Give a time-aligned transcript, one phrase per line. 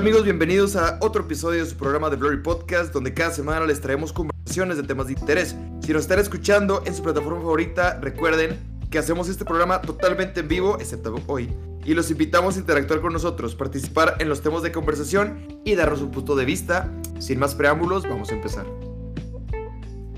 [0.00, 0.24] ¿Qué tal amigos?
[0.24, 4.14] Bienvenidos a otro episodio de su programa de Blurry Podcast, donde cada semana les traemos
[4.14, 5.54] conversaciones de temas de interés.
[5.82, 8.58] Si nos están escuchando en su plataforma favorita, recuerden
[8.90, 11.52] que hacemos este programa totalmente en vivo, excepto hoy,
[11.84, 16.00] y los invitamos a interactuar con nosotros, participar en los temas de conversación y darnos
[16.00, 16.90] un punto de vista.
[17.18, 18.64] Sin más preámbulos, vamos a empezar.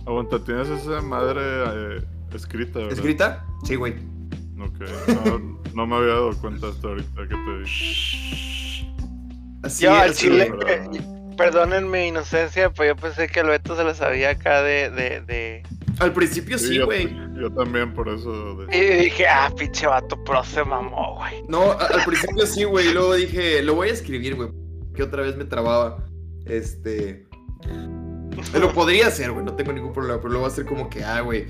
[0.07, 2.93] Aguanta, tienes esa madre eh, escrita, ¿verdad?
[2.93, 3.47] ¿Escrita?
[3.65, 3.95] Sí, güey.
[4.61, 4.79] Ok,
[5.27, 8.52] no, no me había dado cuenta hasta ahorita que te dije.
[9.63, 10.91] Así Yo al es, chile, pero-
[11.37, 15.21] perdonen mi inocencia, pues yo pensé que el Beto se lo sabía acá de, de,
[15.23, 15.63] de...
[15.99, 17.15] Al principio sí, güey.
[17.41, 18.57] yo también por eso.
[18.67, 21.43] de- Y dije, ah, pinche vato, pro se mamó, güey.
[21.49, 22.89] No, al principio sí, güey.
[22.89, 24.49] y Luego dije, lo voy a escribir, güey.
[24.95, 26.05] Que otra vez me trababa.
[26.47, 27.27] Este.
[28.59, 29.45] Lo podría hacer, güey.
[29.45, 30.17] No tengo ningún problema.
[30.19, 31.47] Pero luego va a ser como que, ah, güey.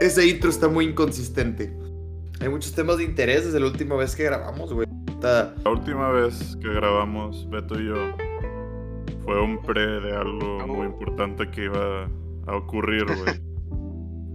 [0.00, 1.72] Ese intro está muy inconsistente.
[2.40, 4.86] Hay muchos temas de interés desde la última vez que grabamos, güey.
[5.24, 7.94] Está- La última vez que grabamos, Beto y yo,
[9.24, 12.04] fue un pre de algo muy importante que iba
[12.46, 13.40] a ocurrir, güey,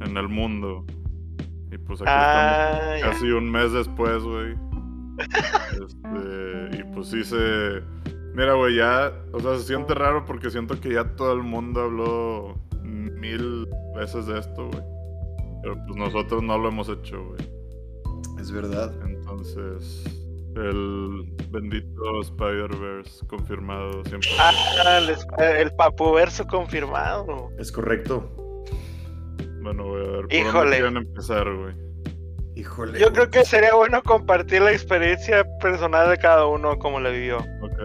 [0.10, 0.84] en el mundo.
[1.72, 4.56] Y pues aquí Ah, estamos casi un mes después, güey.
[5.74, 7.84] Este, y pues sí se...
[8.34, 11.82] Mira, güey, ya, o sea, se siente raro porque siento que ya todo el mundo
[11.82, 14.84] habló mil veces de esto, güey.
[15.62, 17.48] Pero pues nosotros no lo hemos hecho, güey.
[18.40, 18.92] Es verdad.
[19.06, 20.19] Entonces,
[20.56, 24.30] el bendito Spider-Verse confirmado siempre.
[24.40, 25.16] Ah, el,
[25.58, 27.50] el papuverso confirmado.
[27.58, 28.30] Es correcto.
[29.62, 30.52] Bueno, voy a ver por Híjole.
[30.60, 31.74] dónde quieren empezar, güey.
[32.56, 33.00] Híjole.
[33.00, 33.14] Yo güey.
[33.14, 37.38] creo que sería bueno compartir la experiencia personal de cada uno, como la vivió.
[37.38, 37.80] Ok.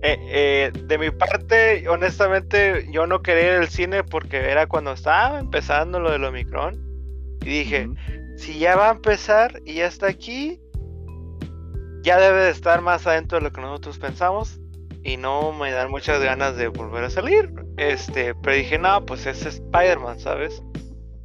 [0.00, 4.92] Eh, eh, de mi parte, honestamente, yo no quería ir al cine porque era cuando
[4.92, 6.80] estaba empezando lo del Omicron.
[7.42, 7.88] Y dije,
[8.36, 10.60] si ya va a empezar y ya está aquí,
[12.08, 14.58] ya debe de estar más adentro de lo que nosotros pensamos.
[15.04, 17.50] Y no me dan muchas ganas de volver a salir.
[17.76, 20.62] Este, pero dije, no, pues es Spider-Man, ¿sabes?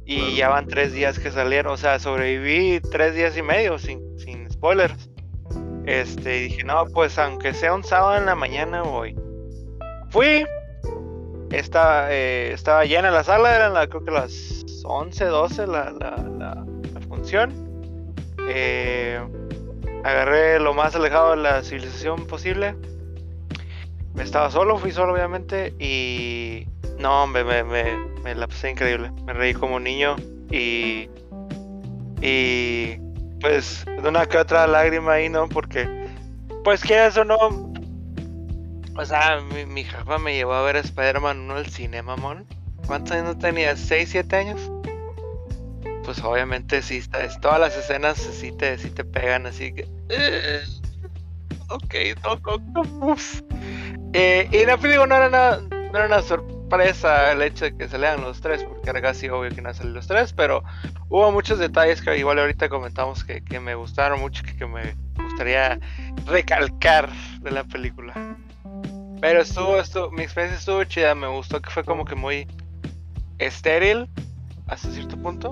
[0.06, 1.72] Y ya van tres días que salieron.
[1.72, 5.10] O sea, sobreviví tres días y medio sin, sin spoilers.
[5.86, 9.16] Este, y dije, no, pues aunque sea un sábado en la mañana voy.
[10.10, 10.44] Fui.
[11.50, 16.16] Estaba, eh, estaba llena la sala, eran la, creo que las 11, 12 la, la,
[16.38, 17.52] la- la función.
[18.48, 19.20] Eh,
[20.04, 22.76] agarré lo más alejado de la civilización posible.
[24.18, 26.68] Estaba solo, fui solo obviamente y...
[26.98, 29.10] No, hombre, me, me, me la pasé increíble.
[29.24, 30.14] Me reí como niño
[30.50, 31.08] y...
[32.20, 32.98] Y...
[33.40, 35.48] Pues de una que otra lágrima ahí, ¿no?
[35.48, 35.88] Porque...
[36.62, 37.36] Pues quieras o no...
[38.96, 42.46] O sea, mi, mi jefa me llevó a ver Spider-Man 1 al cine, mamón.
[42.86, 43.72] ¿Cuántos años tenía?
[43.72, 44.70] ¿6, 7 años?
[46.04, 49.88] Pues obviamente sí, está- es- todas las escenas sí te, sí te pegan, así que...
[50.10, 50.62] eh,
[51.68, 51.94] ok,
[52.24, 53.16] no, no, no.
[54.12, 57.88] Eh, y la película no era, nada, no era una sorpresa el hecho de que
[57.88, 60.62] salieran los tres, porque era casi obvio que no salir los tres, pero
[61.08, 64.94] hubo muchos detalles que igual ahorita comentamos que, que me gustaron mucho, que, que me
[65.16, 65.80] gustaría
[66.26, 67.10] recalcar
[67.40, 68.12] de la película.
[69.20, 72.46] Pero estuvo, estuvo, mi experiencia estuvo chida, me gustó que fue como que muy
[73.38, 74.08] estéril
[74.68, 75.48] hasta cierto punto,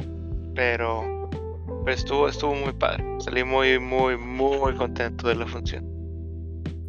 [0.54, 1.30] pero,
[1.86, 3.04] estuvo, estuvo muy padre.
[3.20, 5.84] Salí muy, muy, muy contento de la función.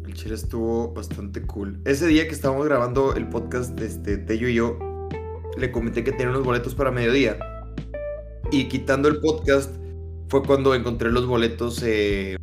[0.06, 1.80] El chile estuvo bastante cool.
[1.84, 4.78] Ese día que estábamos grabando el podcast, este, Tello y yo,
[5.56, 7.38] le comenté que tenía unos boletos para mediodía.
[8.50, 9.74] Y quitando el podcast,
[10.28, 11.82] fue cuando encontré los boletos.
[11.84, 12.36] eh,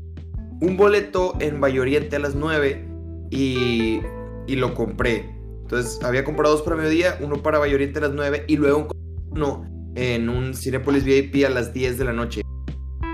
[0.62, 2.88] un boleto en Valle Oriente a las 9
[3.32, 4.00] y,
[4.48, 5.36] y lo compré.
[5.62, 8.88] Entonces, había comprado dos para mediodía, uno para Valle Oriente a las 9 y luego
[9.32, 12.42] uno en un Cinepolis VIP a las 10 de la noche.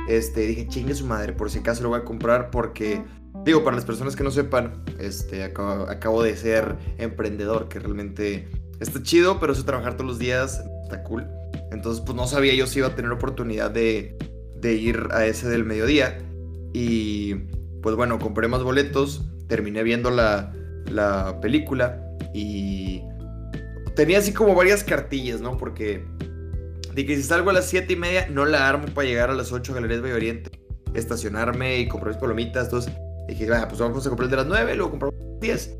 [0.07, 3.03] Este, dije, chingue su madre, por si acaso lo voy a comprar porque
[3.47, 8.49] Digo, para las personas que no sepan, este, acabo, de ser emprendedor, que realmente
[8.81, 11.25] está chido, pero eso trabajar todos los días está cool.
[11.71, 14.17] Entonces, pues no sabía yo si iba a tener oportunidad de,
[14.59, 16.17] de ir a ese del mediodía.
[16.73, 17.35] Y
[17.81, 20.53] pues bueno, compré más boletos, terminé viendo la,
[20.91, 22.01] la película
[22.33, 23.01] y
[23.95, 25.57] tenía así como varias cartillas, ¿no?
[25.57, 26.03] Porque
[27.03, 29.51] dije, si salgo a las 7 y media, no la armo para llegar a las
[29.51, 30.51] 8 a Galerías Valle Oriente,
[30.93, 32.93] estacionarme y comprar mis palomitas, entonces
[33.27, 35.77] Dije, "Ah, pues vamos a comprar el de las 9, luego compramos el 10.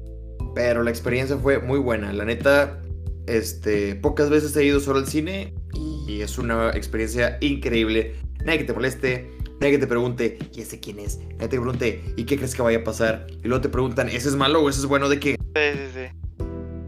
[0.53, 2.11] Pero la experiencia fue muy buena.
[2.11, 2.81] La neta,
[3.25, 5.53] este, pocas veces he ido solo al cine
[6.07, 8.15] y es una experiencia increíble.
[8.43, 9.31] Nadie que te moleste,
[9.61, 11.19] nadie que te pregunte, ¿y ese quién es?
[11.19, 13.27] Nadie te pregunte, ¿y qué crees que vaya a pasar?
[13.43, 15.37] Y luego te preguntan, ¿ese es malo o ese es bueno de qué?
[15.55, 16.45] Sí, sí, sí.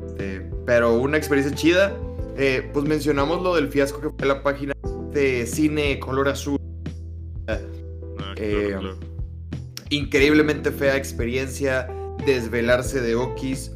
[0.07, 1.97] Este, pero una experiencia chida.
[2.37, 4.73] Eh, pues mencionamos lo del fiasco que fue la página
[5.11, 6.57] de cine color azul.
[7.47, 7.57] Ah,
[8.37, 8.95] Eh, claro.
[9.89, 11.87] increíblemente fea experiencia,
[12.25, 13.71] desvelarse de Okis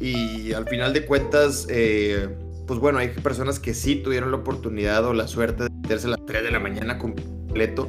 [0.00, 2.28] y al final de cuentas, eh,
[2.66, 6.10] pues bueno, hay personas que sí tuvieron la oportunidad o la suerte de meterse a
[6.10, 7.88] las 3 de la mañana completo.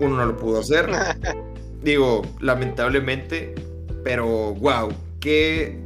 [0.00, 0.88] Uno no lo pudo hacer.
[1.82, 3.54] Digo, lamentablemente,
[4.04, 5.78] pero wow, qué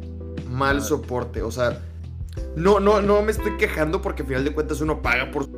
[0.50, 1.43] mal soporte.
[1.43, 1.81] O sea,
[2.56, 5.49] no, no, no me estoy quejando porque al final de cuentas uno paga por.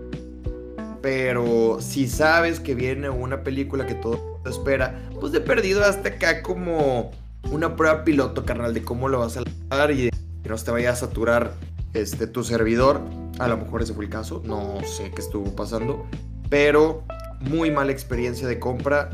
[1.02, 6.08] Pero si sabes que viene una película que todo te espera, pues de perdido hasta
[6.08, 7.12] acá como
[7.50, 10.10] una prueba piloto, carnal, de cómo lo vas a lanzar y de
[10.42, 11.52] que no te vaya a saturar
[11.94, 13.00] este, tu servidor.
[13.38, 16.06] A lo mejor ese fue el caso, no sé qué estuvo pasando.
[16.48, 17.04] Pero
[17.40, 19.10] muy mala experiencia de compra.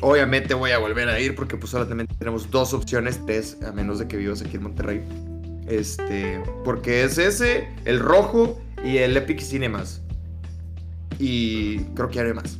[0.00, 3.98] Obviamente voy a volver a ir porque pues solamente tenemos dos opciones, tres, a menos
[3.98, 5.04] de que vivas aquí en Monterrey.
[5.68, 10.02] Este, porque es ese, el rojo y el Epic Cinemas.
[11.18, 12.58] Y creo que hay más.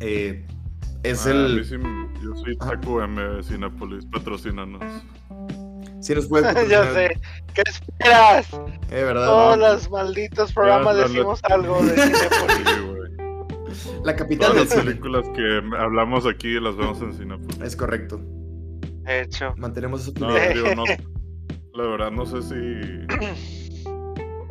[0.00, 0.44] Eh,
[1.02, 1.64] es Ah, el.
[1.64, 1.74] sí
[2.22, 2.72] yo soy Ajá.
[2.72, 4.82] Taco M de Cinépolis, patrocínanos.
[6.00, 7.18] Si nos puedes ya sé.
[7.54, 8.48] ¿Qué esperas?
[8.90, 9.26] Eh, ¿verdad?
[9.26, 11.96] Todos los malditos programas Ya, la decimos algo de.
[11.96, 14.02] Sí, güey.
[14.04, 14.84] La capital Todas del las cine.
[14.84, 17.60] películas que hablamos aquí las vemos en Cinépolis.
[17.62, 18.20] Es correcto.
[19.04, 19.54] De hecho.
[19.56, 20.84] Mantenemos No, digo, no.
[21.76, 22.80] La verdad, no sé si.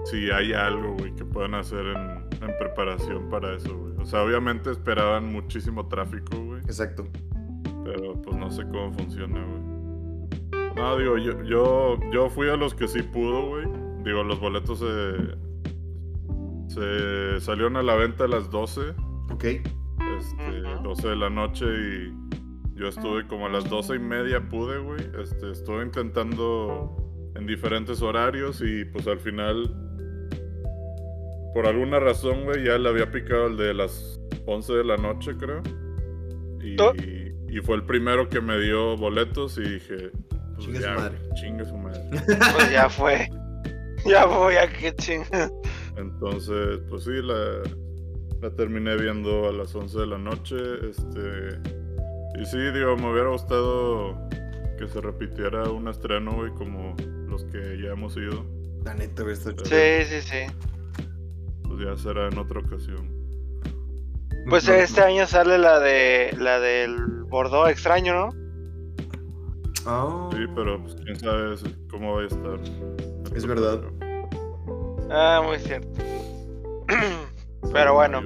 [0.06, 1.98] Si hay algo, güey, que puedan hacer en,
[2.48, 3.94] en preparación para eso, güey.
[3.98, 6.62] O sea, obviamente esperaban muchísimo tráfico, güey.
[6.62, 7.08] Exacto.
[7.84, 10.74] Pero pues no sé cómo funciona, güey.
[10.76, 13.66] No, digo, yo, yo, yo fui a los que sí pudo, güey.
[14.04, 15.46] Digo, los boletos se.
[16.68, 18.82] Se salieron a la venta a las 12.
[19.32, 19.44] Ok.
[19.44, 20.84] Este, Ujú.
[20.84, 22.14] 12 de la noche y
[22.76, 25.00] yo estuve como a las 12 y media pude, güey.
[25.20, 27.05] Este, estuve intentando
[27.36, 29.70] en diferentes horarios y pues al final,
[31.54, 35.32] por alguna razón, güey, ya le había picado el de las 11 de la noche,
[35.38, 35.62] creo.
[36.62, 36.94] Y, Oh.
[37.48, 41.18] y fue el primero que me dio boletos y dije, pues Chingue su ya, madre.
[41.20, 42.02] güey, chingue su madre.
[42.12, 43.30] Pues ya fue.
[44.06, 45.50] Ya voy a que chinga.
[45.98, 47.62] Entonces, pues sí, la,
[48.42, 50.56] la terminé viendo a las 11 de la noche.
[50.90, 51.60] Este.
[52.40, 54.16] Y sí, digo, me hubiera gustado
[54.78, 56.96] que se repitiera un estreno, güey, como
[57.36, 58.46] los que ya hemos ido.
[58.84, 59.52] La neta, güey, está.
[59.66, 60.54] Sí, sí, sí.
[61.64, 63.10] Pues ya será en otra ocasión.
[64.50, 66.96] Pues No, este año sale la de la del
[67.28, 68.30] Bordeaux extraño, ¿no?
[69.86, 71.56] Ah, Sí, pero pues quién sabe
[71.90, 72.60] cómo va a estar.
[73.36, 73.82] Es verdad.
[75.10, 75.90] Ah, muy cierto.
[77.74, 78.22] Pero bueno,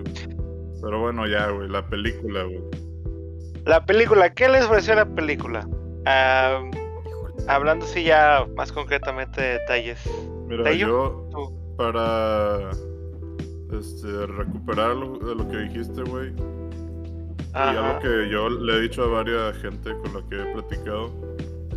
[0.82, 2.62] Pero bueno, ya, güey, la película, güey.
[3.66, 5.68] la película, ¿qué les pareció la película?
[6.06, 6.79] Ah, híjole.
[7.48, 10.00] Hablando así ya más concretamente de detalles.
[10.48, 11.76] Mira, yo Tú.
[11.78, 12.72] para
[13.78, 16.34] este, recuperar lo, de lo que dijiste, güey.
[17.54, 21.12] Y algo que yo le he dicho a varias gente con la que he platicado,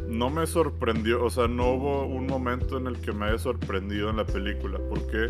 [0.08, 4.10] no me sorprendió, o sea, no hubo un momento en el que me haya sorprendido
[4.10, 4.78] en la película.
[4.90, 5.28] ¿Por qué?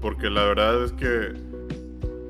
[0.00, 1.32] Porque la verdad es que,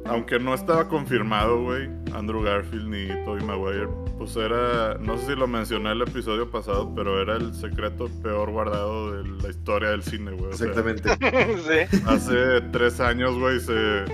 [0.06, 3.88] aunque no estaba confirmado, güey, Andrew Garfield ni Tobey Maguire,
[4.18, 8.50] pues era, no sé si lo mencioné el episodio pasado, pero era el secreto peor
[8.50, 10.50] guardado de la historia del cine, güey.
[10.50, 11.10] o sea, Exactamente.
[11.90, 11.98] sí.
[12.06, 14.04] Hace tres años, güey, se...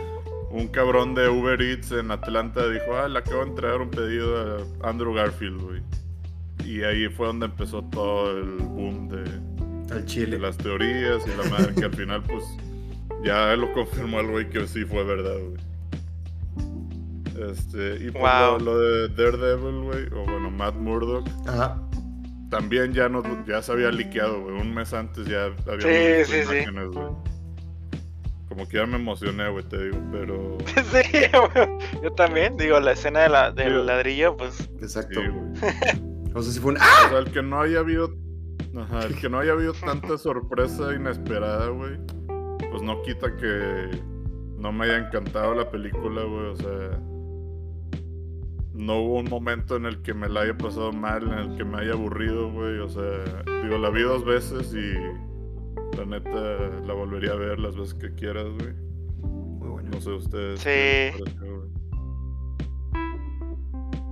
[0.50, 4.58] un cabrón de Uber Eats en Atlanta dijo, ah, le acabo de entregar un pedido
[4.82, 5.82] a Andrew Garfield, güey.
[6.64, 9.22] Y ahí fue donde empezó todo el boom de,
[9.94, 10.38] Al de chile.
[10.38, 12.44] las teorías y la madre, que al final, pues,
[13.24, 15.65] ya lo confirmó el güey que sí fue verdad, güey.
[17.38, 18.58] Este, y pues Wow.
[18.58, 21.80] lo, lo de Daredevil, güey, o bueno, Matt Murdock, Ajá.
[22.50, 24.60] también ya, no, ya se había liqueado, güey.
[24.60, 26.56] Un mes antes ya había Sí, visto sí, sí.
[26.62, 27.06] imágenes, güey.
[28.48, 30.56] Como que ya me emocioné, güey, te digo, pero...
[30.66, 32.02] Sí, güey.
[32.02, 32.56] yo también.
[32.56, 33.86] Digo, la escena de la, del Sí.
[33.86, 34.70] ladrillo, pues.
[34.80, 35.20] Exacto.
[35.20, 36.32] Sí, güey.
[36.34, 36.78] O sea, si fue un.
[36.80, 37.02] ¡Ah!
[37.06, 38.14] O sea, el que no haya habido.
[38.78, 41.98] Ajá, el que no haya habido tanta sorpresa inesperada, güey.
[42.70, 43.90] Pues no quita que
[44.58, 46.46] no me haya encantado la película, güey.
[46.46, 47.00] O sea.
[48.76, 51.64] No hubo un momento en el que me la haya pasado mal, en el que
[51.64, 52.78] me haya aburrido, güey.
[52.78, 55.96] O sea, digo, la vi dos veces y.
[55.96, 56.30] La neta,
[56.84, 58.74] la volvería a ver las veces que quieras, güey.
[59.22, 59.90] Muy bueno.
[59.92, 60.60] No sé ustedes.
[60.60, 61.18] Sí.
[61.18, 61.76] pareció.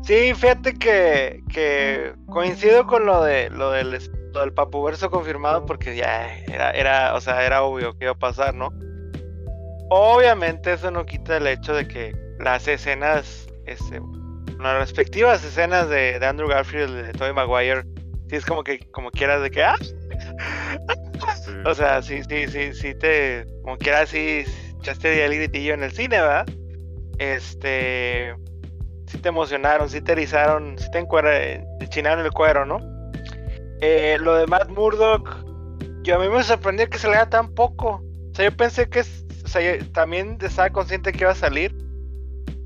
[0.04, 3.99] Sí, fíjate que, que coincido con lo de lo del,
[4.35, 8.18] lo del papuverso confirmado porque ya era, era, o sea, era obvio que iba a
[8.18, 8.68] pasar, ¿no?
[9.88, 14.02] Obviamente eso no quita el hecho de que las escenas, este,
[14.61, 17.82] las respectivas escenas de, de Andrew Garfield de Tobey Maguire,
[18.28, 21.52] sí es como que, como quieras de que, ah, Sí.
[21.64, 24.44] o sea, sí, sí, sí, sí te, como quieras, sí,
[24.80, 26.46] echaste el gritillo en el cine, ¿verdad?
[27.18, 28.34] Este,
[29.06, 32.78] sí te emocionaron, sí te erizaron, sí te, encuera- te chinaron el cuero, ¿no?
[33.80, 35.37] Eh, lo de Matt Murdock,
[36.02, 38.02] yo a mí me sorprendió que saliera tan poco.
[38.32, 41.34] O sea, yo pensé que es- o sea, yo también estaba consciente que iba a
[41.37, 41.75] salir,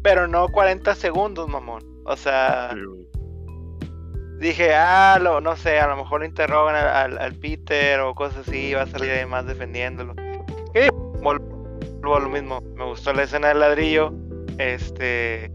[0.02, 1.82] pero no 40 segundos, mamón.
[2.04, 2.74] O sea,
[4.40, 8.14] dije, ah, lo, no sé, a lo mejor lo interrogan al, al- al Peter o
[8.14, 10.14] cosas así, va a salir ahí más defendiéndolo.
[10.74, 10.88] Y
[11.20, 14.12] vuelvo a lo mismo, me gustó la escena del ladrillo,
[14.58, 15.50] este,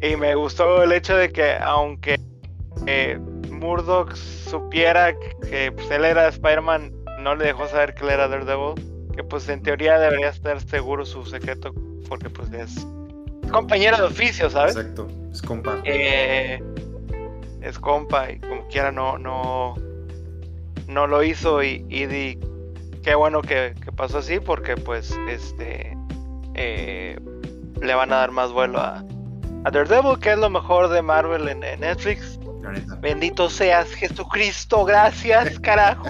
[0.00, 2.18] y me gustó el hecho de que aunque
[2.86, 3.18] eh,
[3.50, 5.12] Murdoch supiera
[5.48, 8.74] que pues, él era Spider-Man, no le dejó saber que él era Daredevil,
[9.14, 11.74] que pues en teoría debería estar seguro su secreto,
[12.08, 12.86] porque pues es
[13.50, 14.76] compañero de oficio, ¿sabes?
[14.76, 15.08] Exacto.
[15.32, 15.78] Es compa.
[15.84, 16.62] Eh,
[17.62, 19.74] es compa y como quiera no no
[20.88, 22.38] no lo hizo y, y di-
[23.02, 25.96] qué bueno que, que pasó así porque pues este
[26.54, 27.18] eh,
[27.80, 29.04] le van a dar más vuelo a,
[29.64, 32.38] a Daredevil que es lo mejor de Marvel en, en Netflix
[33.00, 36.06] bendito seas Jesucristo gracias carajo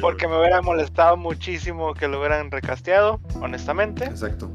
[0.00, 4.50] porque me hubiera molestado muchísimo que lo hubieran recasteado honestamente Exacto.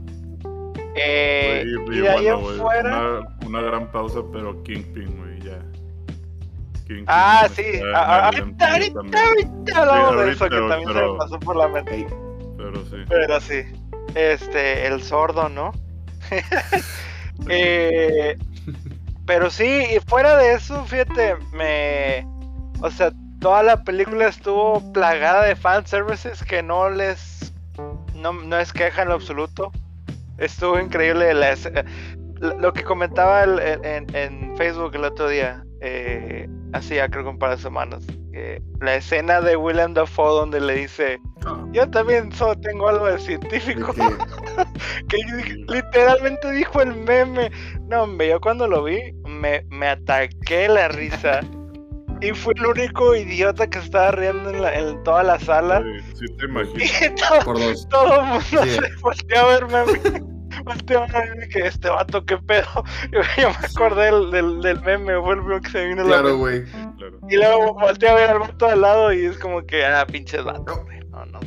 [0.95, 5.17] Eh, Güey, y de ahí en bueno, güey, fuera Una, una gran pausa, pero Kingpin,
[5.17, 5.59] güey, ya.
[6.87, 7.63] Kingpin Ah, sí.
[7.93, 12.07] Ahorita, ahorita, ahorita hablamos Sí, de eso que también se me pasó por la mente.
[12.57, 12.95] Pero sí.
[13.09, 13.63] Pero sí.
[14.15, 15.71] Este, el sordo, ¿no?
[17.49, 18.37] Eh,
[19.25, 22.25] pero sí, y fuera de eso, fíjate, me.
[22.81, 23.11] O sea,
[23.41, 27.53] toda la película estuvo plagada de fanservices que no les.
[28.15, 29.71] No, no es queja en lo absoluto.
[30.38, 31.86] Estuvo increíble la escena-
[32.60, 36.48] Lo que comentaba el- en, en- Facebook el otro día, eh,
[36.89, 40.75] ya creo que un par de semanas, que la escena de William Dafoe donde le
[40.75, 41.20] dice,
[41.72, 43.94] yo también solo tengo algo de científico,
[45.08, 45.18] que-
[45.68, 47.51] literalmente dijo el meme.
[47.88, 51.42] No, hombre, yo cuando lo vi me, me ataqué la risa.
[52.22, 55.84] Y fui el único idiota que estaba riendo en, la- en toda la sala.
[56.15, 56.75] Sí te imagino.
[57.12, 57.88] Y todo, por dos.
[57.89, 58.69] todo el mundo Sí.
[58.69, 59.93] se volteó a verme a mí.
[60.63, 62.65] Volteó a verme que este vato, qué pedo.
[63.12, 66.07] Yo, yo me acordé del, del, del meme, fue el primero que se vino la
[66.07, 66.63] Claro, güey.
[66.63, 67.19] Claro.
[67.29, 70.43] Y luego volteé a ver al vato al lado y es como que, ah, pinches
[70.45, 71.00] vato, güey.
[71.10, 71.39] No, no.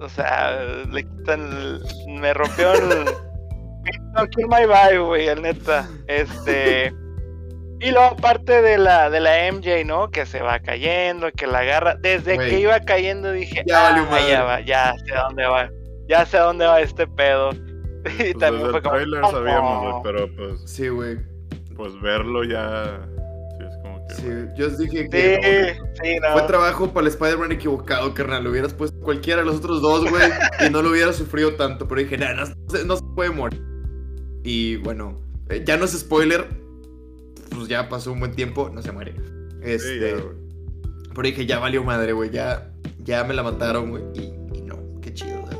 [0.00, 0.62] O sea,
[0.92, 1.40] le quitan.
[1.40, 1.80] el-
[2.20, 3.04] me rompió el.
[4.14, 5.88] No, kill my vibe, güey, el neta.
[6.06, 6.92] Este.
[7.80, 10.10] Y luego, aparte de la, de la MJ, ¿no?
[10.10, 11.94] Que se va cayendo, que la agarra.
[11.94, 12.50] Desde Güey.
[12.50, 14.28] que iba cayendo dije, Ya valió ah, madre".
[14.28, 15.70] ya va, ya sé a dónde va.
[16.08, 17.50] Ya sé a dónde va este pedo.
[18.04, 18.94] Y Pues también desde fue el como.
[18.94, 19.30] trailer "Oh".
[19.30, 21.18] sabíamos, pero pues, Sí, güey.
[21.76, 23.00] pues verlo ya.
[23.58, 24.14] Sí, es como que.
[24.14, 26.32] Sí, yo os dije que Sí, sí, no.
[26.32, 28.42] fue trabajo para el Spider-Man equivocado, carnal.
[28.44, 30.22] Lo hubieras puesto cualquiera de los otros dos, güey,
[30.66, 31.86] y no lo hubieras sufrido tanto.
[31.86, 33.62] Pero dije, nah, no, se- no se puede morir.
[34.42, 35.20] Y bueno,
[35.50, 36.46] eh, ya no es spoiler.
[37.50, 39.12] Pues ya pasó un buen tiempo, no se muere.
[39.14, 40.36] sí, Este, ya, güey.
[41.14, 42.30] pero dije, ya valió madre, güey.
[42.30, 42.70] Ya,
[43.04, 44.02] ya me la mataron, güey.
[44.14, 45.58] Y, y no, qué chido, güey.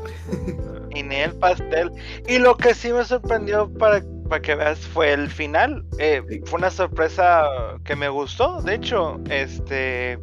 [0.99, 1.91] y ni el pastel.
[2.27, 5.83] Y lo que sí me sorprendió para, para que veas fue el final.
[5.97, 6.41] Eh, Sí.
[6.45, 7.45] fue una sorpresa
[7.83, 10.19] que me gustó, de hecho, este,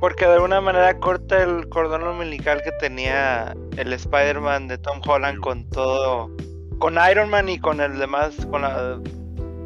[0.00, 5.36] porque de alguna manera corta el cordón umbilical que tenía el Spider-Man de Tom Holland
[5.36, 5.40] Sí.
[5.42, 6.30] con todo,
[6.78, 8.98] con Iron Man y con el demás, con la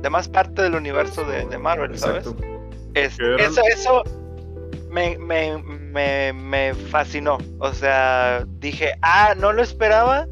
[0.06, 2.26] demás parte del universo de, de Marvel, ¿sabes?
[2.94, 4.02] Es- eso, eso
[4.90, 7.38] me, me, me, me fascinó.
[7.58, 10.26] O sea, dije, ah, no lo esperaba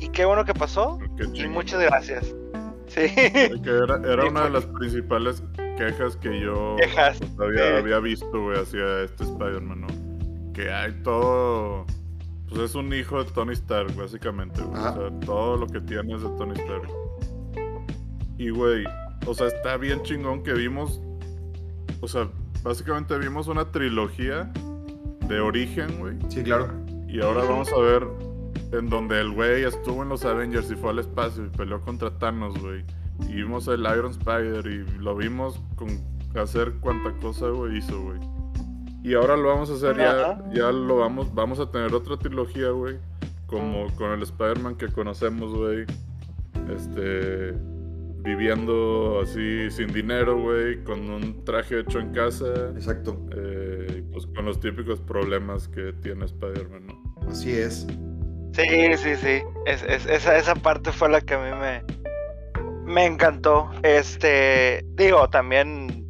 [0.00, 0.98] y qué bueno que pasó.
[1.16, 2.34] Qué Y muchas gracias.
[2.88, 3.08] Sí.
[3.14, 5.42] Que era, era Sí, una de las principales
[5.78, 7.76] quejas que yo Quejas, pues, había, sí.
[7.78, 10.52] había visto, güey, hacia este Spider-Man, ¿no?
[10.52, 11.86] Que hay todo.
[12.50, 14.78] Pues es un hijo de Tony Stark, básicamente, güey.
[14.78, 16.88] O sea, todo lo que tiene es de Tony Stark.
[18.36, 18.84] Y, güey,
[19.26, 21.00] o sea, está bien chingón que vimos.
[22.00, 22.28] O sea,
[22.62, 24.52] básicamente vimos una trilogía
[25.28, 26.16] de origen, güey.
[26.28, 26.68] Sí, claro.
[27.08, 28.06] Y ahora vamos a ver
[28.72, 32.18] en donde el güey estuvo en los Avengers y fue al espacio y peleó contra
[32.18, 32.84] Thanos, güey.
[33.28, 35.88] Y vimos el Iron Spider y lo vimos con
[36.34, 38.18] hacer cuanta cosa, güey, hizo, güey.
[39.04, 42.70] Y ahora lo vamos a hacer ya, ya lo vamos, vamos a tener otra trilogía,
[42.70, 42.96] güey.
[43.46, 45.84] Como con el Spider-Man que conocemos, güey.
[46.74, 47.54] Este,
[48.22, 52.46] viviendo así sin dinero, güey, con un traje hecho en casa.
[52.74, 53.18] Exacto.
[53.36, 57.28] eh, y pues con los típicos problemas que tiene Spider-Man, ¿no?
[57.28, 57.86] Así es.
[58.54, 59.42] Sí, sí, sí.
[59.66, 61.82] Es, es- esa, esa parte fue la que a mí me,
[62.92, 63.70] me encantó.
[63.82, 66.06] Este, digo, también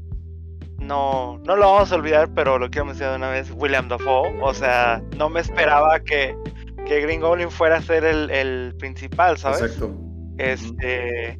[0.78, 4.36] no, no lo vamos a olvidar, pero lo quiero mencionar de una vez, William Dafoe.
[4.42, 6.36] O sea, no me esperaba que,
[6.86, 9.62] que Green Goblin fuera a ser el, el principal, ¿sabes?
[9.62, 9.94] Exacto.
[10.38, 11.38] Este.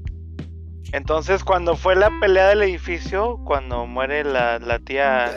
[0.93, 5.31] Entonces, cuando fue la pelea del edificio, cuando muere la, la tía.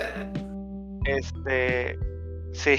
[1.06, 1.98] Este.
[2.54, 2.78] Sí.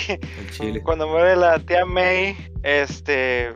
[0.50, 0.82] Chile.
[0.82, 3.52] Cuando muere la tía May, este.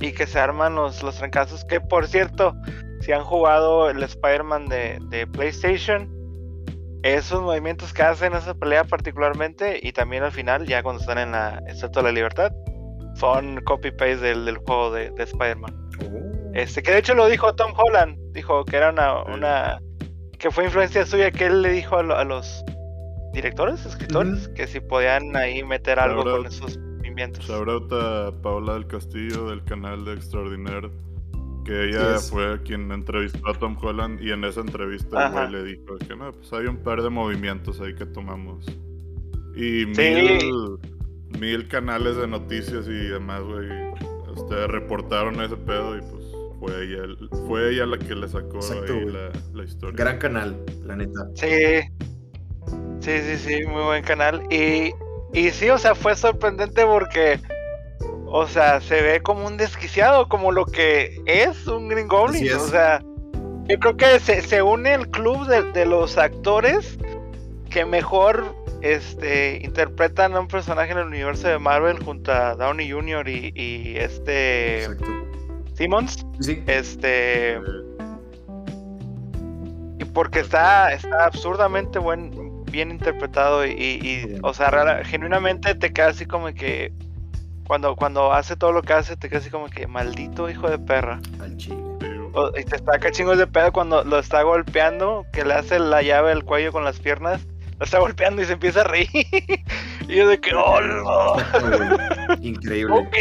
[0.00, 1.64] Y que se arman los, los trancazos.
[1.64, 2.54] Que por cierto,
[3.00, 6.08] si han jugado el Spider-Man de, de PlayStation,
[7.02, 11.18] esos movimientos que hacen en esa pelea particularmente, y también al final, ya cuando están
[11.18, 12.52] en la Estatua de la Libertad,
[13.14, 15.74] son copy-paste del, del juego de, de Spider-Man.
[16.04, 16.33] Oh.
[16.54, 19.80] Este, que de hecho lo dijo Tom Holland, dijo que era una, una
[20.38, 22.64] que fue influencia suya, que él le dijo a, lo- a los
[23.32, 27.44] directores, escritores, que si podían ahí meter algo con esos movimientos.
[27.46, 30.90] Shout out a Paola del Castillo del canal de Extraordinaire.
[31.64, 32.30] Que ella Yes.
[32.30, 36.30] fue quien entrevistó a Tom Holland y en esa entrevista güey le dijo que no,
[36.30, 38.66] pues hay un par de movimientos ahí que tomamos.
[39.56, 40.14] Y Sí.
[40.14, 40.78] mil,
[41.40, 43.66] mil canales de noticias y demás, güey.
[44.36, 46.23] Ustedes reportaron ese pedo y pues
[46.66, 49.14] fue ella, el- fue ella la que le sacó Exacto, ahí güey.
[49.14, 49.96] la, la historia.
[49.96, 51.26] Gran canal, la neta.
[51.34, 51.80] Sí,
[53.00, 54.42] sí, sí, sí, muy buen canal.
[54.50, 54.92] Y,
[55.32, 57.40] y sí, o sea, fue sorprendente porque,
[58.26, 62.36] o sea, se ve como un desquiciado, como lo que es un Green Goblin.
[62.44, 62.56] Así es.
[62.56, 63.00] O sea,
[63.68, 66.98] yo creo que se, se une el club de, de los actores
[67.70, 72.90] que mejor este, interpretan a un personaje en el universo de Marvel junto a Downey
[72.90, 73.26] Jr.
[73.28, 75.06] y, y este Exacto.
[75.74, 76.24] Simmons.
[76.40, 77.60] Sí, Este.
[79.98, 86.08] Y porque está, está absurdamente buen, bien interpretado y, o sea, rara- genuinamente te queda
[86.08, 86.92] así como que
[87.66, 90.78] cuando, cuando hace todo lo que hace, te queda así como que maldito hijo de
[90.78, 91.20] perra.
[91.40, 91.76] al chile.
[92.32, 96.02] O- y te saca chingos de pedo cuando lo está golpeando, que le hace la
[96.02, 97.46] llave al cuello con las piernas,
[97.78, 99.08] lo está golpeando y se empieza a reír.
[100.08, 101.36] y yo de que, ¡oh, no!
[102.42, 102.92] Increíble.
[102.96, 103.16] Ok.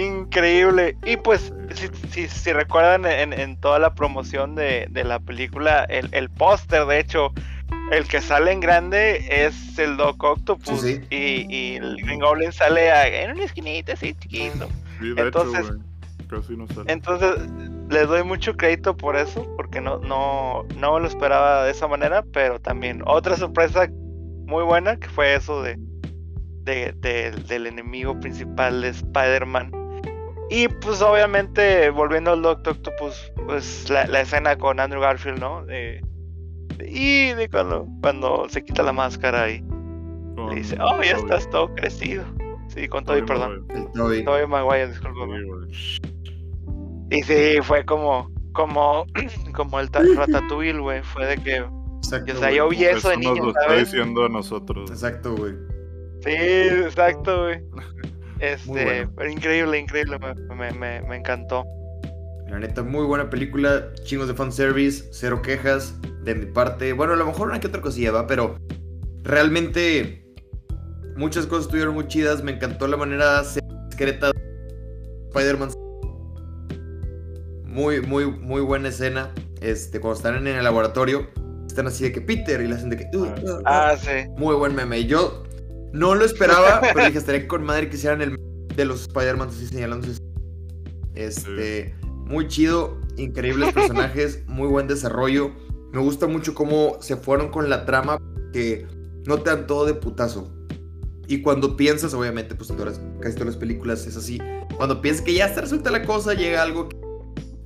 [0.00, 0.96] Increíble.
[1.04, 5.84] Y pues, si, si, si recuerdan en, en toda la promoción de, de la película,
[5.84, 7.32] el, el póster, de hecho,
[7.92, 10.80] el que sale en grande es el Doc Octopus.
[10.80, 11.00] Sí, sí.
[11.10, 14.68] Y, y el Green Goblin sale a- en una esquinita así chiquito.
[15.00, 15.90] Sí, de entonces- hecho, güey.
[16.28, 16.92] Casi no sale.
[16.92, 17.50] Entonces,
[17.88, 21.88] les doy mucho crédito por eso, porque no, no, no me lo esperaba de esa
[21.88, 23.88] manera, pero también otra sorpresa
[24.46, 25.76] muy buena que fue eso de,
[26.62, 29.72] de- de- del enemigo principal de Spider-Man.
[30.50, 35.64] Y pues obviamente, volviendo al Doctor Octopus, pues la, la escena con Andrew Garfield, ¿no?
[35.64, 36.02] De,
[36.76, 39.62] de- y de cuando, cuando se quita la máscara y
[40.48, 42.24] le dice, oh, ya estás todo crecido.
[42.68, 43.66] Sí, con Toby, perdón.
[43.94, 44.24] Toby.
[44.24, 44.90] Tobey Maguire.
[47.10, 49.04] Y sí, fue como, como,
[49.54, 51.02] como el ta- Ratatouille, güey.
[51.02, 51.64] Fue de que,
[52.02, 53.90] Exacto, o sea, yo vi eso de nos niño, lo está ¿sabes?
[53.92, 54.90] diciendo a nosotros.
[54.90, 55.52] Exacto, güey.
[56.24, 57.62] Sí, exacto, güey.
[58.40, 59.12] Este, bueno.
[59.16, 61.64] pero increíble, increíble, me, me, me, me encantó.
[62.48, 63.92] La neta, muy buena película.
[64.02, 65.04] Chingos de fanservice.
[65.12, 66.92] Cero quejas de mi parte.
[66.92, 68.56] Bueno, a lo mejor una que otra cosilla, va, pero
[69.22, 70.24] realmente
[71.16, 72.42] muchas cosas estuvieron muy chidas.
[72.42, 74.40] Me encantó la manera secreta de
[75.28, 75.70] Spider-Man.
[77.64, 79.30] Muy, muy, muy buena escena.
[79.60, 81.28] Este, cuando están en el laboratorio,
[81.68, 83.04] están así de que Peter y le hacen de que.
[83.12, 83.62] "Uh, uh, uh".
[83.64, 84.28] Ah, sí.
[84.36, 85.04] Muy buen meme.
[85.04, 85.44] Yo
[85.92, 88.38] no lo esperaba, pero dije, estaría con madre que hicieran el
[88.74, 90.20] de los Spider-Man así señalándose.
[91.14, 95.52] Este, muy chido, increíbles personajes, muy buen desarrollo.
[95.92, 98.18] Me gusta mucho cómo se fueron con la trama,
[98.52, 98.86] que
[99.26, 100.52] no te dan todo de putazo.
[101.26, 104.40] Y cuando piensas, obviamente, pues en todas casi todas las películas es así.
[104.76, 106.96] Cuando piensas que ya está resuelta la cosa, llega algo que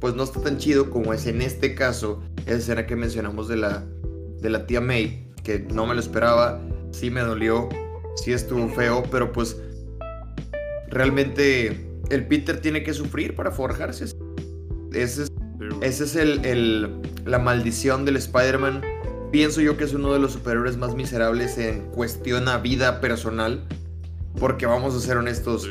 [0.00, 3.56] pues no está tan chido como es en este caso, esa escena que mencionamos de
[3.56, 3.86] la,
[4.42, 6.60] de la tía May, que no me lo esperaba,
[6.90, 7.70] sí me dolió,
[8.14, 9.56] sí estuvo feo, pero pues
[10.88, 14.06] realmente el Peter tiene que sufrir para forjarse.
[14.92, 15.24] Ese
[15.82, 18.82] es, el, la maldición del Spider-Man.
[19.32, 23.66] Pienso yo que es uno de los superhéroes más miserables en cuestión a vida personal.
[24.38, 25.68] Porque vamos a ser honestos,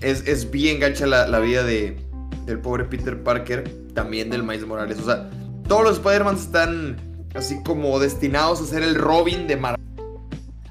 [0.00, 1.96] es, es bien gacha la, la vida de,
[2.44, 4.98] del pobre Peter Parker, también del Miles Morales.
[4.98, 5.30] O sea,
[5.68, 6.96] todos los Spider-Man están
[7.34, 9.91] así como destinados a ser el Robin de Marvel.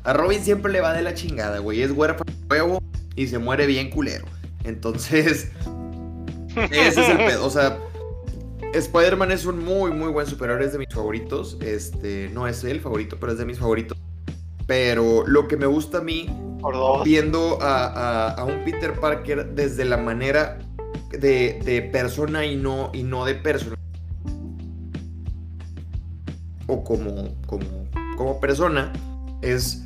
[0.03, 1.81] A Robin siempre le va de la chingada, güey.
[1.81, 2.81] Es huérfano de huevo
[3.15, 4.25] y se muere bien culero.
[4.63, 5.51] Entonces,
[6.71, 7.45] ese es el pedo.
[7.45, 7.77] O sea,
[8.73, 10.65] Spider-Man es un muy, muy buen superhéroe.
[10.65, 11.57] Es de mis favoritos.
[11.61, 13.97] Este, no es el favorito, pero es de mis favoritos.
[14.67, 16.27] Pero lo que me gusta a mí
[17.03, 20.59] viendo a, a- a un Peter Parker desde la manera
[21.11, 23.75] de, de persona y no, y no de persona.
[26.67, 27.65] O como, como,
[28.17, 28.93] como persona,
[29.41, 29.83] es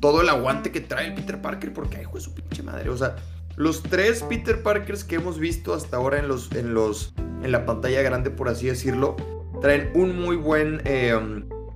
[0.00, 2.90] todo el aguante que trae Peter Parker, porque hijo de su pinche madre.
[2.90, 3.16] O sea,
[3.56, 7.66] los tres Peter Parkers que hemos visto hasta ahora en los, en los, en la
[7.66, 9.16] pantalla grande, por así decirlo,
[9.60, 11.18] traen un muy buen eh,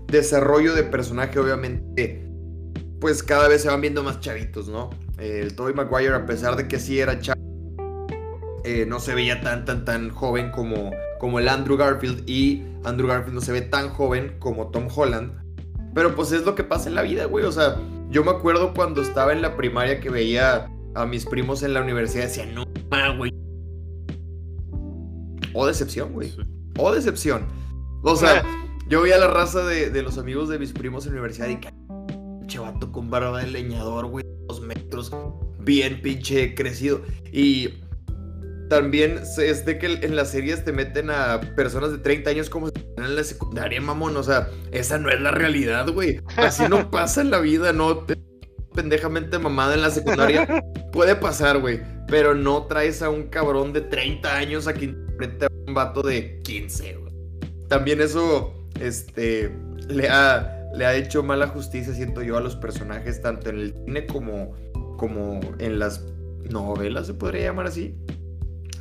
[0.06, 2.28] desarrollo de personaje, obviamente.
[3.00, 4.90] Pues cada vez se van viendo más chavitos, ¿no?
[5.18, 7.40] el Tobey Maguire, a pesar de que sí era chavo,
[8.64, 12.28] eh, no se veía tan, tan, tan joven como, como el Andrew Garfield.
[12.28, 15.32] Y Andrew Garfield no se ve tan joven como Tom Holland.
[15.94, 17.44] Pero pues es lo que pasa en la vida, güey.
[17.44, 17.76] O sea,
[18.12, 21.80] yo me acuerdo cuando estaba en la primaria que veía a mis primos en la
[21.80, 22.64] universidad, decía, no,
[23.16, 23.32] güey.
[25.54, 26.30] O decepción, güey.
[26.78, 27.46] O decepción.
[28.02, 28.44] O sea,
[28.88, 31.56] yo veía la raza de, los amigos de mis primos en la universidad y
[32.46, 35.10] que vato con barba de leñador, güey, dos metros,
[35.60, 37.00] bien pinche crecido.
[37.32, 37.70] Y
[38.68, 42.68] también es de que en las series te meten a personas de 30 años como
[42.68, 44.16] si en la secundaria, mamón.
[44.16, 46.20] O sea, esa no es la realidad, güey.
[46.36, 48.16] Así no pasa en la vida, no te
[48.74, 50.46] pendejamente mamada en la secundaria.
[50.92, 51.80] Puede pasar, güey.
[52.08, 56.02] Pero no traes a un cabrón de 30 años a que interprete a un vato
[56.02, 57.12] de 15, güey.
[57.68, 59.54] También eso, este,
[59.88, 63.74] le ha, le ha hecho mala justicia, siento yo, a los personajes, tanto en el
[63.84, 64.54] cine como,
[64.98, 66.04] como en las
[66.50, 67.94] novelas, se podría llamar así.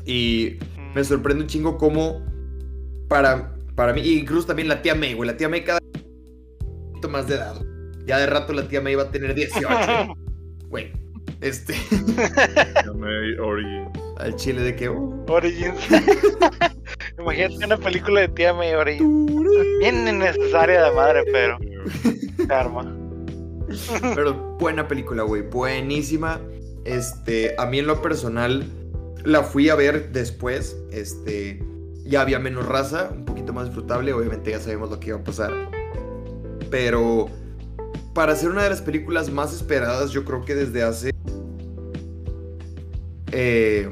[0.05, 0.57] Y
[0.93, 2.21] me sorprende un chingo cómo
[3.07, 5.79] para, para mí, incluso también la tía May, güey, la tía May cada
[7.01, 7.55] poquito más de edad.
[8.05, 9.67] Ya de rato la tía May iba a tener 18.
[10.69, 10.93] Güey,
[11.41, 11.73] este.
[11.73, 13.89] Tía May Origins.
[14.17, 14.87] Al chile de que.
[14.87, 15.25] Uh.
[15.27, 15.75] Origins.
[17.19, 19.31] Imagínate una película de tía May Origins.
[19.79, 21.57] Bien innecesaria de madre, pero.
[22.47, 22.95] Karma.
[24.15, 25.41] Pero buena película, güey.
[25.41, 26.39] Buenísima.
[26.85, 28.65] Este, a mí en lo personal
[29.25, 31.61] la fui a ver después, este,
[32.11, 35.23] ya había menos raza, un poquito más disfrutable, obviamente ya sabemos lo que iba a
[35.23, 35.51] pasar.
[36.69, 37.27] Pero
[38.13, 41.11] para ser una de las películas más esperadas, yo creo que desde hace...
[43.31, 43.89] Eh,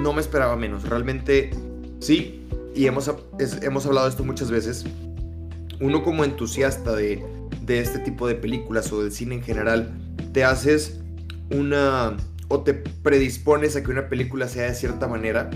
[0.00, 1.50] no me esperaba menos, realmente
[1.98, 3.10] sí, y hemos,
[3.62, 4.84] hemos hablado de esto muchas veces.
[5.80, 7.24] Uno como entusiasta de,
[7.62, 9.92] de este tipo de películas o del cine en general,
[10.32, 11.00] te haces
[11.50, 15.50] una o te predispones a que una película sea de cierta manera.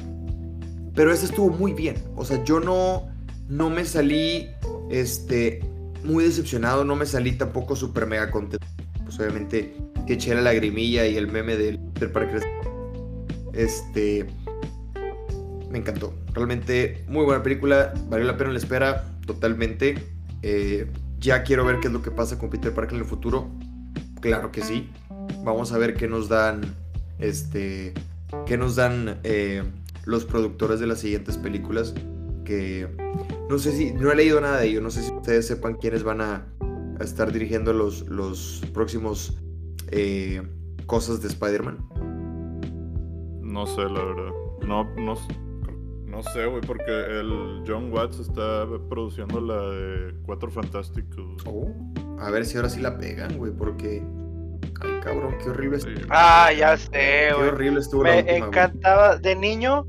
[0.96, 1.96] Pero ese estuvo muy bien.
[2.16, 3.06] O sea, yo no,
[3.48, 4.48] no me salí
[4.90, 5.60] este,
[6.02, 8.66] muy decepcionado, no me salí tampoco súper mega contento.
[9.04, 12.40] Pues obviamente que eché la lagrimilla y el meme del, del parque.
[13.52, 14.26] Este.
[15.70, 16.14] Me encantó.
[16.32, 17.92] Realmente muy buena película.
[18.08, 19.04] Valió la pena la espera.
[19.26, 19.96] Totalmente.
[20.42, 23.50] Eh, ya quiero ver qué es lo que pasa con Peter Parker en el futuro.
[24.20, 24.90] Claro que sí.
[25.44, 26.62] Vamos a ver qué nos dan
[27.18, 27.92] este,
[28.46, 29.62] que nos dan eh,
[30.06, 31.94] los productores de las siguientes películas.
[32.44, 32.88] Que
[33.50, 36.02] no sé si, no he leído nada de ello, no sé si ustedes sepan quiénes
[36.02, 36.46] van a,
[37.00, 39.36] estar dirigiendo los, los próximos
[39.90, 40.40] eh,
[40.86, 41.78] cosas de Spider-Man.
[43.42, 44.32] No sé, la verdad.
[44.66, 45.14] No, no,
[46.06, 51.42] no sé, güey, porque el John Watts está produciendo la de Cuatro Fantásticos.
[51.44, 51.70] Oh,
[52.18, 54.02] a ver si ahora sí la pegan, güey, porque
[54.80, 56.06] Ay, cabrón, qué horrible estuvo.
[56.10, 57.48] Ah, ya sé, güey.
[57.48, 58.02] Qué horrible estuvo.
[58.02, 59.86] Me encantaba, de niño,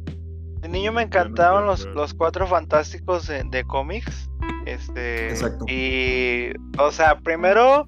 [0.67, 4.29] de niño me encantaban los, los cuatro fantásticos de, cómics.
[4.65, 5.29] Este.
[5.29, 5.65] Exacto.
[5.67, 7.85] Y, o sea, primero,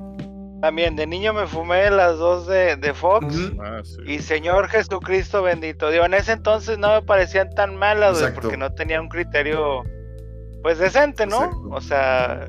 [0.61, 3.51] también de niño me fumé las dos de, de Fox.
[3.59, 5.89] Ah, y Señor Jesucristo bendito.
[5.89, 9.83] Digo, en ese entonces no me parecían tan malas, güey, porque no tenía un criterio,
[10.63, 11.49] pues decente, ¿no?
[11.71, 12.47] O sea,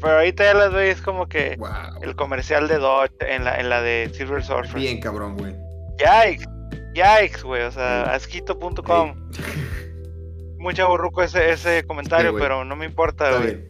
[0.00, 1.58] pero ahorita ya las veis como que
[2.02, 4.74] el comercial de Dodge en la, en la de Silver Surfer.
[4.74, 5.54] Bien cabrón, güey.
[5.98, 6.44] Yikes,
[6.94, 7.62] yikes, güey.
[7.62, 9.14] O sea, asquito.com.
[10.58, 13.68] Mucha burruco ese, ese comentario, pero no me importa, güey.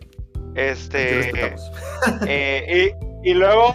[0.54, 1.30] Este.
[2.26, 2.92] eh,
[3.24, 3.74] y, y, luego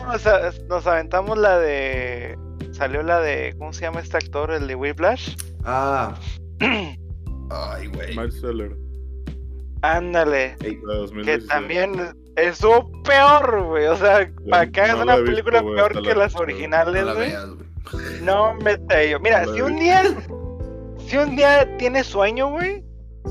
[0.68, 2.38] nos, aventamos la de.
[2.72, 3.56] Salió la de.
[3.58, 4.52] ¿Cómo se llama este actor?
[4.52, 5.36] El de Whiplash.
[5.64, 6.14] Ah.
[7.50, 8.16] Ay, güey.
[8.16, 8.76] Marceller.
[9.82, 10.56] Ándale.
[11.24, 13.86] que también estuvo peor, güey.
[13.88, 17.34] O sea, para que hagas una película peor que las originales, güey.
[18.22, 18.78] No, me
[19.10, 19.20] yo.
[19.20, 20.04] Mira, si un día.
[21.08, 22.84] Si un día tienes sueño, güey.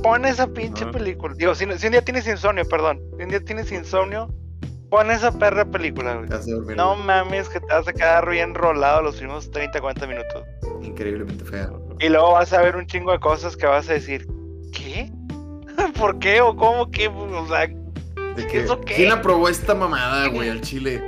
[0.03, 1.35] Pon esa pinche película.
[1.37, 3.01] Digo, si, un día tienes insomnio, perdón.
[3.17, 4.29] Si un día tienes insomnio,
[4.91, 6.29] pon esa perra película, güey.
[6.77, 10.43] No mames, que te vas a quedar bien enrolado los últimos 30, 40 minutos.
[10.83, 11.71] Increíblemente fea.
[12.01, 14.27] Y luego vas a ver un chingo de cosas que vas a decir,
[14.73, 15.11] ¿qué?
[15.99, 16.41] ¿Por qué?
[16.43, 17.09] ¿O cómo que?
[17.09, 17.69] O sea,
[18.85, 21.03] ¿Quién aprobó esta mamada, güey, al chile?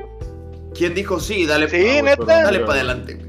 [0.74, 1.46] ¿Quién dijo sí?
[1.46, 3.27] Dale, sí, dale para adelante, güey.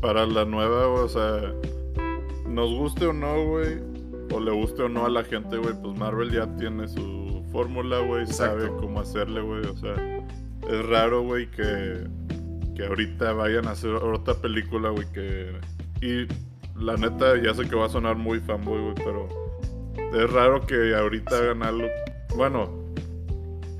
[0.00, 1.52] Para la nueva, o sea,
[2.46, 3.78] nos guste o no, güey,
[4.32, 7.98] o le guste o no a la gente, güey, pues Marvel ya tiene su fórmula,
[8.00, 9.94] güey, sabe cómo hacerle, güey, o sea,
[10.68, 12.06] es raro, güey, que,
[12.74, 15.52] que ahorita vayan a hacer otra película, güey, que...
[16.00, 16.26] Y
[16.82, 19.28] la neta, ya sé que va a sonar muy fanboy, güey, pero
[20.14, 21.88] es raro que ahorita hagan algo...
[22.36, 22.70] Bueno,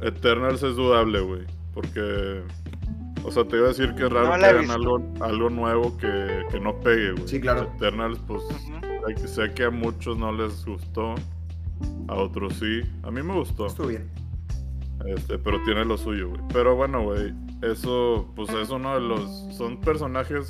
[0.03, 2.43] Eternals es dudable, güey, porque...
[3.25, 5.97] O sea, te iba a decir que es raro No que hagan algo, algo nuevo
[5.99, 7.29] que, que no pegue, güey.
[7.29, 7.71] Sí, claro.
[7.77, 8.81] Eternals, pues, Ujú.
[9.07, 11.15] sé que- sé que a muchos no les gustó,
[12.09, 12.81] a otros sí.
[13.03, 13.67] A mí me gustó.
[13.67, 14.11] Estuvo bien.
[15.07, 16.41] Este, pero tiene lo suyo, güey.
[16.53, 20.49] Pero bueno, güey, eso, pues es uno de los, son personajes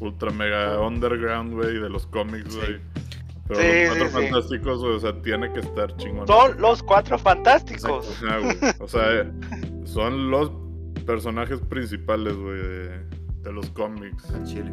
[0.00, 2.58] ultra mega underground, güey, de los cómics, Sí.
[2.58, 2.80] güey.
[3.48, 4.22] Pero Sí, los cuatro sí, sí.
[4.32, 6.26] fantásticos, güey, o sea, tiene que estar chingón.
[6.26, 8.20] Son los cuatro fantásticos.
[8.24, 8.56] Ajá, güey.
[8.80, 9.32] O sea, eh,
[9.84, 10.50] son los
[11.06, 12.88] personajes principales, güey, de,
[13.42, 14.26] de los cómics.
[14.44, 14.70] Chile.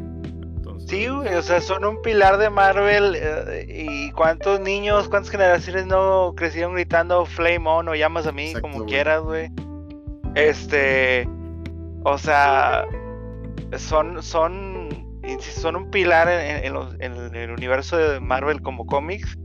[0.56, 3.14] Entonces, Sí, güey, o sea, son un pilar de Marvel.
[3.16, 8.46] eh, ¿Y cuántos niños, cuántas generaciones no crecieron gritando Flame On o llamas a mí,
[8.48, 9.50] Exacto, como quieras, güey?
[10.34, 11.28] Este.
[12.04, 12.84] O sea,
[13.78, 14.88] son, son,
[15.40, 19.38] son un pilar en, en- en los- en el universo de Marvel como cómics.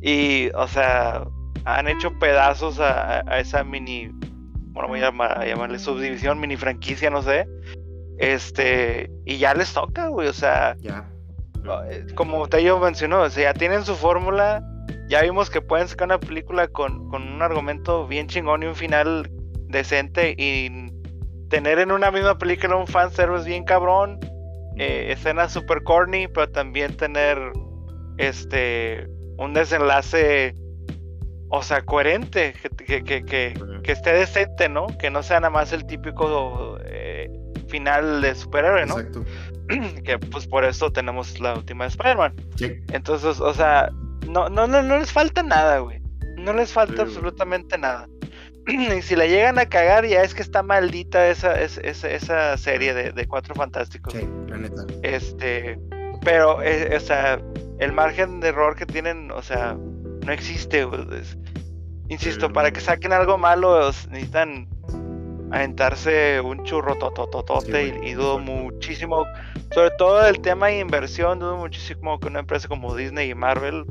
[0.00, 1.24] Y, o sea,
[1.64, 4.10] han hecho pedazos a esa mini.
[4.72, 7.46] Bueno, voy a, llamar- a llamarle subdivisión, mini franquicia, no sé.
[8.18, 9.10] Este.
[9.24, 10.76] Y ya les toca, güey, o sea.
[10.80, 11.08] Ya.
[11.90, 14.62] Eh, como Tello mencionó, o sea, ya tienen su fórmula.
[15.08, 18.74] Ya vimos que pueden sacar una película con, con un argumento bien chingón y un
[18.74, 19.30] final
[19.68, 20.34] decente.
[20.38, 20.90] Y
[21.48, 24.18] tener en una misma película un fanservice bien cabrón.
[24.78, 27.38] eh, escenas super corny, pero también tener
[28.18, 29.06] este
[29.38, 30.54] un desenlace,
[31.54, 32.54] o sea, coherente,
[32.86, 34.86] que, que, que, que- esté decente, ¿no?
[34.98, 37.30] Que no sea nada más el típico eh,
[37.68, 38.98] final de superhéroe, ¿no?
[38.98, 39.24] Exacto.
[40.04, 42.34] que pues por eso tenemos la última de Spider-Man.
[42.56, 42.72] Sí.
[42.92, 43.90] Entonces, o sea,
[44.28, 46.00] no, no, no, no les falta nada, güey.
[46.38, 47.08] No les falta Sí, güey.
[47.08, 48.08] absolutamente nada.
[48.66, 52.56] y si la llegan a cagar, ya es que está maldita esa, es- esa, esa
[52.56, 54.14] serie de, de Cuatro Fantásticos.
[54.14, 54.86] Sí, la neta.
[55.02, 55.78] Este,
[56.24, 57.38] pero, eh, o sea,
[57.78, 59.76] el margen de error que tienen, o sea,
[60.24, 61.02] no existe, güey.
[61.20, 61.36] Es-
[62.12, 64.68] insisto, Sí, para que saquen algo malo, necesitan
[65.50, 69.26] aventarse un churro totototote Sí, y, y dudo muchísimo,
[69.74, 73.84] sobre todo el tema de inversión, dudo muchísimo que una empresa como Disney y Marvel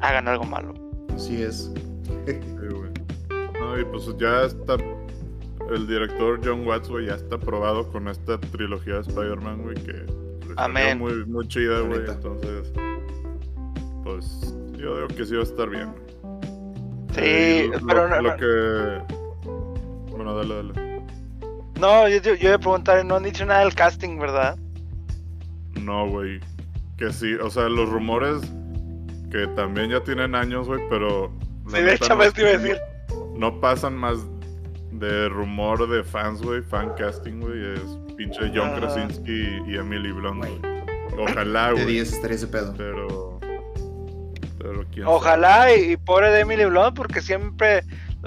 [0.00, 0.74] hagan algo malo.
[1.14, 1.72] Así es.
[2.26, 2.34] Sí,
[2.74, 2.90] güey.
[3.60, 4.76] No, y pues ya está.
[5.70, 10.06] El director John Watts, güey, ya está probado con esta trilogía de Spider-Man, güey, que
[10.56, 10.98] Amén.
[10.98, 12.00] muy, muy chida, güey.
[12.08, 12.72] Entonces,
[14.04, 15.92] pues yo digo que sí va a estar bien.
[17.16, 19.14] Sí, Eh, lo, pero lo no, que.
[20.10, 21.02] Bueno, dale, dale.
[21.80, 24.56] no, yo, yo, yo iba a preguntar, no han dicho nada del casting, ¿verdad?
[25.80, 26.40] No, güey.
[26.96, 28.40] Que sí, o sea, los rumores
[29.30, 31.30] que también ya tienen años, güey, pero.
[31.68, 32.78] Sí, de hecho, no- te iba a decir.
[33.36, 34.18] No pasan más
[34.92, 37.74] de rumor de fans, güey, fan casting, güey.
[37.74, 38.74] Es pinche John.
[38.76, 40.58] Krasinski y Emily Blunt, Güey.
[40.58, 41.26] güey.
[41.30, 41.86] Ojalá, De güey.
[41.86, 42.72] 10 estaría ese pedo.
[42.76, 43.35] Pero.
[44.94, 47.82] Pero Ojalá y, y pobre de Emily Blunt porque siempre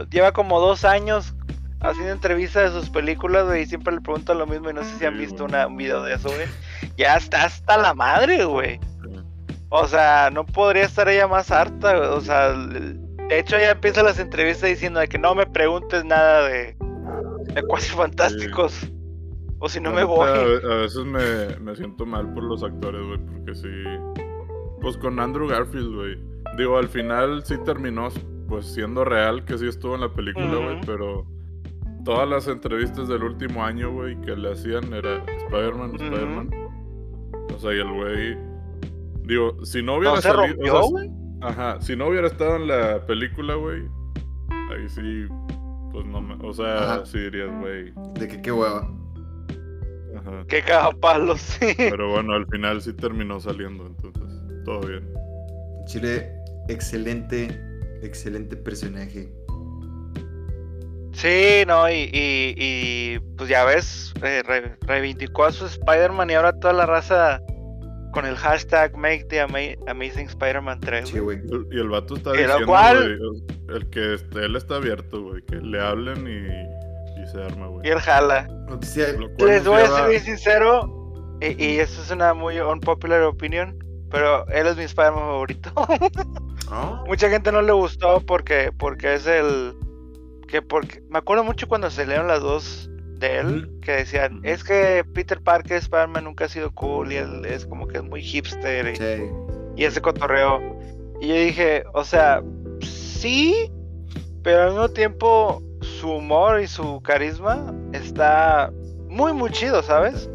[0.10, 1.34] lleva como dos años
[1.82, 4.98] haciendo entrevistas de sus películas, güey, y siempre le preguntan lo mismo y no sé
[4.98, 6.48] si han Sí, visto una- un video de eso, güey.
[6.98, 8.80] Ya está hasta la madre, güey.
[9.70, 12.10] O sea, no podría estar ella más harta, güey.
[12.10, 12.98] O sea, de
[13.40, 16.76] hecho ella empieza las entrevistas diciendo de que no me preguntes nada de,
[17.54, 18.90] de Cuatro Fantásticos.
[19.60, 20.28] O si no me voy.
[20.28, 23.68] A veces me, me siento mal por los actores, güey, porque sí.
[24.82, 26.29] Pues con Andrew Garfield, güey.
[26.58, 28.10] Digo, al final sí terminó,
[28.48, 31.26] pues siendo real que sí estuvo en la película, güey, pero
[32.04, 35.92] todas las entrevistas del último año, güey, que le hacían era Spider-Man.
[35.96, 36.50] Spider-Man.
[37.56, 38.38] O sea, y el güey.
[39.24, 40.44] Digo, si no hubiera No se salido.
[40.44, 41.12] o rompió, sea, güey.
[41.42, 43.84] Ajá, si no hubiera estado en la película, güey,
[44.72, 45.26] ahí sí,
[45.92, 46.36] pues no me.
[46.46, 47.06] O sea, Ajá.
[47.06, 47.94] sí dirías, güey.
[48.16, 48.90] De que qué hueva.
[50.18, 50.44] Ajá.
[50.48, 51.74] Que cagapalos, sí.
[51.78, 54.24] Pero bueno, al final sí terminó saliendo, entonces
[54.66, 55.08] todo bien.
[55.90, 56.32] Chile,
[56.68, 57.60] excelente,
[58.04, 59.28] excelente personaje.
[61.14, 66.34] Sí, no, y, y, y, pues ya ves, eh, re- reivindicó a su Spider-Man y
[66.36, 67.42] ahora toda la raza
[68.14, 71.10] con el hashtag Make the Ama- Amazing Spider-Man 3.
[71.10, 71.42] Sí, güey.
[71.72, 75.58] Y el vato está diciendo, cual- güey, el que este, él está abierto, güey, que
[75.58, 77.88] le hablen y, y se arma, güey.
[77.88, 78.48] Y él jala.
[78.70, 79.08] Noticia.
[79.40, 83.78] Les voy a ser sincero, y, y esto es una muy unpopular opinion,
[84.10, 85.72] pero él es mi Spider-Man favorito.
[87.08, 89.76] Mucha gente no le gustó porque, porque es el...
[90.48, 94.64] que porque Me acuerdo mucho cuando se leyeron las dos de él, que decían, es
[94.64, 98.22] que Peter Parker Spider-Man nunca ha sido cool y él es como que es muy
[98.22, 99.30] hipster y, sí.
[99.76, 100.62] y ese cotorreo.
[101.20, 102.42] Y yo dije, o sea,
[102.82, 103.70] sí,
[104.42, 108.72] pero al mismo tiempo su humor y su carisma está
[109.08, 110.30] muy, muy chido, ¿sabes?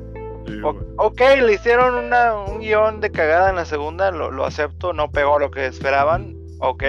[0.47, 0.85] Sí, O- güey.
[0.99, 5.11] ok, le hicieron una, un guion de cagada en la segunda, lo, lo acepto, no
[5.11, 6.85] pegó lo que esperaban, ok.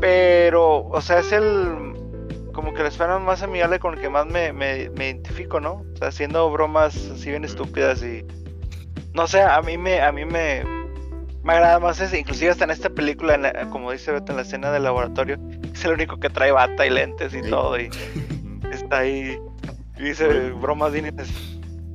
[0.00, 1.92] Pero, o sea, es el.
[2.52, 5.84] Como que lo esperan más amigable con el que más me, me, me identifico, ¿no?
[5.94, 8.24] O sea, haciendo bromas así bien estúpidas y.
[9.14, 10.00] No sé, a mí me.
[10.00, 10.64] A mí me.
[11.42, 14.36] Me agrada más ese, inclusive hasta en esta película, en la- como dice Beto en
[14.36, 15.38] la escena del laboratorio,
[15.72, 17.48] es el único que trae bata y lentes y Sí.
[17.48, 17.88] todo, y
[18.70, 19.38] está ahí
[20.00, 21.14] dice bromas bien,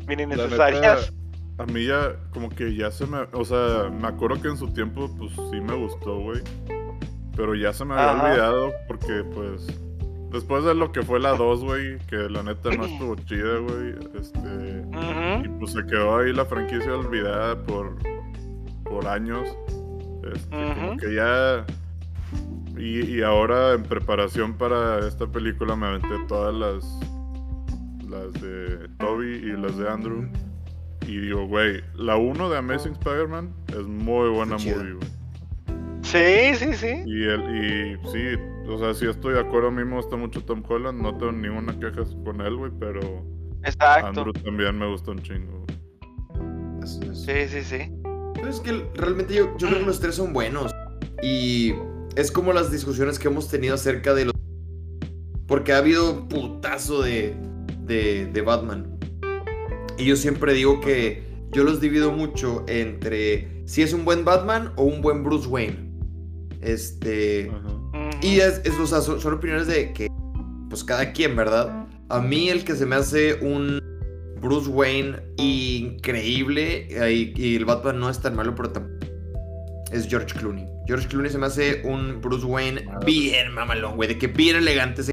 [0.07, 1.11] bien La innecesarias.
[1.11, 3.19] neta, a mí ya, como que ya se me.
[3.33, 6.41] O sea, me acuerdo que en su tiempo, pues sí me gustó, güey.
[7.35, 8.23] Pero ya se me había Ajá.
[8.25, 9.67] olvidado porque, pues.
[10.31, 13.95] Después de lo que fue la 2, güey, que la neta no estuvo chida, güey.
[14.19, 15.45] Este.
[15.45, 17.95] Y pues se quedó ahí la franquicia olvidada por,
[18.83, 19.47] por años.
[20.33, 21.65] Este, Como que ya.
[22.77, 26.99] Y, y ahora en preparación para esta película me aventé todas las.
[28.09, 30.27] Las de Toby y las de Andrew.
[31.07, 35.07] Y digo, güey, la 1 de Amazing Spider-Man es muy buena movie, güey.
[36.01, 37.03] Sí, sí, sí.
[37.05, 38.39] Y, el, y sí,
[38.69, 39.69] o sea, sí estoy de acuerdo.
[39.69, 41.01] A mí me gusta mucho Tom Holland.
[41.01, 43.25] No tengo ninguna queja con él, güey, pero
[43.63, 44.07] Exacto.
[44.07, 45.65] Andrew también me gusta un chingo.
[45.65, 46.83] güey.
[46.83, 47.21] Así es.
[47.23, 47.91] Sí, sí, sí.
[48.35, 50.71] Pero es que realmente yo, yo creo que los tres son buenos.
[51.23, 51.73] Y
[52.15, 54.33] es como las discusiones que hemos tenido acerca de los.
[55.47, 57.35] Porque ha habido un putazo de,
[57.85, 58.97] de, de Batman.
[59.97, 64.71] Y yo siempre digo que yo los divido mucho entre si es un buen Batman
[64.75, 65.91] o un buen Bruce Wayne.
[66.61, 67.49] Este.
[67.49, 68.09] Ajá.
[68.21, 70.07] Y es, es- o sea, son, son opiniones de que,
[70.69, 71.87] pues cada quien, ¿verdad?
[72.09, 73.79] A mí el que se me hace un
[74.41, 78.95] Bruce Wayne increíble y, y el Batman no es tan malo, pero tampoco
[79.91, 80.65] es George Clooney.
[80.87, 85.03] George Clooney se me hace un Bruce Wayne bien mamalón, güey, de que bien elegante.
[85.03, 85.11] Sí,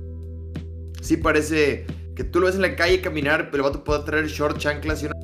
[1.00, 4.26] sí parece que tú lo ves en la calle caminar, pero el vato puede traer
[4.26, 5.14] short, chanclas y una...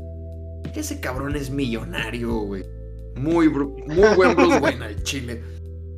[0.75, 2.65] Ese cabrón es millonario, güey.
[3.17, 5.43] Muy, bru- muy buen Bruce Wayne al chile.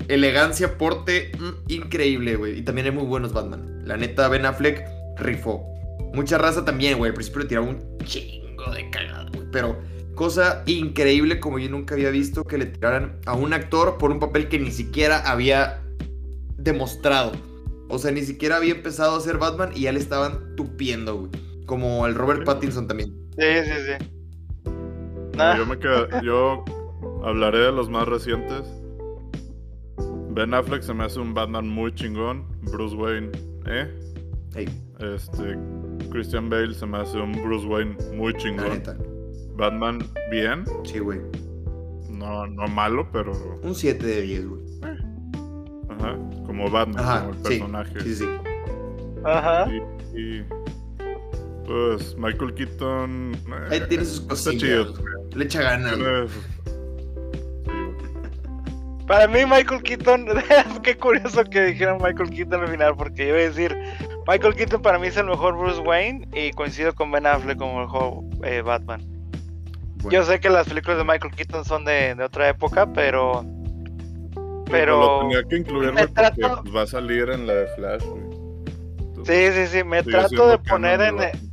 [0.08, 2.58] Elegancia, porte, mm, increíble, güey.
[2.58, 3.82] Y también hay muy buenos Batman.
[3.84, 4.84] La neta, Ben Affleck
[5.18, 5.64] rifó.
[6.14, 7.10] Mucha raza también, güey.
[7.10, 9.46] Al principio le tiraba un chingo de cagada, güey.
[9.52, 9.78] Pero
[10.14, 14.18] cosa increíble como yo nunca había visto que le tiraran a un actor por un
[14.18, 15.82] papel que ni siquiera había
[16.56, 17.32] demostrado.
[17.90, 21.30] O sea, ni siquiera había empezado a hacer Batman y ya le estaban tupiendo, güey.
[21.66, 22.44] Como el Robert.
[22.44, 23.12] Pattinson también.
[23.36, 24.70] Sí, sí, sí.
[25.36, 25.56] Nah.
[25.56, 26.64] yo me quedo, yo
[27.24, 28.62] hablaré de los más recientes.
[30.30, 32.46] Ben Affleck se me hace un Batman muy chingón.
[32.70, 33.30] Bruce Wayne,
[33.66, 33.88] ¿eh?
[34.54, 34.68] Ey,
[35.00, 35.56] Este,
[36.10, 38.82] Christian Bale se me hace un Bruce Wayne muy chingón.
[39.56, 39.98] Batman,
[40.30, 40.64] bien.
[40.84, 41.20] Sí, güey.
[42.08, 43.32] No, no malo, pero.
[43.62, 44.62] Un 7 de 10, güey.
[46.00, 46.16] Ajá.
[46.46, 47.42] Como Batman, Ajá, como el sí.
[47.44, 48.00] personaje.
[48.00, 48.24] Sí, sí.
[49.24, 49.68] Ajá.
[50.14, 50.44] Y, y,
[51.66, 53.32] Pues Michael Keaton.
[53.34, 54.60] eh, Ahí tiene sus Está cosillas.
[54.60, 54.94] chido.
[55.34, 55.98] Le echa ganas.
[59.06, 60.26] Para mí, Michael Keaton,
[60.84, 63.76] qué curioso que dijeron Michael Keaton al final, porque yo iba a decir,
[64.28, 67.80] Michael Keaton para mí es el mejor Bruce Wayne y coincido con Ben Affleck como
[67.80, 69.00] el mejor eh, Batman.
[69.96, 73.44] Bueno, Yo sé que las películas de Michael Keaton son de, de otra época, pero
[74.70, 78.02] Pero tenía que incluir, me porque trato- pues, va a salir en la de Flash,
[78.04, 78.22] güey.
[78.98, 81.16] Entonces, sí, sí, sí, me trato de poner en...
[81.16, 81.50] Batman.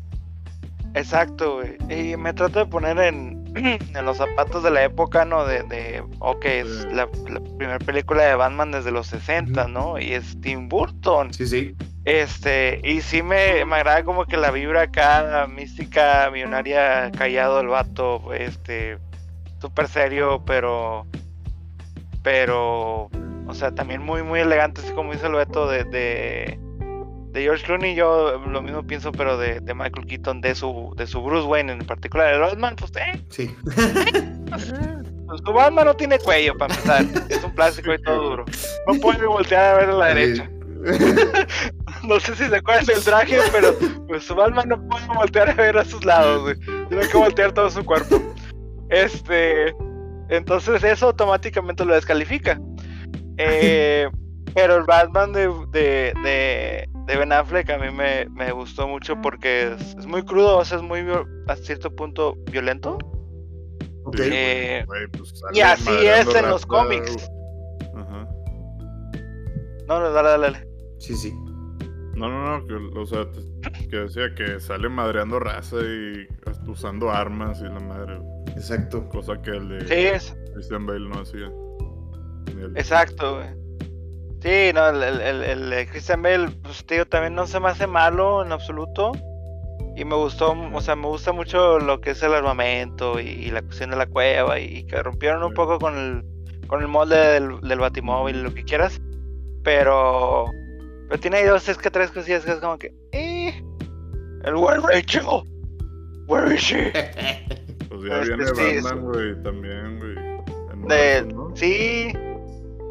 [0.93, 1.77] Exacto, güey.
[2.11, 5.45] Y me trato de poner en, en los zapatos de la época, ¿no?
[5.45, 9.71] De, de ok, es la, la primera película de Batman desde los 60, Ujú.
[9.71, 9.99] ¿no?
[9.99, 11.33] Y es Tim Burton.
[11.33, 11.75] Sí, sí.
[12.05, 17.67] Este, y sí me, me agrada como que la vibra acá, mística, millonaria, callado el
[17.67, 18.97] vato, este,
[19.59, 21.05] súper serio, pero,
[22.23, 23.09] pero,
[23.47, 26.59] o sea, también muy, muy elegante, así como dice el Beto de, de,
[27.31, 31.07] de George Clooney, yo lo mismo pienso, pero de, de Michael Keaton, de su, de
[31.07, 33.55] su Bruce Wayne en particular, el Batman, pues, eh, Sí.
[34.49, 38.45] pues, su Batman no tiene cuello para empezar, es un plástico y todo duro,
[38.87, 40.49] no puede voltear a ver a la derecha.
[42.03, 43.75] No sé si se acuerdan del traje, pero
[44.07, 46.55] pues su Batman no puede voltear a ver a sus lados, güey.
[46.87, 48.21] Tiene que voltear todo su cuerpo.
[48.89, 49.73] Este.
[50.29, 52.59] Entonces eso automáticamente lo descalifica.
[53.37, 54.09] Eh,
[54.55, 59.21] pero el Batman de, de, de, de Ben Affleck a mí me, me gustó mucho
[59.21, 62.97] porque es, es muy crudo, o sea, es muy viol- a cierto punto violento.
[64.05, 64.17] Ok.
[64.17, 67.29] Sí, Eh, pues, y así es en los cómics.
[67.95, 68.27] Ajá.
[69.87, 70.67] No, no, dale, dale, dale.
[70.99, 71.33] Sí, sí.
[72.15, 73.25] No, no, no, que, o sea,
[73.89, 78.19] que decía que sale madreando raza y hasta usando armas y la madre.
[78.57, 79.07] Exacto.
[79.09, 81.49] Cosa que el de Sí, es, Christian Bale no hacía.
[82.47, 83.47] El- Exacto, güey.
[84.41, 87.69] Sí, no, el, el, el- el de Christian Bale, pues digo, también no se me
[87.69, 89.11] hace malo en absoluto.
[89.95, 93.63] y me gustó, o sea, me gusta mucho lo que es el armamento y, la
[93.63, 97.59] cuestión de la cueva y, que rompieron un poco con el, con el molde del,
[97.61, 99.01] del batimóvil, lo que quieras.
[99.63, 100.45] Pero,
[101.09, 103.59] pero tiene ahí dos, es que tres cosillas que es como que, eh,
[104.43, 105.25] el Where Rachel,
[106.27, 106.91] where is she?
[107.97, 110.15] Pues ya Este, viene sí, Batman, güey, también, güey.
[110.87, 111.51] De- ¿no?
[111.55, 112.13] Sí,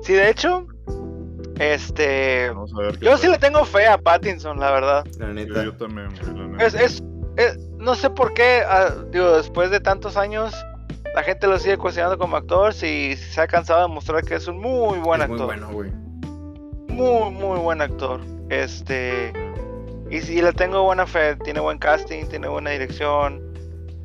[0.03, 0.67] sí, de hecho,
[1.59, 5.05] este, Vamos a ver qué yo sí le tengo fe a Pattinson, la verdad.
[5.19, 5.65] La Sí, neta.
[5.65, 6.65] yo también, güey, la neta.
[6.67, 7.03] Es, es,
[7.37, 10.55] es- no sé por qué, ah, digo, después de tantos años,
[11.15, 14.47] la gente lo sigue cuestionando como actor, si, se ha cansado de mostrar que es
[14.49, 15.47] un muy buen es muy actor.
[15.47, 15.91] bueno, güey.
[16.89, 18.21] Muy, muy buen actor.
[18.49, 19.33] Este,
[20.11, 23.41] y sí, le tengo buena fe, tiene buen casting, tiene buena dirección.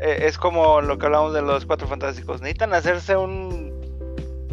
[0.02, 2.42] Eh, es como lo que hablamos de los cuatro fantásticos.
[2.42, 3.72] Necesitan hacerse un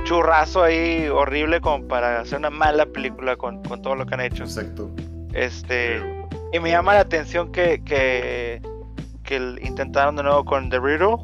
[0.04, 4.20] churrazo ahí horrible como para hacer una mala película con, con todo lo que han
[4.20, 4.44] hecho.
[4.44, 4.90] Exacto.
[5.32, 6.00] Este,
[6.52, 8.60] y me llama la atención que, que,
[9.24, 11.16] que el- intentaron de nuevo con The Riddle,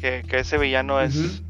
[0.00, 1.42] que, que ese villano es,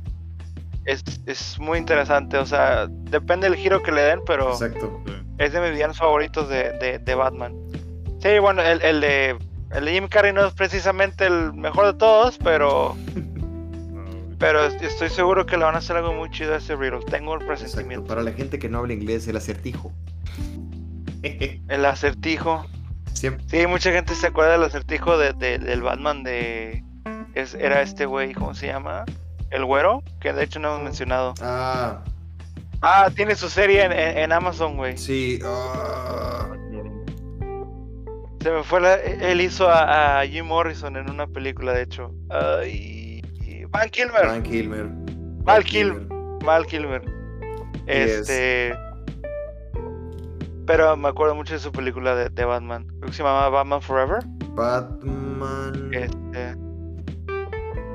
[0.85, 2.37] es, es muy interesante.
[2.39, 5.01] O sea, depende del giro que le den, pero Exacto.
[5.39, 7.55] Es de mis villanos favoritos de, de, de Batman.
[8.21, 9.37] Sí, bueno, el, el de
[9.75, 12.97] el de Jim Carrey no es precisamente el mejor de todos, pero
[14.39, 17.01] pero est- estoy seguro que le van a hacer algo muy chido a ese Riddle.
[17.09, 17.47] Tengo el Exacto.
[17.63, 18.07] presentimiento.
[18.09, 19.93] Para la gente que no habla inglés, el acertijo.
[21.69, 22.67] El acertijo.
[23.15, 23.47] Siempre.
[23.49, 26.85] Sí, mucha gente se acuerda del acertijo de, de- del Batman de...
[27.35, 29.05] Es, era este güey, ¿cómo se llama?
[29.51, 31.33] El güero, que de hecho no hemos mencionado.
[31.41, 32.01] Ah,
[32.83, 34.99] Ah, tiene su serie en, en- en Amazon, güey.
[34.99, 35.39] sí.
[35.45, 36.49] ah.
[38.45, 38.97] Se me fue la...
[38.97, 42.13] Él hizo a, a Jim Morrison en una película, de hecho.
[42.29, 43.23] Ay,
[43.71, 44.27] Van Kilmer.
[44.27, 44.87] Van Kilmer.
[45.45, 46.07] Val Kilmer.
[46.45, 47.03] Val Kilmer.
[47.87, 48.29] Yes.
[48.29, 48.75] Este...
[50.67, 52.87] Pero me acuerdo mucho de su película de, de Batman.
[52.87, 54.23] Creo que se llamaba Batman Forever.
[54.51, 55.91] Batman.
[55.95, 56.55] Este...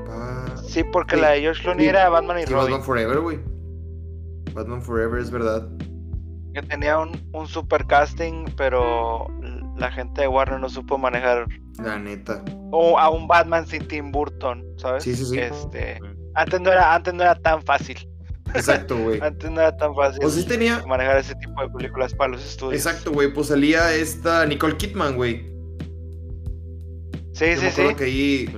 [0.08, 1.90] Ba- Sí, porque Sí, la de George Clooney sí.
[1.90, 2.64] era Batman y Sí, Robin.
[2.72, 3.38] Batman Forever, güey.
[4.52, 5.68] Batman Forever, es verdad.
[6.54, 9.28] que tenía un, un super casting, pero
[9.76, 11.46] la gente de Warner no supo manejar
[11.82, 12.42] La neta.
[12.72, 15.02] o a un Batman sin Tim Burton, ¿sabes?
[15.04, 15.38] Sí, sí, sí.
[15.38, 15.98] Este,
[16.34, 17.96] antes no era, antes no era tan fácil.
[18.54, 19.20] Exacto, güey.
[19.22, 20.82] Antes no era tan fácil Pues sí tenía.
[20.84, 22.74] manejar ese tipo de películas para los estudios.
[22.84, 23.32] Exacto, güey.
[23.32, 25.46] Pues salía esta Nicole Kidman, güey.
[27.32, 27.94] Sí, Yo sí, me acuerdo sí.
[27.96, 28.54] que ahí.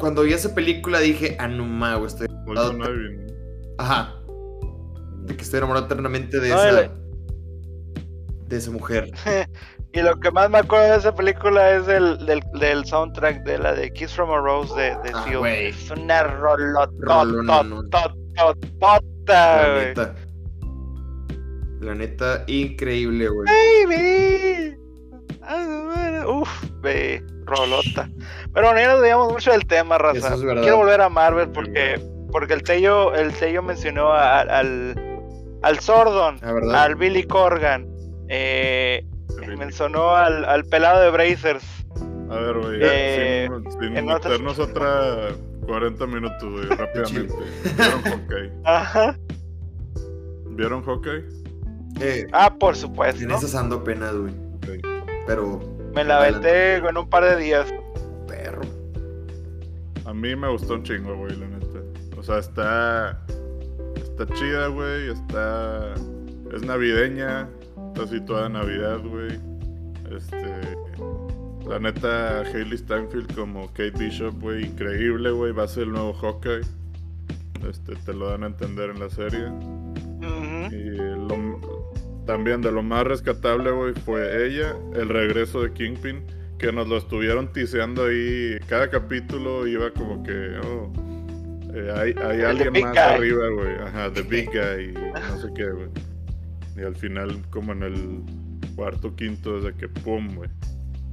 [0.00, 2.08] Cuando vi esa película dije, ah, no ma, güey.
[2.08, 2.26] Estoy.
[2.28, 2.84] ¿no?
[3.78, 4.14] Ajá.
[5.22, 6.80] De que estoy enamorado eternamente de No, esa.
[6.80, 6.90] el-
[8.48, 9.10] De esa mujer.
[9.96, 13.58] Y lo que más me acuerdo de esa película es del, del, del soundtrack de
[13.58, 15.46] la de Kiss from a Rose de, de Ah, Seal.
[15.46, 16.22] Es una
[19.62, 19.86] La güey.
[19.86, 20.14] neta.
[21.80, 23.46] La neta, increíble, güey.
[23.86, 24.76] Baby.
[26.28, 28.10] Uf, ve, rolota.
[28.52, 30.34] Pero bueno, ya nos veíamos mucho del tema, raza.
[30.34, 30.40] Es.
[30.42, 32.00] Quiero volver a Marvel porque,
[32.32, 34.94] porque el Tello, el Tello mencionó a- al,
[35.62, 37.86] al Sordon, La al Billy Corgan,
[38.28, 39.04] eh,
[39.46, 39.58] Billy.
[39.58, 41.64] mencionó al, al pelado de Brazers.
[42.30, 45.28] A ver, güey, Eh, sin, sin otras- otra
[45.66, 47.34] 40 minutos, güey, rápidamente.
[47.76, 48.52] ¿Vieron Hawkeye?
[48.64, 49.16] Ajá.
[50.50, 51.24] ¿Vieron Hawkeye?
[52.00, 53.22] Eh, Ah, por supuesto.
[53.22, 54.32] en esas ando apenas, güey.
[54.56, 54.86] Ok.
[55.26, 55.60] Pero,
[55.94, 57.72] Me la aventé en un par de días.
[58.28, 58.62] perro.
[60.04, 61.66] A mí me gustó un chingo, güey, la neta.
[62.16, 63.20] O sea, está.
[63.96, 65.10] Está chida, güey.
[65.10, 65.94] Está.
[66.54, 67.48] Es navideña.
[67.96, 69.38] Está situada en Navidad, güey.
[70.14, 70.44] Este.
[71.66, 75.52] La neta, Hailey Steinfeld como Kate Bishop, güey, increíble, güey.
[75.52, 76.60] Va a ser el nuevo Hawkeye.
[77.68, 79.46] Este, te lo dan a entender en la serie.
[80.70, 81.90] Y lo-
[82.26, 86.22] también de lo más rescatable, güey, fue ella, el regreso de Kingpin,
[86.58, 88.58] que nos lo estuvieron tiseando ahí.
[88.68, 90.32] Cada capítulo iba como que,
[90.66, 90.92] oh,
[91.74, 92.98] eh, hay, hay alguien más Guy.
[92.98, 93.74] arriba, güey.
[93.86, 95.88] Ajá, The Big Guy, y no sé qué, güey.
[96.76, 98.22] Y al final, como en el
[98.76, 100.50] cuarto, quinto, desde que pum, güey.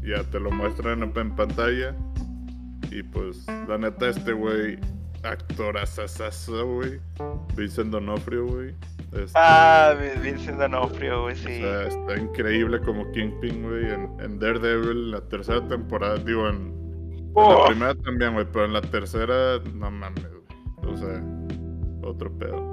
[0.04, 1.96] Ya te lo muestran en, en pantalla.
[2.92, 4.78] Y pues, la neta, este güey,
[5.24, 7.00] actorazazazo, güey.
[7.56, 8.76] Vincent Donofrio, güey.
[9.14, 11.44] Este, Ah, Vincent D'Onofrio, güey, o sí.
[11.60, 17.34] sea, está increíble como Kingpin, güey, en, en Daredevil, la tercera temporada, digo, en, en
[17.36, 17.68] la Uf.
[17.68, 20.94] primera también, güey, pero en la tercera, no mames, güey.
[20.94, 21.24] O sea,
[22.02, 22.73] otro pedo.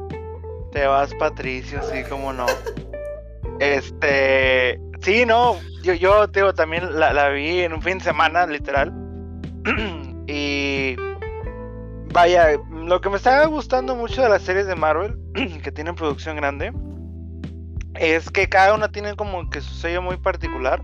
[0.72, 2.46] Te vas, Patricio, sí, como no.
[3.58, 4.80] Este.
[5.00, 5.56] Sí, no.
[5.82, 8.92] Yo, yo te digo, también la, la vi en un fin de semana, literal.
[10.26, 10.96] y.
[12.12, 15.16] Vaya, lo que me está gustando mucho de las series de Marvel,
[15.62, 16.72] que tienen producción grande,
[17.94, 20.80] es que cada una tiene como que su sello muy particular.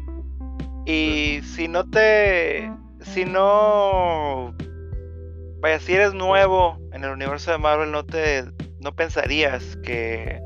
[0.84, 2.70] Y si no te.
[3.00, 4.54] Si no.
[5.60, 8.44] Vaya, si eres nuevo en el universo de Marvel, no te.
[8.80, 10.40] No pensarías que.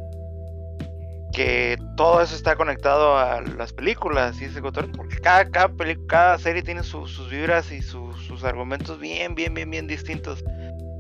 [1.33, 6.37] Que todo eso está conectado a las películas y ese porque cada, cada, peli- cada
[6.39, 10.45] serie tiene su- sus vibras y su- sus argumentos bien, bien, bien, bien distintos.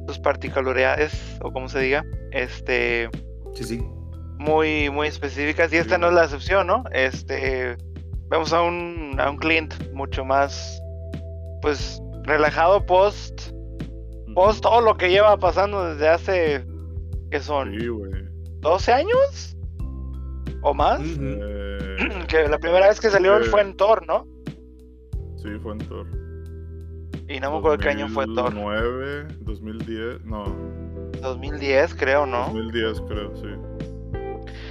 [0.06, 1.12] Sus particularidades,
[1.42, 3.10] o como se diga, este
[3.54, 3.82] Sí, sí.
[4.38, 6.84] muy, muy específicas y esta no es la excepción, ¿no?
[6.92, 7.76] Este,
[8.28, 10.80] vemos a un, a un Clint mucho más,
[11.60, 13.50] pues, relajado post,
[14.34, 16.64] post todo lo que lleva pasando desde hace,
[17.30, 17.72] que son?
[17.78, 18.10] Sí, güey.
[18.60, 19.56] ¿12 años?
[20.62, 21.00] ¿O más?
[21.00, 21.18] Ujú.
[21.20, 24.26] Eh, Que la primera vez que salió Eh, fue en Thor, ¿no?
[25.36, 26.06] sí, fue en Thor.
[27.28, 28.52] Y no me acuerdo qué año fue Thor.
[28.54, 30.44] 2009, 2010, no,
[31.22, 32.46] 2010, creo, ¿no?
[32.46, 33.48] 2010 creo, sí.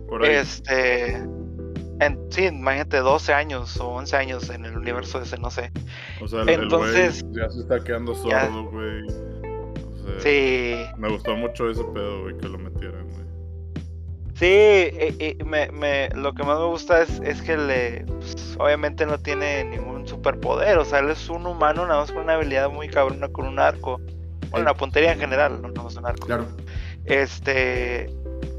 [0.07, 0.35] Por ahí.
[0.35, 1.15] Este.
[2.01, 5.71] En, sí, imagínate 12 años o 11 años en el universo ese, no sé.
[6.21, 9.05] O sea, el- el entonces- güey ya se está quedando sordo, güey.
[10.17, 13.19] Sea, Sí, Me gustó mucho ese pedo, güey, que lo metieran, güey.
[14.35, 14.45] Sí,
[15.19, 19.05] y- y me, me- lo que más me gusta es, es que le, pues, obviamente
[19.05, 22.69] no tiene ningún superpoder, o sea, él es un humano nada más con una habilidad
[22.69, 23.99] muy cabrona con un arco,
[24.49, 26.25] bueno, la puntería en general, no, no es un arco.
[26.25, 26.45] Claro.
[27.05, 28.09] Este,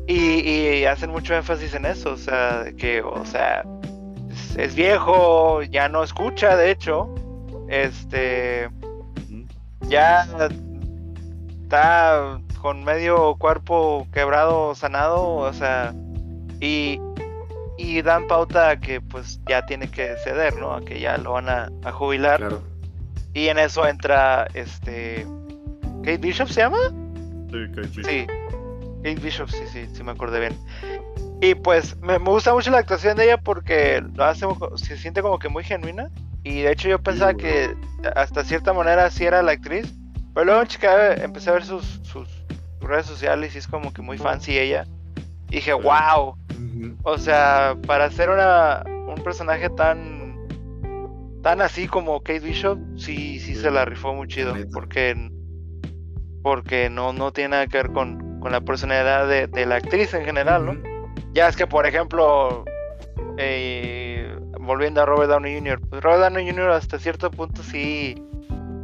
[0.06, 3.64] y, y hacen mucho énfasis en eso, o sea, de que, o sea,
[4.30, 7.14] es, es viejo, ya no escucha, de hecho,
[7.68, 8.68] este,
[9.88, 10.26] ya
[11.70, 15.94] está con medio cuerpo quebrado, sanado, o sea,
[16.60, 17.00] y,
[17.78, 20.74] y dan pauta a que pues ya tiene que ceder, ¿no?
[20.74, 22.38] A que ya lo van a, a jubilar.
[22.38, 22.62] Claro.
[23.34, 25.24] Y en eso entra este...
[26.02, 26.78] ¿Kate Bishop se llama?
[27.52, 28.04] Sí, Kate Bishop.
[28.04, 28.26] Sí.
[29.04, 30.58] Kate Bishop, sí, sí, sí me acordé bien.
[31.40, 34.44] Y pues me, me gusta mucho la actuación de ella porque lo hace,
[34.74, 36.10] se siente como que muy genuina.
[36.42, 37.76] Y de hecho yo pensaba que
[38.16, 39.94] hasta cierta manera sí era la actriz.
[40.34, 42.28] Pero luego chica empecé a ver sus, sus
[42.80, 44.86] redes sociales y es como que muy fancy ella.
[45.48, 46.36] Y dije, wow.
[47.02, 50.20] O sea, para ser una, un personaje tan
[51.42, 54.54] tan así como Kate Bishop, sí, sí se la rifó muy chido.
[54.72, 55.30] Porque,
[56.42, 60.12] porque no, no tiene nada que ver con, con la personalidad de, de la actriz
[60.14, 60.74] en general, ¿no?
[61.32, 62.64] Ya es que, por ejemplo,
[63.38, 66.70] eh, volviendo a Robert Downey Jr., pues Robert Downey Jr.
[66.70, 68.22] hasta cierto punto sí,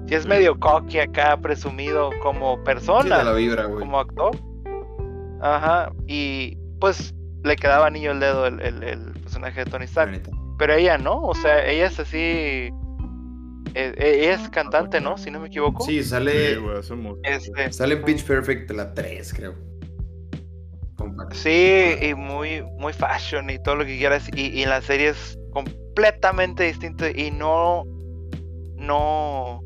[0.08, 0.28] sí es Sí.
[0.28, 3.80] medio cocky acá, presumido como Sí, persona de la vibra, güey.
[3.80, 4.36] como actor.
[5.40, 10.22] Ajá, y pues le quedaba anillo el dedo el, el- el personaje de Tony Stark.
[10.58, 12.18] Pero ella no, o sea, ella es así.
[12.18, 15.18] eh, eh, ella es cantante, ¿no?
[15.18, 15.84] Si no me equivoco.
[15.84, 16.58] Sí, Sí, sale.
[17.24, 19.54] Este, sale en Pitch Perfect la 3, creo.
[21.32, 24.28] Sí, y muy, muy fashion y todo lo que quieras.
[24.34, 27.84] Y, y la serie es completamente distinto y no.
[28.76, 29.62] No.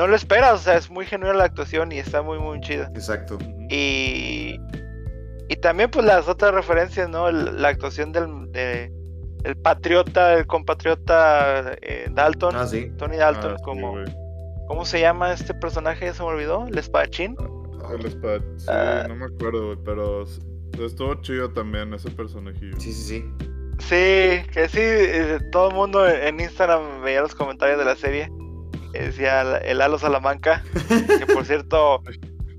[0.00, 2.90] No lo esperas, o sea, es muy genuina la actuación y está muy, muy chida.
[2.94, 3.36] Exacto.
[3.68, 4.58] Y,
[5.50, 7.28] y también pues las otras referencias, ¿no?
[7.28, 8.90] El- la actuación del de,
[9.44, 12.90] el patriota, el compatriota eh, Dalton, Ah, sí.
[12.96, 13.94] Tony Dalton, Ah, sí, como.
[14.68, 16.14] ¿cómo se llama este personaje?
[16.14, 17.36] Se me olvidó, el espadachín.
[17.92, 19.04] El espada- sí, Ah.
[19.06, 20.24] no me acuerdo, pero
[20.82, 22.80] estuvo chido también ese personajillo.
[22.80, 23.24] Sí, sí, sí.
[23.80, 28.30] Sí, que sí, eh, todo el mundo en Instagram veía los comentarios de la serie.
[28.92, 30.62] Que Decía el- Halo Salamanca,
[31.18, 32.02] que por cierto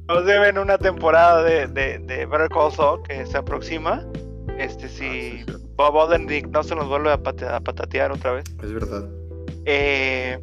[0.07, 4.05] nos deben una temporada de, de, de Better Call Saul que se aproxima.
[4.57, 5.45] Este Ah, si sí.
[5.75, 8.43] Bob Odenkirk no se nos vuelve a, pate- a patatear otra vez.
[8.61, 9.07] Es verdad.
[9.65, 10.39] Eh,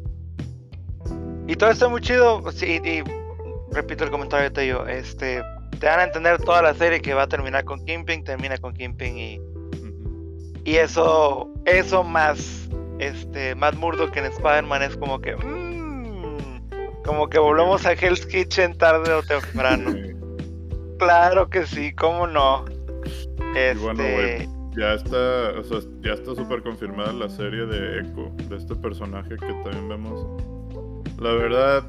[1.47, 2.43] y todo está muy chido.
[2.51, 3.03] Sí, y
[3.73, 4.87] repito el comentario de yo.
[4.87, 5.41] Este,
[5.79, 8.73] te dan a entender toda la serie que va a terminar con Kingpin, termina con
[8.73, 9.39] Kingpin y,
[10.65, 12.67] y eso, eso más,
[12.99, 15.58] este, Matt Murdock en Spider-Man es como que, mm,
[17.05, 19.93] como que volvemos a Hell's Kitchen tarde o temprano.
[20.97, 22.65] Claro que sí, cómo no.
[23.55, 24.49] Este, bueno, güey.
[24.77, 29.29] Ya está, o sea, ya está súper confirmada la serie de Echo, de este personaje
[29.29, 30.25] que también vemos.
[31.19, 31.83] La verdad,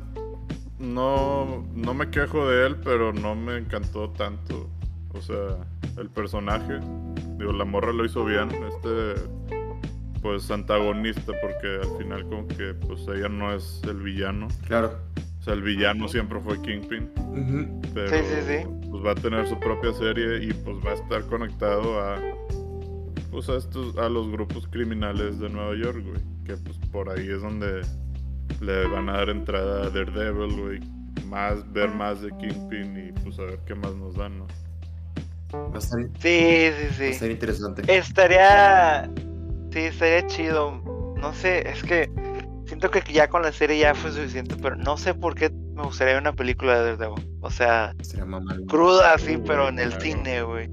[0.79, 4.69] no, no me quejo de él, pero no me encantó tanto.
[5.13, 5.59] O sea,
[5.99, 6.81] el personaje,
[7.37, 9.15] digo, la morra lo hizo bien, este,
[10.23, 14.49] pues antagonista, porque al final como que, pues ella no es el villano.
[14.67, 14.99] Claro.
[15.41, 17.11] O sea, el villano siempre fue Kingpin.
[17.95, 18.87] Pero Sí, sí, sí.
[18.91, 22.19] pues va a tener su propia serie y pues va a estar conectado a
[23.31, 27.29] pues a estos a los grupos criminales de Nueva York, güey, que pues por ahí
[27.31, 27.81] es donde
[28.61, 30.81] le van a dar entrada a Daredevil, güey,
[31.27, 34.47] más ver más de Kingpin y pues a ver qué más nos dan, ¿no?
[35.55, 37.05] Va a estar, va sí, sí, a sí.
[37.05, 37.83] estar interesante.
[37.87, 39.09] Estaría.
[39.73, 40.83] Sí, estaría chido.
[41.17, 42.11] no sé, es que
[42.67, 45.83] siento que ya con la serie ya fue suficiente, pero no sé por qué me
[45.83, 47.27] gustaría ver una película de Daredevil.
[47.41, 48.27] O sea, Sería
[48.69, 50.05] cruda así, pero en el claro.
[50.05, 50.71] cine, güey.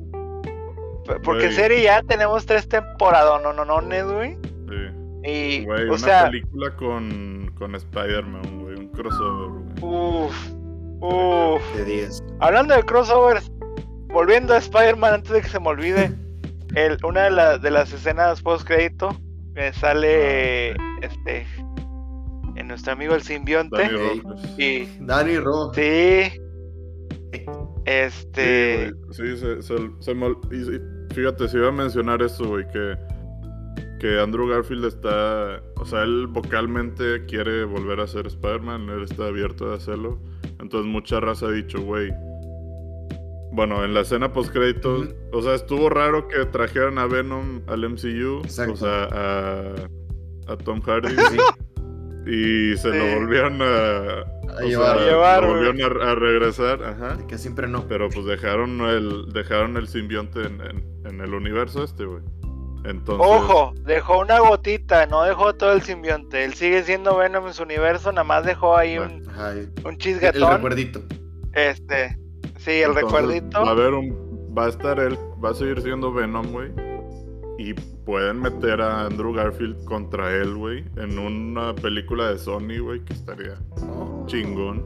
[1.24, 1.54] Porque en Güey.
[1.54, 3.82] serie ya tenemos tres temporadas, no, no, no,
[4.14, 4.38] güey.
[4.70, 5.30] Sí.
[5.30, 8.76] Y, Güey, o una sea, película con, con Spider-Man, güey.
[8.78, 9.94] Un crossover, güey.
[10.26, 10.50] uff,
[11.02, 11.76] uff.
[11.76, 12.24] De 10.
[12.40, 13.50] Hablando de crossovers,
[14.10, 16.12] volviendo a Spider-Man antes de que se me olvide,
[16.86, 19.16] el, una de, la- de las escenas post crédito
[19.54, 20.72] me sale
[21.02, 21.46] este
[22.56, 23.88] en nuestro amigo el simbionte.
[23.90, 24.60] Rojas.
[24.60, 25.72] y Dani Ro.
[25.74, 26.32] sí
[27.86, 32.46] este Sí, güey, sí, se, se- se y- y fíjate, si iba a mencionar eso,
[32.46, 32.96] güey, que,
[34.00, 39.26] que Andrew Garfield está, o sea, él vocalmente quiere volver a ser Spider-Man, él está
[39.28, 40.20] abierto a hacerlo,
[40.60, 42.12] entonces mucha raza ha dicho, güey,
[43.58, 47.90] bueno, en la escena post créditos, o sea, estuvo raro que trajeran a Venom al
[47.90, 48.74] MCU, Exacto.
[48.74, 49.74] o sea, a,
[50.48, 51.38] a Tom Hardy, Sí,
[52.26, 52.98] y se Sí.
[52.98, 53.66] lo volvieron a,
[54.58, 54.98] a llevar.
[54.98, 57.16] sea, llevar, lo volvieron a, a regresar, ajá.
[57.16, 57.88] De que siempre no.
[57.88, 62.22] Pero pues dejaron el, dejaron el simbionte en, en- en el universo este, güey.
[62.84, 63.26] Entonces.
[63.28, 67.64] ojo dejó una gotita no dejó todo el simbionte él sigue siendo Venom en su
[67.64, 69.16] universo nada más dejó ahí Bueno.
[69.26, 71.02] un, Ajá, el, un el chisgatón recuerdito.
[71.54, 72.18] este
[72.72, 74.28] sí el entonces, recuerdito Va a haber un.
[74.58, 75.18] Va a estar él.
[75.44, 76.72] Va a seguir siendo Venom, güey.
[77.60, 80.86] Y pueden meter a Andrew Garfield contra él, güey.
[80.98, 83.04] En una película de Sony, güey.
[83.06, 84.24] Que estaría Oh.
[84.28, 84.84] chingón.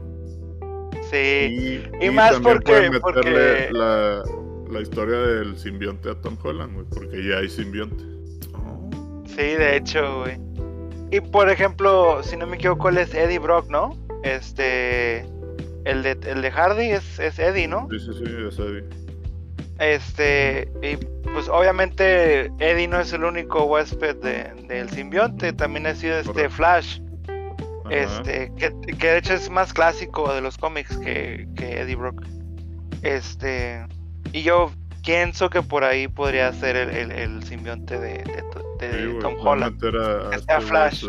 [1.10, 4.22] sí Y, Y más también porque- pueden meterle porque- la,
[4.70, 6.86] la historia del simbionte a Tom Holland, güey.
[6.88, 8.02] Porque ya hay simbionte.
[8.54, 8.90] Oh.
[9.26, 10.38] Sí, de hecho, güey.
[11.10, 13.94] Y por ejemplo, si no me equivoco, él es Eddie Brock, ¿no?
[14.22, 15.26] Este.
[15.84, 17.88] El de, el de Hardy es, es Eddie, ¿no?
[17.90, 18.84] Sí, sí, sí, es Eddie.
[19.78, 20.68] Este.
[20.82, 20.96] Y
[21.32, 25.52] pues obviamente Eddie no es el único huésped de- del simbionte.
[25.52, 26.48] También ha sido este.
[26.48, 27.00] Flash.
[27.84, 27.90] Ajá.
[27.94, 28.52] Este.
[28.56, 32.24] Que, que de hecho es más clásico de los cómics que, que Eddie Brock.
[33.02, 33.84] Este.
[34.32, 34.70] Y yo
[35.04, 38.42] pienso que por ahí podría ser el, el- el simbionte de, de-
[38.78, 39.74] de Sí, Tom Holland.
[39.82, 41.06] meter a- a Que sea güey, Flash.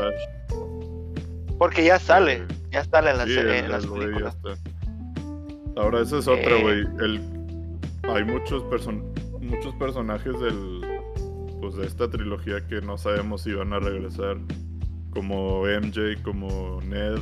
[1.60, 2.44] Porque ya sale.
[2.74, 4.36] Ya sale en las, Sí, en el- las el güey ya películas.
[4.36, 5.82] está.
[5.82, 6.62] Ahora, esa es otra, Eh.
[6.62, 6.80] güey.
[7.06, 7.22] El...
[8.10, 9.04] Hay muchos, person...
[9.42, 10.82] muchos personajes del...
[11.62, 14.38] Pues de esta trilogía que no sabemos si van a regresar.
[15.12, 17.20] Como MJ, como Ned.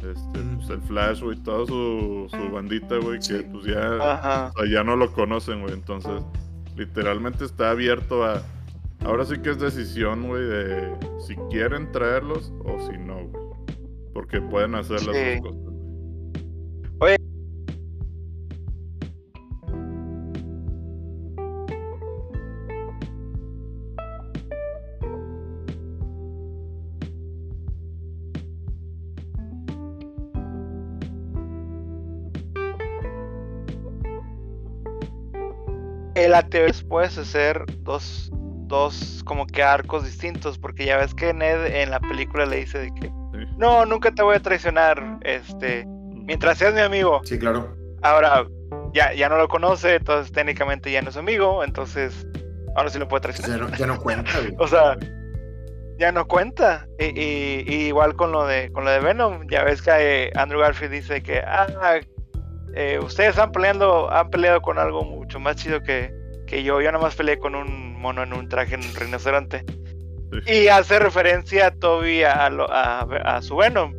[0.00, 0.56] Este, Mm.
[0.58, 1.36] pues el Flash, güey.
[1.38, 3.18] Toda su, su bandita, güey.
[3.20, 4.52] Que pues ya, Ajá.
[4.54, 5.72] o sea, ya no lo conocen, güey.
[5.72, 6.22] Entonces,
[6.76, 8.42] literalmente está abierto a...
[9.04, 10.92] Ahora sí que es decisión, güey, de
[11.24, 13.37] si quieren traerlos o si no, güey.
[14.30, 15.40] Porque pueden hacer las Sí.
[15.40, 15.68] dos cosas.
[36.14, 38.30] El ATV puedes hacer dos,
[38.66, 42.78] dos como que arcos distintos, porque ya ves que Ned en la película le dice
[42.78, 43.17] de que.
[43.58, 47.20] No, nunca te voy a traicionar, este, mientras seas mi amigo.
[47.24, 47.76] Sí, claro.
[48.02, 48.46] Ahora
[48.94, 52.26] ya, ya no lo conoce, entonces técnicamente ya no es amigo, entonces
[52.76, 53.58] ahora sí lo puede traicionar.
[53.58, 54.30] Ya no, ya no cuenta.
[54.58, 54.96] O sea,
[55.98, 56.86] ya no cuenta.
[56.98, 59.90] Y, y- y igual con lo de con lo de Venom, ya ves que
[60.26, 61.98] eh, Andrew Garfield dice que ah,
[62.74, 66.12] eh, ustedes han peleando, han peleado con algo mucho más chido que,
[66.46, 66.80] que yo.
[66.80, 69.64] Yo nomás peleé con un mono en un traje en un rinoceronte.
[70.44, 70.52] Sí.
[70.64, 73.94] Y hace referencia a Toby a, a lo- a- a su Venom.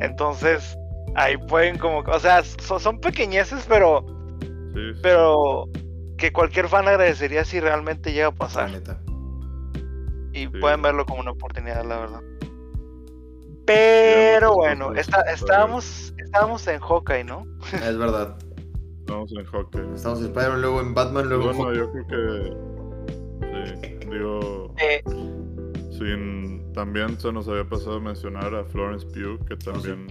[0.00, 0.76] Entonces,
[1.14, 4.04] ahí pueden como, o sea, so- son pequeñeces, pero,
[4.74, 5.00] Sí, sí.
[5.02, 5.68] pero
[6.16, 8.70] que cualquier fan agradecería si realmente llega a La pasar.
[8.70, 9.00] neta.
[10.32, 10.48] y Sí.
[10.60, 12.20] pueden verlo como una oportunidad, la verdad.
[13.66, 17.44] Pero bueno, está- estábamos, estábamos en Hawkeye, ¿no?
[17.72, 18.36] Es verdad.
[19.06, 19.94] Vamos en Hawkeye.
[19.94, 22.02] Estamos en Spider-Man, luego en Batman, luego en Bueno, Hawkeye.
[22.02, 22.44] yo creo
[23.80, 23.88] que.
[23.88, 24.74] Sí, digo.
[24.78, 25.02] Eh,
[25.98, 30.06] Sin, también se nos había pasado mencionar a Florence Pugh, que también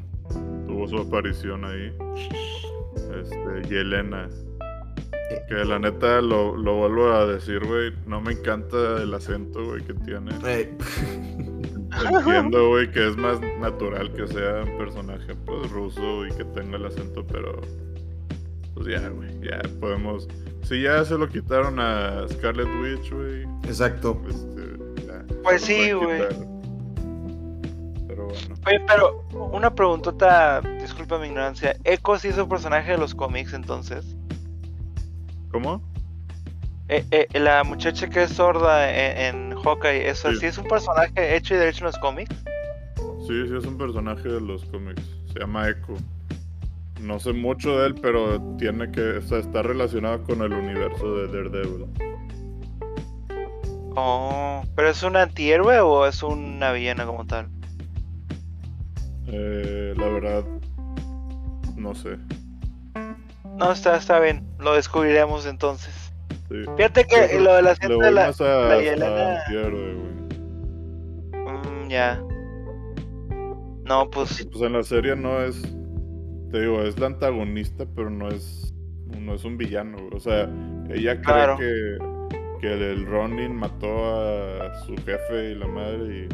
[0.68, 1.94] tuvo su aparición ahí.
[3.22, 4.28] Este, y Elena.
[5.30, 5.42] Eh.
[5.48, 7.94] Que la neta lo, lo vuelvo a decir, güey.
[8.06, 10.32] No me encanta el acento, güey, que tiene.
[10.46, 10.76] Eh,
[12.14, 16.78] Entiendo, güey, que es más natural que sea un personaje pues, ruso y que tenga
[16.78, 17.62] el acento, pero.
[18.74, 20.28] Pues ya, güey, ya podemos.
[20.64, 23.44] Si ya se lo quitaron a Scarlet Witch, güey.
[23.64, 24.22] Exacto.
[24.28, 24.77] Este,
[25.44, 26.20] Pues sí, pueden güey.
[28.08, 28.56] Pero bueno.
[28.66, 31.76] oye, pero una preguntota, disculpa mi ignorancia.
[31.84, 34.16] ¿Echo sí es un personaje de los cómics entonces?
[35.52, 35.82] ¿Cómo?
[36.90, 40.38] Eh, eh, la muchacha que es sorda en, en Hawkeye, ¿eso Sí.
[40.40, 42.34] sí es un personaje hecho y derecho en los cómics?
[43.28, 45.02] Sí, sí, es un personaje de los cómics.
[45.34, 45.96] Se llama Echo.
[47.02, 49.02] No sé mucho de él, pero tiene que.
[49.18, 51.86] O sea, está relacionado con el universo de Daredevil.
[54.00, 57.48] Oh, ¿pero es un antihéroe o es una villana como tal?
[59.26, 60.44] Eh, la verdad,
[61.76, 62.18] no sé.
[63.58, 66.14] No, está, está bien, lo descubriremos entonces.
[66.48, 66.58] Sí.
[66.78, 68.28] Fíjate que Sí, lo de la voy de la...
[68.28, 71.48] más a, la Yelena- antihéroe, güey.
[71.86, 72.22] Mm, ya.
[73.86, 74.48] No, pues...
[74.52, 75.60] Pues en la serie no es.
[76.52, 78.74] Te digo, es la antagonista, pero no es.
[79.20, 80.10] No es un villano, güey.
[80.14, 80.44] O sea,
[80.90, 81.58] ella cree Claro.
[81.58, 81.98] que.
[82.62, 83.88] Que el Ronin mató
[84.62, 86.28] a su jefe y la madre y.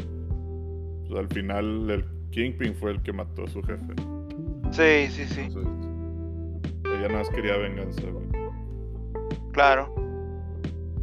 [1.08, 3.94] Pues al final el Kingpin fue el que mató a su jefe.
[4.70, 5.72] Sí, sí, sí, Entonces,
[6.86, 8.26] ella nada más quería venganza, güey.
[9.52, 9.94] claro.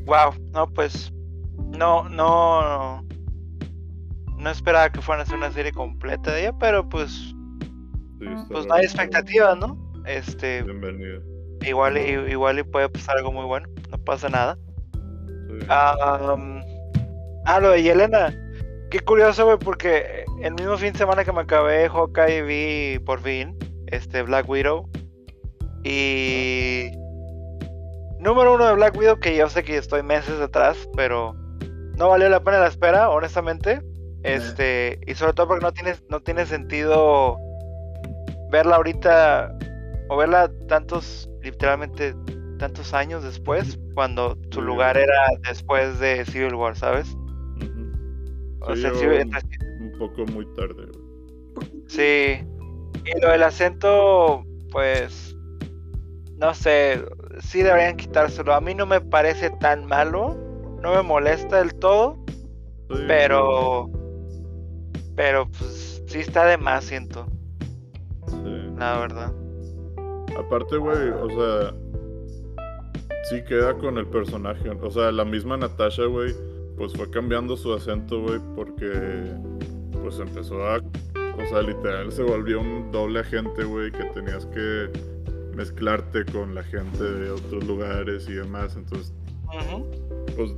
[0.05, 1.13] Wow, no, pues...
[1.77, 3.05] No, no...
[4.37, 7.11] No esperaba que fueran a hacer una serie completa de ella, pero pues...
[8.19, 9.77] Sí, Pues no hay expectativas, ¿no?
[10.05, 10.63] Este...
[10.63, 11.19] Bienvenida.
[11.65, 14.57] Igual, y- igual y puede pasar algo muy bueno, no pasa nada.
[15.69, 16.61] Ah, um,
[17.45, 18.33] ah, lo de Yelena.
[18.89, 23.21] Qué curioso, güey, porque el mismo fin de semana que me acabé Hawkeye vi por
[23.21, 24.89] fin este Black Widow.
[25.83, 26.91] Y.
[28.19, 31.33] Número uno de Black Widow, que yo sé que estoy meses atrás, pero
[31.97, 33.81] no valió la pena la espera, honestamente.
[34.23, 37.37] Este, y sobre todo porque no tiene, no tiene sentido
[38.51, 39.57] verla ahorita
[40.09, 42.13] o verla tantos, literalmente
[42.61, 47.17] tantos años después, cuando su lugar era después de Civil War, ¿sabes?
[48.59, 50.85] O sea, sí, un poco muy tarde,
[51.87, 52.45] sí.
[53.03, 55.35] Y lo del acento, pues,
[56.37, 57.03] no sé,
[57.39, 58.53] sí deberían quitárselo.
[58.53, 60.37] A mí no me parece tan malo,
[60.83, 62.23] no me molesta del todo,
[62.91, 63.89] Sí, pero,
[65.15, 67.25] pero pues sí está de más, siento,
[68.27, 68.73] sí.
[68.77, 69.33] la verdad.
[70.37, 71.80] Aparte, güey, o sea,
[73.31, 74.69] sí queda con el personaje.
[74.69, 76.35] O sea, la misma Natasha, güey,
[76.77, 78.91] pues fue cambiando su acento, güey, porque
[80.01, 84.89] pues empezó a, o sea, literal se volvió un doble agente, güey, que tenías que
[85.55, 88.75] mezclarte con la gente de otros lugares y demás.
[88.75, 89.13] Entonces,
[90.35, 90.53] pues,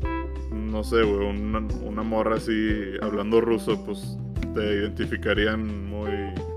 [0.51, 4.17] no sé, güey, una, una morra así hablando ruso, pues
[4.55, 6.09] te identificarían muy,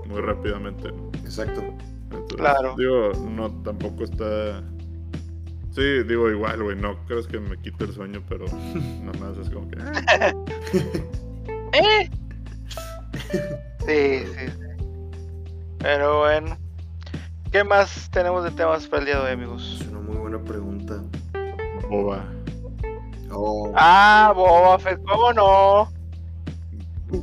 [0.07, 1.11] muy rápidamente, ¿no?
[1.23, 1.61] Exacto.
[1.61, 2.75] Entonces, Claro.
[2.77, 4.63] Digo, no, tampoco está.
[5.77, 6.75] Sí, digo igual, güey.
[6.75, 8.45] No crees que me quite el sueño, pero
[9.03, 9.77] nada más es como que.
[11.73, 12.09] ¿Eh?
[13.85, 14.85] Sí, sí, sí.
[15.79, 16.57] Pero bueno.
[17.51, 19.77] ¿Qué más tenemos de temas para el día de hoy, amigos?
[19.79, 21.01] Es una muy buena pregunta.
[21.89, 22.25] Boba.
[23.31, 25.91] Oh, Ah, Boba Fett, ¿cómo no?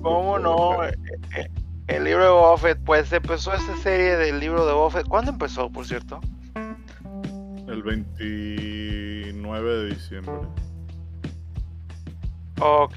[0.00, 0.84] ¿Cómo no?
[0.84, 0.94] Eh,
[1.36, 1.48] eh,
[1.88, 5.08] El libro de Boba Fett, pues empezó esta serie del libro de Boba Fett.
[5.08, 6.20] ¿Cuándo empezó, por cierto?
[7.74, 10.34] El 29 de diciembre.
[12.60, 12.96] Ok.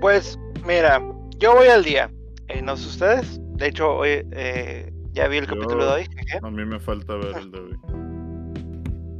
[0.00, 1.00] Pues, mira,
[1.38, 2.10] yo voy al día.
[2.48, 3.40] Eh, no sé ustedes.
[3.56, 6.08] De hecho, hoy eh, ya vi el Yo- capítulo de hoy.
[6.42, 7.78] A mí me falta ver el de hoy.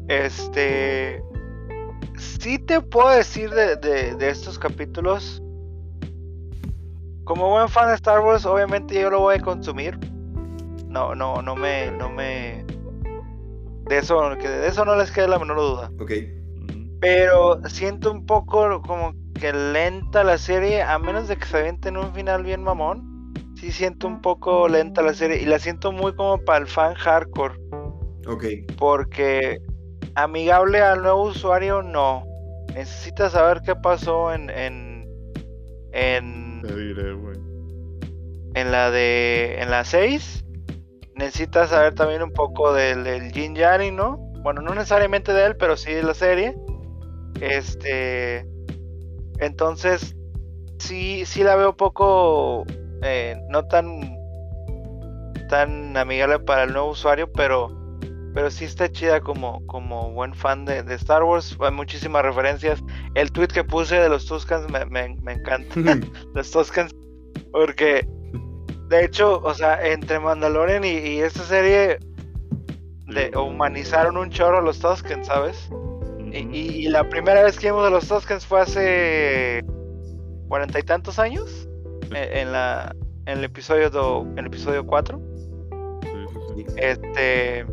[0.08, 1.22] Este.
[2.18, 5.42] Sí te puedo decir de, de- de estos capítulos.
[7.24, 9.96] Como buen fan de Star Wars, obviamente yo lo voy a consumir.
[10.92, 12.64] No, no, no me, no me.
[13.88, 15.90] De eso, que de eso no les quede la menor duda.
[15.98, 16.12] ok.
[17.00, 21.96] Pero siento un poco como que lenta la serie, a menos de que se avienten
[21.96, 23.32] un final bien mamón.
[23.56, 26.94] Sí siento un poco lenta la serie y la siento muy como para el fan
[26.94, 27.54] hardcore.
[28.28, 28.44] Ok.
[28.78, 29.60] Porque
[30.14, 32.24] amigable al nuevo usuario no.
[32.74, 35.04] Necesitas saber qué pasó en en
[35.92, 37.36] en, Te diré, güey.
[38.54, 40.44] en la de en la 6.
[41.14, 44.16] Necesitas saber también un poco del, del Jin Yari, ¿no?
[44.42, 46.56] Bueno, no necesariamente de él, pero sí de la serie.
[47.40, 48.46] Este
[49.38, 50.14] entonces
[50.78, 52.64] sí sí la veo poco
[53.02, 54.16] eh, no tan
[55.48, 57.82] tan amigable para el nuevo usuario, pero
[58.34, 61.56] pero sí está chida como, como buen fan de, de Star Wars.
[61.60, 62.82] Hay muchísimas referencias.
[63.14, 65.74] El tweet que puse de los Tuscans me, me, me encanta.
[66.34, 66.94] los Tuscans.
[67.52, 68.08] Porque,
[68.92, 71.98] de hecho, o sea, entre Mandalorian y, y esta serie
[73.08, 73.36] Sí.
[73.36, 75.68] humanizaron un chorro a los Tuscans, ¿sabes?
[76.32, 79.64] Y, y- y la primera vez que vimos a los Tuscans fue hace
[80.48, 81.68] cuarenta y tantos años.
[82.10, 82.94] En, en la,
[83.26, 85.20] en el episodio do- en el episodio 4.
[86.02, 86.74] Sí, sí, sí.
[86.78, 87.66] Este.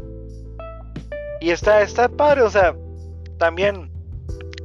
[1.41, 2.75] y está, está padre, o sea,
[3.37, 3.89] también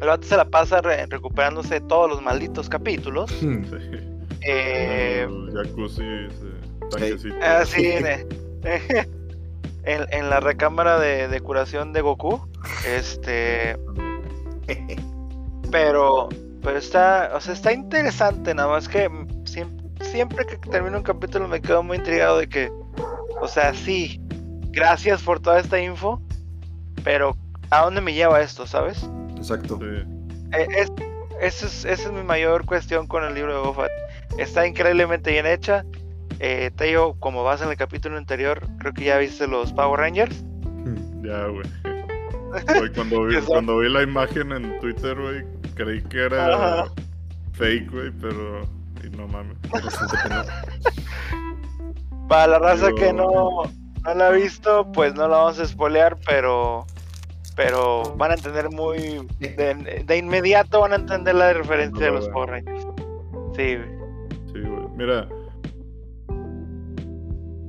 [0.00, 3.30] el vato se la pasa re- recuperándose de todos los malditos capítulos.
[3.40, 4.10] Sí.
[4.46, 7.34] Eh, jacuzzi, ese tanquecito.
[7.42, 8.06] ah, sí, en,
[9.84, 12.46] en- en la recámara de, de curación de Goku.
[12.86, 13.76] Este.
[15.70, 16.28] Pero.
[16.62, 17.32] Pero está.
[17.34, 18.54] O sea, está interesante.
[18.54, 19.10] Nada más que
[19.44, 22.70] siempre, siempre que termino un capítulo me quedo muy intrigado de que.
[23.40, 24.20] O sea, sí.
[24.70, 26.20] Gracias por toda esta info.
[27.02, 27.36] Pero.
[27.70, 29.08] ¿A dónde me lleva esto, sabes?
[29.36, 29.78] Exacto.
[29.80, 29.86] Sí.
[30.52, 30.92] Eh, es-
[31.40, 33.88] esa es, esa es mi mayor cuestión con el libro de Boba.
[34.38, 35.84] Está increíblemente bien hecha.
[36.40, 40.00] Eh, te digo, como vas en el capítulo anterior, creo que ya viste los Power
[40.00, 40.44] Rangers.
[41.24, 41.64] Ya, güey.
[42.94, 45.42] Cuando, vi, cuando vi la imagen en Twitter, güey,
[45.74, 46.84] creí que era Ajá.
[47.54, 48.68] fake, güey, pero.
[49.02, 49.56] Y no mames.
[52.28, 53.62] Para la raza que no,
[54.04, 56.84] no la ha visto, pues no la vamos a spoilear, pero
[57.56, 62.28] pero van a entender muy de, de inmediato van a entender la referencia de los
[62.28, 62.86] Power Rangers.
[63.56, 64.03] Sí, güey.
[64.54, 64.88] Sí, güey.
[64.96, 65.28] Mira.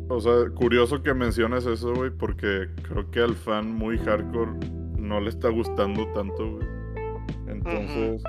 [0.08, 4.52] O sea, curioso que menciones eso, güey, porque creo que al fan muy hardcore
[5.00, 6.68] no le está gustando tanto, güey.
[7.48, 8.24] Entonces,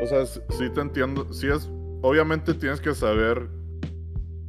[0.00, 1.32] o sea, sí te entiendo.
[1.32, 1.68] Sí es.
[2.02, 3.48] Obviamente tienes que saber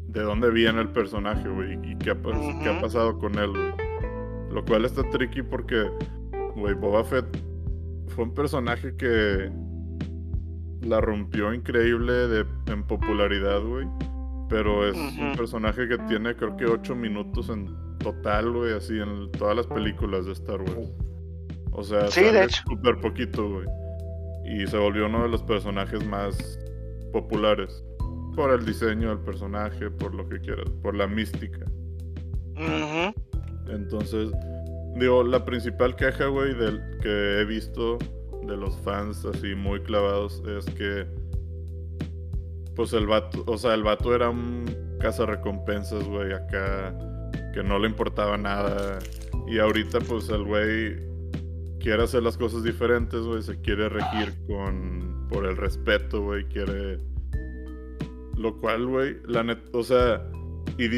[0.10, 3.49] de dónde viene el personaje, güey, y qué ha, pas- qué ha pasado con él,
[3.49, 3.74] güey.
[4.51, 5.89] Lo cual está tricky porque,
[6.55, 7.26] güey, Boba Fett
[8.10, 9.51] fue un personaje que
[10.82, 13.88] la rompió increíble de, en popularidad, güey.
[14.49, 17.67] Pero es un personaje que tiene creo que 8 minutos en
[17.99, 20.89] total, güey, así en todas las películas de Star Wars.
[21.71, 22.63] O sea, Sí, de sale hecho.
[22.69, 23.65] súper poquito, güey.
[24.45, 26.59] Y se volvió uno de los personajes más
[27.11, 27.84] populares.
[28.36, 31.65] Por el diseño del personaje, por lo que quieras, por la mística.
[32.55, 33.13] Ujú.
[33.69, 34.32] Entonces,
[34.95, 37.97] digo, la principal queja, güey, del que he visto
[38.48, 41.06] de los fans así muy clavados es que,
[42.76, 44.66] pues el vato, o sea, el vato era un
[45.00, 46.98] cazarrecompensas, güey, acá,
[47.54, 49.00] que no le importaba nada.
[49.48, 50.98] Y ahorita, pues el güey
[51.80, 56.98] quiere hacer las cosas diferentes, güey, se quiere regir con, por el respeto, güey, quiere...
[58.38, 60.24] Lo cual, güey, la net, o sea,
[60.78, 60.89] y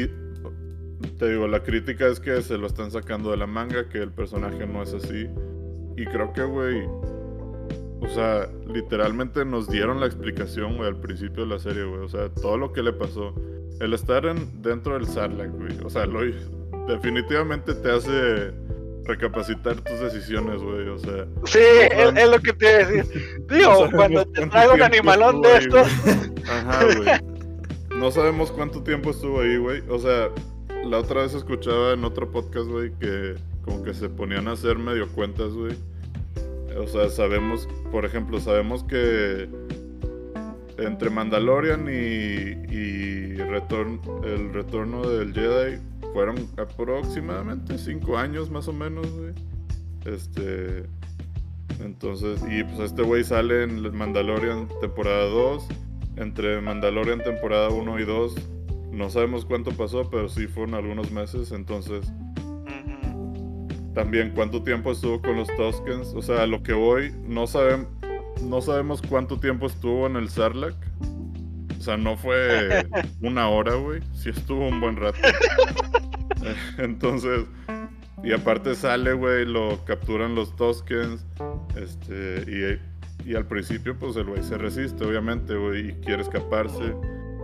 [1.18, 4.12] te digo, la crítica es que se lo están sacando de la manga, que el
[4.12, 5.26] personaje no es así.
[5.96, 6.86] Y creo que, güey,
[8.00, 12.00] o sea, literalmente nos dieron la explicación, güey, al principio de la serie, güey.
[12.00, 13.34] O sea, todo lo que le pasó.
[13.80, 15.78] El estar en, dentro del Sarlacc, güey.
[15.84, 16.20] O sea, lo,
[16.86, 18.52] definitivamente te hace
[19.04, 20.88] recapacitar tus decisiones, güey.
[20.88, 23.44] O sea, Sí, es, es lo que te iba a decir.
[23.48, 25.88] Digo, No cuando te traigo un animalón de estos,
[26.48, 27.98] Ajá, güey.
[27.98, 29.82] No sabemos cuánto tiempo estuvo ahí, güey.
[29.90, 30.30] O sea,
[30.84, 34.78] la otra vez escuchaba en otro podcast, güey, que como que se ponían a hacer
[34.78, 35.76] medio cuentas, güey.
[36.76, 39.48] O sea, sabemos, por ejemplo, sabemos que
[40.78, 45.78] entre Mandalorian y, y el retorno del Jedi
[46.12, 49.32] fueron aproximadamente cinco años más o menos, güey.
[50.04, 50.84] Este.
[51.80, 55.66] Entonces, y pues este güey sale en Mandalorian temporada 2.
[56.16, 58.34] Entre Mandalorian temporada 1 y 2,
[58.92, 61.52] no sabemos cuánto pasó, pero sí fueron algunos meses.
[61.52, 62.12] Entonces.
[63.94, 66.14] También cuánto tiempo estuvo con los Tuskens.
[66.14, 67.44] O sea, a lo que voy, no,
[68.42, 70.76] no sabemos cuánto tiempo estuvo en el Sarlacc.
[71.78, 72.86] O sea, no fue
[73.22, 74.00] una hora, güey.
[74.12, 75.18] Sí estuvo un buen rato.
[76.78, 77.46] Entonces,
[78.22, 81.24] y aparte sale, güey, lo capturan los Tuskens.
[81.76, 82.78] Este,
[83.26, 86.94] y, y al principio, pues el güey se resiste, obviamente, güey, y quiere escaparse.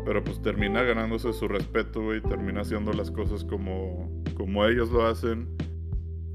[0.04, 2.20] Pero pues termina ganándose su respeto, güey.
[2.20, 5.48] Termina haciendo las cosas como, como ellos lo hacen.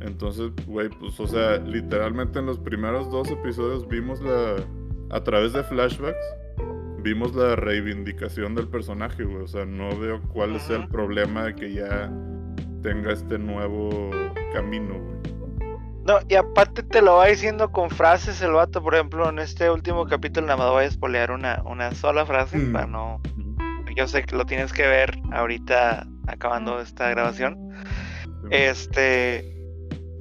[0.02, 4.56] Entonces, güey, pues, o sea, literalmente en los primeros dos episodios vimos la.
[5.12, 6.26] A través de flashbacks,
[7.04, 9.44] vimos la reivindicación del personaje, güey.
[9.44, 12.10] O sea, no veo cuál es el problema de que ya
[12.82, 14.10] tenga este nuevo
[14.54, 15.22] camino, güey.
[16.06, 19.70] No, y aparte te lo va diciendo con frases el vato, por ejemplo, en este
[19.70, 22.72] último capítulo nada más voy a espolear una, una sola frase Mm.
[22.72, 23.22] para no...
[23.96, 27.58] Yo sé que lo tienes que ver ahorita acabando esta grabación.
[28.50, 29.61] Este...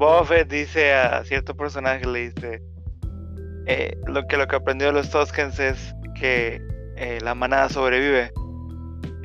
[0.00, 2.62] Boba Fett dice a cierto personaje, le dice...
[3.66, 6.62] eh, lo que lo que aprendió de los Toskens es que
[6.96, 8.32] eh, la manada sobrevive.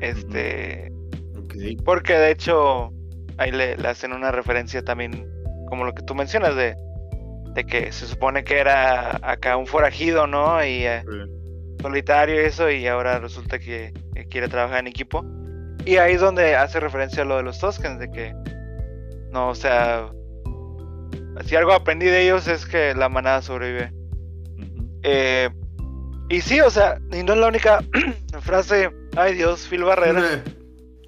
[0.00, 0.92] Este...
[1.82, 2.92] Porque de hecho
[3.38, 5.26] ahí le, le hacen una referencia también,
[5.70, 6.76] como lo que tú mencionas, de,
[7.54, 10.62] de que se supone que era acá un forajido, ¿no?
[10.62, 11.02] Y eh,
[11.80, 15.24] solitario y eso, y ahora resulta que, que quiere trabajar en equipo.
[15.86, 18.34] Y ahí es donde hace referencia a lo de los Toskens, de que,
[19.32, 20.10] no, o sea,
[21.44, 23.92] si algo aprendí de ellos es que la manada sobrevive.
[25.02, 25.50] Eh,
[26.28, 27.84] y sí, o sea, y no es la única
[28.40, 30.42] frase, ay Dios, Phil Barrera.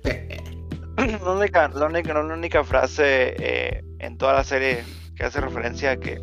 [0.97, 4.85] la única, la única, no es la única frase eh, en toda la serie
[5.17, 6.21] que hace referencia a que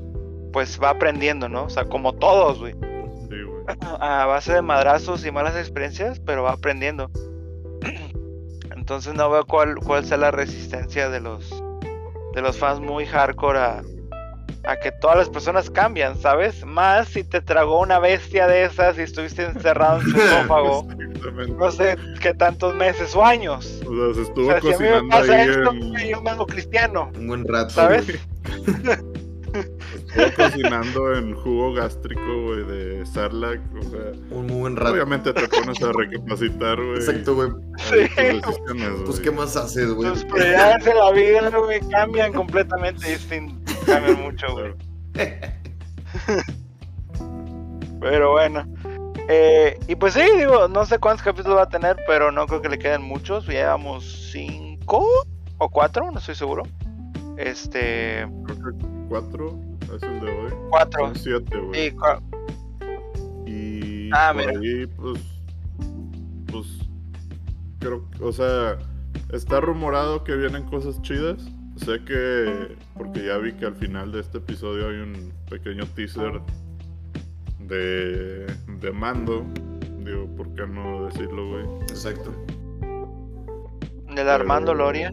[0.53, 1.65] pues va aprendiendo, ¿no?
[1.65, 2.73] O sea, como todos, güey.
[2.73, 3.65] Sí, güey.
[3.99, 7.11] A base de madrazos y malas experiencias, pero va aprendiendo.
[8.75, 11.64] Entonces no veo cuál, cuál sea la resistencia de los
[12.35, 13.81] de los fans muy hardcore a,
[14.67, 16.65] a que todas las personas cambian, ¿sabes?
[16.65, 21.53] Más si te tragó una bestia de esas y estuviste encerrado en su esófago, Exactamente.
[21.53, 23.81] no sé qué tantos meses o años.
[23.87, 25.93] O sea, se O estuvo sea, si a mí me pasa ahí esto, en...
[26.09, 27.69] yo me hago cristiano, Un buen rato.
[27.73, 28.05] ¿sabes?
[29.59, 33.61] Estuvo cocinando en jugo gástrico, güey, de Sarlac.
[33.77, 34.93] O sea, Un muy buen rato.
[34.93, 36.95] obviamente te pones a recapacitar, güey.
[36.95, 37.49] Exacto, güey.
[37.77, 37.95] Sí.
[39.05, 39.19] Pues.
[39.19, 40.11] ¿qué más haces, güey?
[40.11, 43.55] Tus prioridades en la vida, güey, cambian completamente distinto.
[43.85, 44.73] Cambian mucho, güey.
[48.01, 48.65] Pero bueno.
[49.27, 52.61] Eh, y pues sí, digo, no sé cuántos capítulos va a tener, pero no creo
[52.61, 53.47] que le queden muchos.
[53.47, 55.07] Llevamos cinco
[55.57, 56.63] o cuatro, no estoy seguro.
[57.37, 58.27] Este.
[58.45, 59.59] Creo que cuatro
[59.95, 60.51] es el de hoy.
[60.69, 61.05] Cuatro.
[61.07, 61.89] Son siete, güey.
[61.89, 62.21] Sí, cua-
[63.47, 64.59] Y Ah, por mira.
[64.59, 65.21] ahí, pues,
[66.51, 66.65] pues,
[67.79, 68.77] creo, o sea,
[69.31, 71.49] está rumorado que vienen cosas chidas.
[71.77, 76.39] Sé que, porque ya vi que al final de este episodio hay un pequeño teaser
[77.59, 78.45] de,
[78.79, 79.45] de Mando.
[80.05, 81.65] Digo, ¿por qué no decirlo, güey?
[81.89, 82.31] Exacto.
[84.15, 85.11] del Armando Pero- Loria.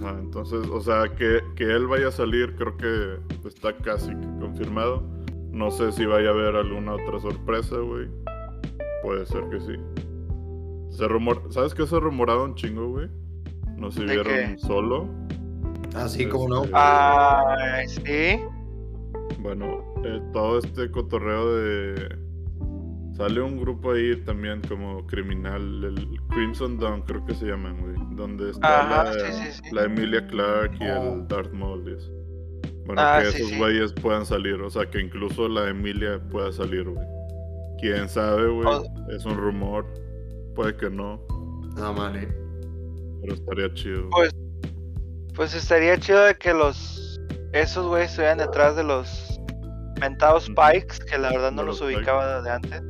[0.00, 5.02] Ajá, entonces, o sea, que, que él vaya a salir, creo que está casi confirmado.
[5.52, 8.08] No sé si vaya a haber alguna otra sorpresa, güey.
[9.02, 9.74] Puede ser que sí.
[10.90, 11.42] Se rumor...
[11.50, 13.08] ¿Sabes qué se rumoraba un chingo, güey?
[13.76, 14.58] No sé si ¿De vieron qué?
[14.58, 15.08] solo.
[15.94, 16.64] Ah, sí, cómo no.
[16.64, 18.40] Este, Ay, sí.
[19.40, 22.16] Bueno, eh, todo este cotorreo de...
[23.16, 27.99] Sale un grupo ahí también como criminal, el Crimson Dawn creo que se llaman, güey.
[28.20, 29.74] Donde está Ajá, la, sí, sí, sí.
[29.74, 31.14] la Emilia Clark y Oh.
[31.14, 31.88] el Darth Maul.
[31.88, 32.10] y eso.
[32.84, 33.58] Bueno, Ah, que sí, esos sí.
[33.58, 37.06] güeyes puedan salir, o sea, que incluso la Emilia pueda salir, güey.
[37.80, 38.66] Quién sabe, güey.
[38.68, 38.84] Oh.
[39.10, 39.86] Es un rumor,
[40.54, 41.18] puede que no,
[41.76, 42.28] Nada mal, eh.
[43.22, 44.08] pero estaría chido.
[44.10, 44.30] Pues,
[45.34, 47.18] Pues estaría chido de que los.
[47.52, 49.40] Esos güeyes estuvieran detrás de los
[50.00, 50.48] mentados.
[50.50, 52.82] Pikes, que la verdad no De los los ubicaba de antes.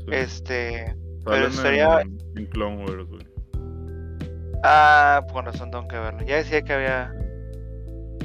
[0.00, 0.06] Sí.
[0.12, 0.96] Este.
[1.24, 3.26] Salen estaría- en, en Clone Wars, güey.
[4.64, 6.22] Ah, con razón tengo que verlo.
[6.24, 7.12] Ya decía que había.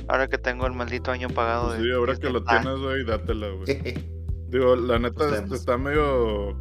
[0.08, 1.86] Ahora que tengo el maldito año pagado Pues de.
[1.86, 2.62] sí, ahora que lo plan.
[2.64, 3.66] tienes, güey, dátela, güey.
[4.50, 5.60] Digo, la neta Pues es- tenemos.
[5.60, 6.58] está medio.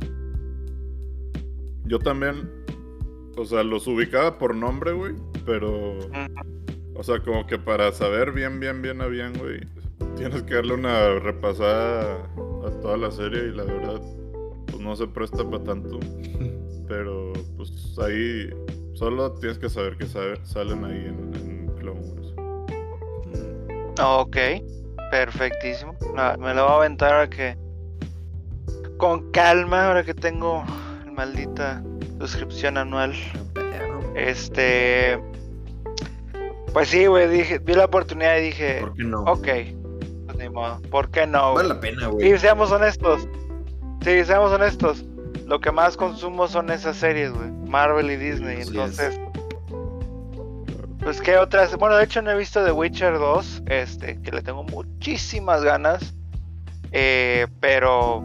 [1.85, 2.51] Yo también.
[3.37, 5.15] O sea, los ubicaba por nombre, güey.
[5.47, 5.99] Pero.
[6.95, 9.61] O sea, como que para saber bien, bien, bien a bien, güey.
[10.17, 12.15] Tienes que darle una repasada
[12.67, 14.01] a toda la serie y la verdad.
[14.67, 16.01] Pues no se presta para tanto.
[16.89, 18.51] Pero, pues ahí.
[18.99, 22.35] Solo tienes que saber que sabe- salen ahí en, en Clone Wars.
[24.01, 24.37] Ok,
[25.13, 25.95] perfectísimo.
[26.17, 27.57] No, me lo voy a aventar ahora que.
[28.97, 30.65] Con calma, ahora que tengo
[31.05, 31.83] la maldita
[32.19, 33.13] suscripción anual.
[34.17, 35.21] Este.
[36.73, 39.21] Pues sí, güey, dije, vi la oportunidad y dije, ¿Por qué no?
[39.23, 39.49] ok,
[40.27, 41.55] pues ni modo, ¿por qué no?
[41.55, 42.35] Vale la pena, güey.
[42.35, 43.27] Y seamos honestos.
[44.03, 45.05] Sí, seamos honestos.
[45.49, 47.51] Lo que más consumo son esas series, güey.
[47.51, 48.59] Marvel y Disney.
[48.61, 49.19] Así entonces,
[51.01, 51.75] pues qué otras.
[51.77, 56.15] Bueno, de hecho no he visto The Witcher 2, este, que le tengo muchísimas ganas.
[56.93, 58.23] Eh, pero,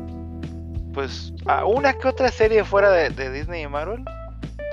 [0.93, 4.03] pues, a una que otra serie fuera de, de Disney y Marvel,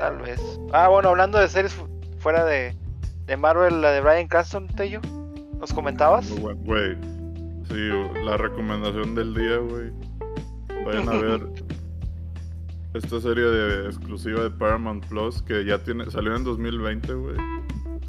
[0.01, 0.41] tal vez.
[0.73, 1.89] Ah, bueno, hablando de series fu-
[2.19, 2.75] fuera de,
[3.27, 5.01] de Marvel, la de Brian Cranston, Tello,
[5.59, 6.31] ¿nos comentabas?
[6.39, 6.97] Güey,
[7.69, 7.91] sí,
[8.25, 9.91] la recomendación del día, güey.
[10.85, 11.49] Vayan a ver
[12.95, 17.37] esta serie de, exclusiva de Paramount Plus que ya tiene, salió en 2020, güey.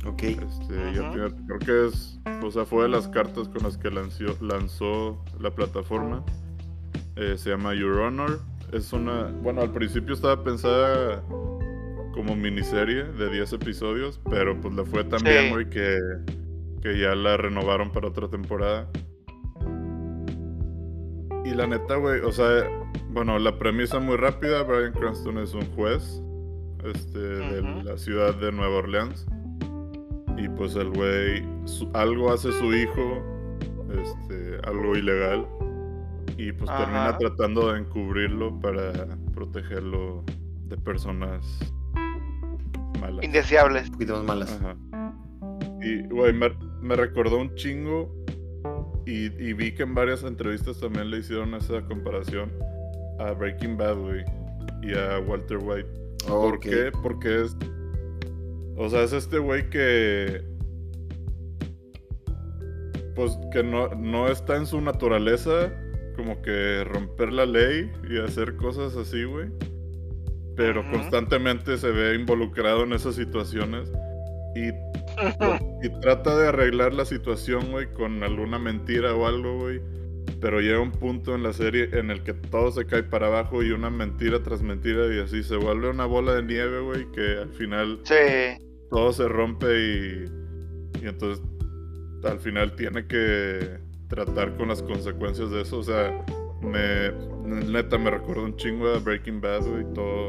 [0.05, 0.23] Ok.
[0.23, 3.91] Este, ya tiene- creo que es, o sea, fue de las cartas con las que
[3.91, 6.23] lanzó, lanzó la plataforma.
[7.15, 8.39] Eh, se llama Your Honor.
[8.71, 11.21] Es una, bueno, al principio estaba pensada
[12.13, 15.25] como miniserie de 10 episodios, pero pues le fue tan Sí.
[15.25, 15.97] bien, güey, que,
[16.81, 18.89] que ya la renovaron para otra temporada.
[21.43, 22.69] Y la neta, güey, o sea,
[23.09, 26.21] bueno, la premisa muy rápida, Brian Cranston es un juez
[26.83, 29.25] este, de la ciudad de Nueva Orleans.
[30.37, 31.43] Y pues el güey,
[31.93, 33.23] algo hace su hijo,
[34.01, 35.47] este, algo ilegal.
[36.37, 38.91] Y pues termina tratando de encubrirlo para
[39.33, 40.23] protegerlo
[40.67, 41.73] de personas
[42.99, 43.23] malas.
[43.23, 43.85] Indeseables.
[43.85, 44.59] Un poquito más malas.
[44.61, 44.75] Ajá.
[45.81, 48.13] Y, güey, me, me recordó un chingo
[49.05, 52.51] Y, y vi que en varias entrevistas también le hicieron esa comparación
[53.19, 54.23] a Breaking Bad, güey,
[54.81, 55.89] y a Walter White.
[56.27, 56.91] ¿Por qué?
[57.01, 57.55] Porque es.
[58.77, 60.41] O sea, es este güey que.
[63.15, 65.71] Pues que no, no está en su naturaleza
[66.15, 69.49] como que romper la ley y hacer cosas así, güey.
[70.55, 73.91] Pero constantemente se ve involucrado en esas situaciones
[74.55, 74.71] y,
[75.83, 79.81] y trata de arreglar la situación, güey, con alguna mentira o algo, güey.
[80.39, 83.61] Pero llega un punto en la serie en el que todo se cae para abajo
[83.63, 87.37] y una mentira tras mentira y así se vuelve una bola de nieve, güey, que
[87.41, 88.15] al final Sí.
[88.89, 90.25] todo se rompe y,
[91.03, 91.43] y entonces
[92.23, 93.77] al final tiene que
[94.09, 95.79] tratar con las consecuencias de eso.
[95.79, 96.23] O sea,
[96.61, 97.11] me
[97.71, 100.25] neta me recuerda un chingo a Breaking Bad, güey, todo.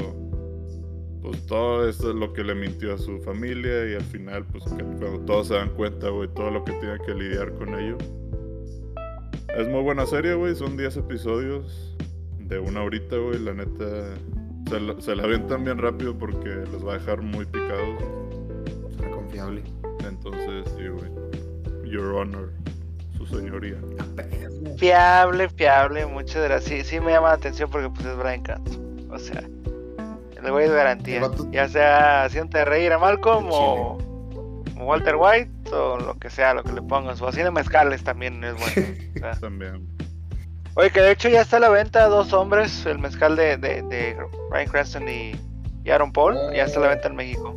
[1.23, 4.65] Pues todo eso es lo que le mintió a su familia y al final, pues
[4.65, 7.97] que cuando todos se dan cuenta, güey, todo lo que tiene que lidiar con ello.
[9.57, 11.95] Es muy buena serie, güey, son 10 episodios
[12.39, 14.15] de una horita, güey, la neta.
[14.69, 18.03] Se la, se la avientan bien rápido porque los va a dejar muy picados.
[18.97, 19.63] Suena confiable.
[20.05, 21.89] Entonces, sí, güey.
[21.89, 22.51] Your Honor,
[23.15, 23.77] su señoría.
[24.77, 26.87] Fiable, fiable, muchas gracias.
[26.87, 29.07] Sí, sí me llama la atención porque pues es Brian Cranston.
[29.09, 29.43] O sea,
[30.43, 31.21] el güey es garantía.
[31.21, 36.53] Vato- Ya sea haciéndote reír a Malcolm o, o Walter White o lo que sea,
[36.53, 37.21] lo que le pongas.
[37.21, 38.91] O haciendo mezcales también es bueno.
[39.15, 39.87] O sea, También.
[40.75, 43.83] Oye, que de hecho ya está a la venta dos hombres, el mezcal de, de,
[43.83, 44.17] de
[44.49, 45.31] Brian Cranston y,
[45.83, 47.55] y Aaron Paul, ya está a la venta en México.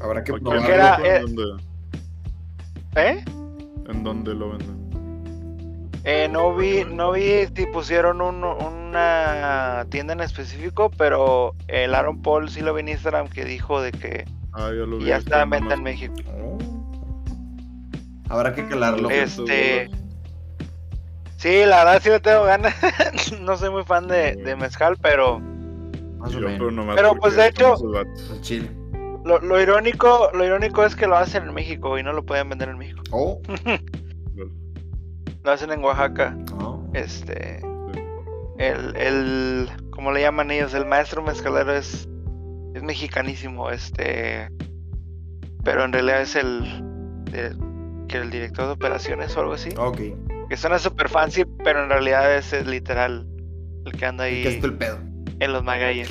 [0.00, 0.66] Habrá que probarlo.
[0.66, 1.62] era- eh, ¿En dónde,
[2.96, 3.24] ¿Eh?
[3.88, 4.79] en dónde lo venden?
[6.04, 12.22] Eh, no vi, no vi si pusieron un- una tienda en específico, pero el Aaron
[12.22, 15.04] Paul sí lo vi en Instagram que dijo de que Ah, ya lo vi.
[15.04, 16.14] ya está en venta en México.
[16.26, 16.58] Oh.
[18.30, 19.10] Habrá que calarlo.
[19.10, 19.90] Es- Este,
[21.36, 22.74] sí, la verdad sí le tengo ganas.
[23.42, 25.40] no soy muy fan de, de mezcal, pero
[26.18, 26.72] Más o Yo, menos.
[26.72, 27.76] nomás Pero, pues, de hecho-
[28.42, 28.70] chile.
[29.24, 32.68] lo irónico, lo irónico es que lo hacen en México y no lo pueden vender
[32.70, 33.02] en México.
[33.10, 33.40] Oh.
[35.42, 36.36] Lo hacen en Oaxaca.
[36.60, 36.84] Oh.
[36.92, 37.60] Este,
[38.58, 42.08] el, el, como le llaman ellos, el maestro mezcalero es,
[42.74, 44.48] es mexicanísimo, este,
[45.64, 46.62] pero en realidad es el,
[48.08, 50.00] que el director de operaciones o algo así, Ok.
[50.48, 53.26] que suena super fancy, pero en realidad es el literal
[53.86, 54.98] el que anda ahí ¿Qué es el pedo?
[55.38, 56.10] en los magalles.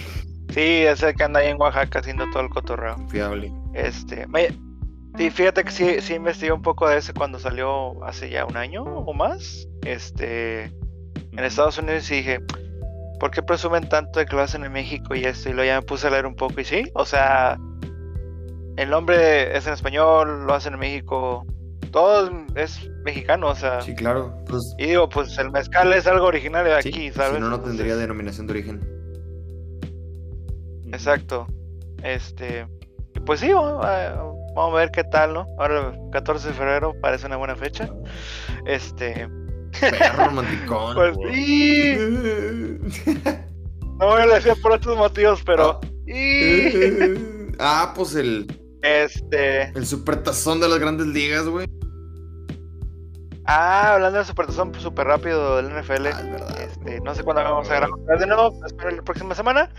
[0.50, 2.96] Sí, es el que anda ahí en Oaxaca haciendo todo el cotorreo.
[2.96, 3.54] Confiable.
[3.76, 4.48] Este, me,
[5.18, 8.58] sí, fíjate que sí, sí investigué un poco de ese cuando salió hace ya un
[8.58, 9.68] año o más.
[9.84, 10.66] Este,
[11.32, 12.40] en Estados Unidos y dije,
[13.20, 15.50] ¿por qué presumen tanto de que lo hacen en México y esto?
[15.50, 17.58] Y luego ya me puse a leer un poco y sí, o sea,
[18.78, 21.46] el nombre es en español, lo hacen en México,
[21.92, 24.36] todo es, mexicano, o sea, Sí, claro.
[24.48, 27.36] Pues, y digo, pues el mezcal es algo originario de sí, aquí, ¿sabes?
[27.36, 29.00] Si no, no Entonces, tendría denominación de origen.
[30.92, 31.48] Exacto,
[32.04, 32.68] este,
[33.26, 34.24] pues sí, a,
[34.60, 35.48] vamos a ver qué tal, ¿no?
[35.58, 37.90] Ahora el 14 de febrero parece una buena fecha,
[38.66, 39.28] este,
[39.80, 40.96] Perro romanticón.
[40.96, 41.96] pues sí,
[44.00, 45.80] no voy a decir por otros motivos, pero...
[46.08, 48.48] y- ah, pues el,
[48.82, 49.64] Este.
[49.78, 51.68] el supertazón de las grandes ligas, güey.
[53.52, 56.06] Ah, hablando de Supertazón pues, súper rápido del NFL.
[56.08, 56.62] Ah, es verdad.
[56.62, 59.70] Este, no sé cuándo vamos a grabar de nuevo, espero la próxima semana.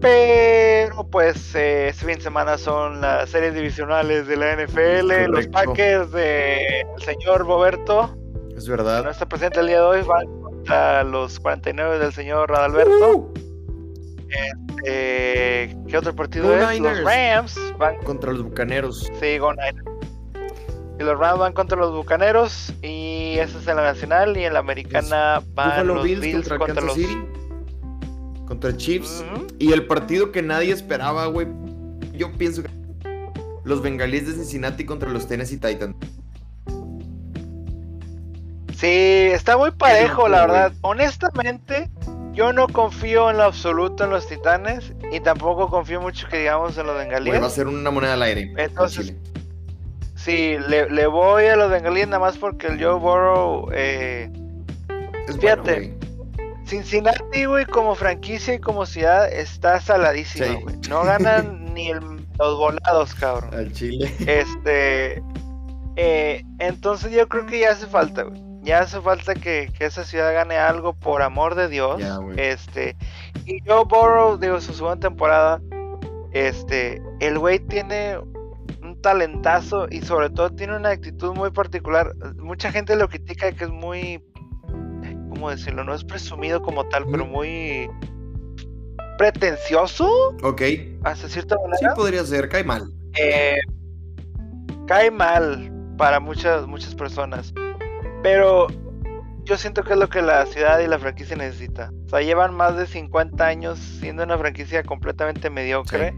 [0.00, 5.30] Pero pues eh, este fin de semana son las series divisionales de la NFL.
[5.30, 5.48] Los.
[5.48, 8.16] Packers del señor Roberto,
[8.56, 9.10] Es que no verdad.
[9.10, 13.16] está presente el día de hoy, van contra los 49 del señor Adalberto.
[13.16, 13.34] Uh,
[14.86, 16.80] Eh, ¿Qué otro partido Go es?
[16.80, 17.04] Los.
[17.04, 19.10] Rams van contra los bucaneros.
[19.20, 19.91] Sí, Go Niners.
[21.02, 22.72] Y los Rams van contra los Bucaneros.
[22.80, 24.36] Y eso es en la nacional.
[24.36, 26.94] Y en la americana van Buffalo los Bills, Bills, contra, contra, los.
[26.94, 27.18] City.
[28.46, 29.24] Contra Chiefs.
[29.58, 31.48] Y el partido que nadie esperaba, güey.
[32.14, 32.70] Yo pienso que.
[33.64, 35.96] Los bengalíes de Cincinnati contra los Tennessee Titans.
[38.76, 40.72] Sí, está muy parejo, la verdad.
[40.82, 41.90] Honestamente,
[42.32, 44.92] yo no confío en lo absoluto en los Titanes.
[45.10, 47.42] Y tampoco confío mucho que digamos en los Bengalíes.
[47.42, 48.52] va a ser una moneda al aire.
[48.56, 49.16] Entonces.
[50.24, 53.68] Sí, le, le voy a los Bengalíes nada más porque el Joe Burrow.
[53.72, 54.30] Eh,
[55.28, 55.74] Es fíjate.
[55.98, 56.02] bueno.
[56.66, 60.54] Cincinnati, güey, como franquicia y como ciudad está saladísima, Sí.
[60.62, 60.76] güey.
[60.88, 63.52] No ganan ni el- los volados, cabrón.
[63.54, 64.12] Al Chile.
[64.26, 65.22] Este.
[65.96, 68.40] eh, entonces yo creo que ya hace falta, güey.
[68.62, 72.00] Ya hace falta que, que esa ciudad gane algo por amor de Dios.
[72.20, 72.40] Güey.
[72.40, 72.96] este.
[73.44, 75.60] Y Joe Burrow, digo, su segunda temporada.
[76.32, 77.02] Este.
[77.20, 78.18] El güey tiene
[79.02, 82.14] talentazo y sobre todo tiene una actitud muy particular.
[82.36, 84.24] Mucha gente lo critica que es muy,
[85.28, 85.84] ¿cómo decirlo?
[85.84, 87.90] No es presumido como tal, pero muy
[89.18, 90.08] pretencioso.
[90.42, 90.62] Ok.
[91.04, 91.78] Hasta cierta manera.
[91.78, 92.90] Sí, podría ser, cae mal.
[93.20, 93.58] Eh,
[94.86, 97.52] cae mal para muchas, muchas personas.
[98.22, 98.68] Pero
[99.44, 101.92] yo siento que es lo que la ciudad y la franquicia necesita.
[102.06, 106.14] O sea, llevan más de 50 años siendo una franquicia completamente mediocre.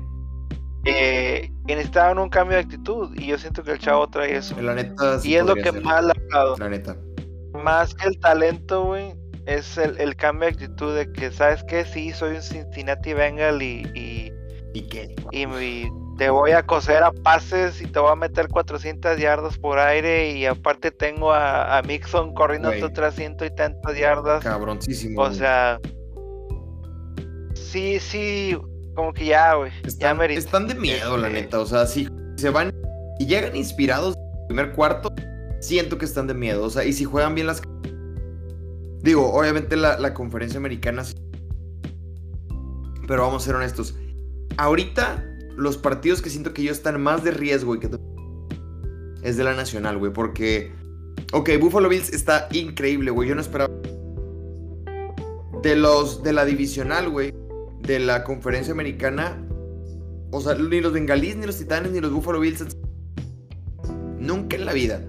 [0.86, 3.11] Eh, y necesitaban un cambio de actitud.
[3.16, 4.61] Y yo siento que el chavo trae eso.
[4.61, 5.82] La neta, sí y es lo que ser.
[5.82, 6.12] más le.
[6.59, 6.97] La neta.
[7.62, 9.15] Más que el talento, güey.
[9.47, 11.85] Es el, el cambio de actitud de que, ¿sabes qué?
[11.85, 14.32] Sí, soy un Cincinnati Bengal y, y,
[14.73, 15.15] ¿Y qué?
[15.32, 19.59] y, y te voy a coser a pases y te voy a meter 400 yardas
[19.59, 20.31] por aire.
[20.32, 22.82] Y aparte tengo a, a Mixon corriendo Güey.
[22.82, 24.43] otras ciento y tantas yardas.
[24.43, 25.20] Cabroncísimo.
[25.20, 25.78] O sea,
[27.55, 28.56] sí, sí,
[28.94, 29.72] como que ya, güey.
[29.84, 30.18] Están,
[30.68, 31.60] de miedo, la Este, neta.
[31.60, 32.72] O sea, si se van
[33.18, 35.12] y llegan inspirados en el primer cuarto,
[35.60, 36.64] siento que están de miedo.
[36.64, 37.62] O sea, y si juegan bien las.
[39.02, 41.04] Digo, obviamente la, la conferencia americana.
[41.04, 41.14] sí.
[43.06, 43.94] Pero vamos a ser honestos.
[44.56, 45.24] Ahorita,
[45.56, 47.90] los partidos que siento que ellos están más de riesgo y que.
[49.22, 50.12] Es de la nacional, güey.
[50.12, 50.72] Porque.
[51.32, 53.28] Ok, Buffalo Bills está increíble, güey.
[53.28, 53.72] Yo no esperaba.
[55.62, 56.22] De los.
[56.22, 57.43] De la divisional, güey
[57.86, 59.40] de la conferencia americana.
[60.31, 62.65] O sea, ni los bengalíes, ni los titanes, ni los Buffalo Bills.
[64.19, 65.01] Nunca en la vida.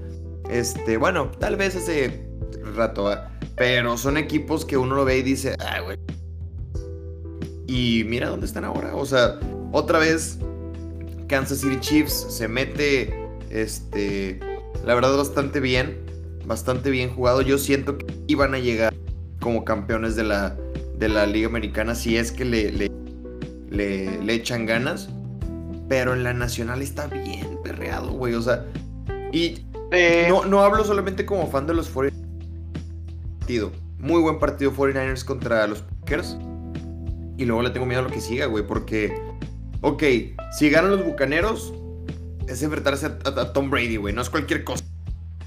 [0.49, 2.27] Este, bueno, tal vez hace
[2.75, 3.31] rato, ¿va?
[3.55, 5.97] pero son equipos que uno lo ve y dice, ah, güey.
[7.67, 8.95] Y mira dónde están ahora.
[8.95, 9.39] O sea,
[9.71, 10.37] otra vez
[11.27, 13.13] Kansas City Chiefs se mete,
[13.49, 14.39] este,
[14.85, 15.97] la verdad bastante bien,
[16.45, 17.41] bastante bien jugado.
[17.41, 18.93] Yo siento que iban a llegar
[19.39, 20.57] como campeones de la,
[20.97, 22.91] de la Liga Americana si es que le, le,
[23.69, 25.09] le, le echan ganas.
[25.87, 28.33] Pero en la nacional está bien perreado, güey.
[28.33, 28.65] O sea,
[29.31, 29.57] y
[29.91, 32.11] Sí, no, no hablo solamente como fan de los 49ers.
[33.39, 33.71] Partido.
[33.99, 36.37] Muy buen partido 49ers contra los Packers.
[37.37, 38.65] Y luego le tengo miedo a lo que siga, güey.
[38.65, 39.15] Porque,
[39.81, 40.03] ok,
[40.57, 41.73] si ganan los bucaneros,
[42.47, 44.13] es enfrentarse a, a- a Tom Brady, güey.
[44.13, 44.83] No es cualquier cosa.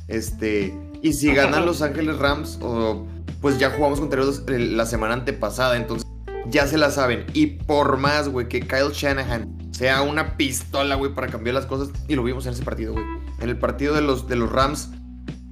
[0.07, 0.73] Este.
[1.03, 3.07] Y si ganan los Ángeles Rams, o,
[3.41, 5.77] pues ya jugamos contra ellos el- la semana antepasada.
[5.77, 6.09] Entonces,
[6.51, 7.25] ya se la saben.
[7.35, 11.91] Y por más, güey, que Kyle Shanahan sea una pistola, güey, para cambiar las cosas.
[12.09, 13.05] Y lo vimos en ese partido, güey.
[13.41, 14.91] En el partido de los, de los Rams.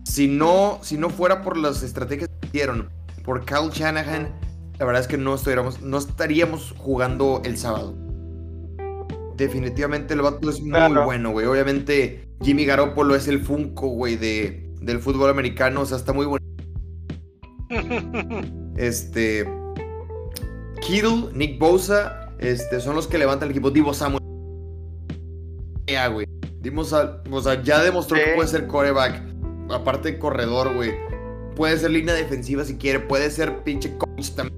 [0.04, 2.88] Si no, si no fuera por las estrategias que hicieron,
[3.24, 4.28] por Kyle Shanahan,
[4.78, 7.94] la verdad es que no, estuviéramos, no estaríamos jugando el sábado.
[9.36, 11.04] Definitivamente el vato es muy Claro.
[11.04, 11.46] bueno, güey.
[11.46, 15.82] Obviamente Jimmy Garoppolo es el Funko, güey, de, del fútbol americano.
[15.82, 16.44] O sea, está muy bueno.
[18.76, 19.44] Este.
[20.86, 23.70] Kittle, Nick Bosa, este, son los que levantan el equipo.
[23.70, 24.22] Divo Samuel.
[25.86, 26.26] Ya, güey.
[26.60, 28.24] Dimos a- o sea, ya demostró Sí.
[28.24, 29.22] que puede ser coreback.
[29.70, 30.92] Aparte de corredor, güey.
[31.54, 33.00] Puede ser línea defensiva si quiere.
[33.00, 34.54] Puede ser pinche coach también.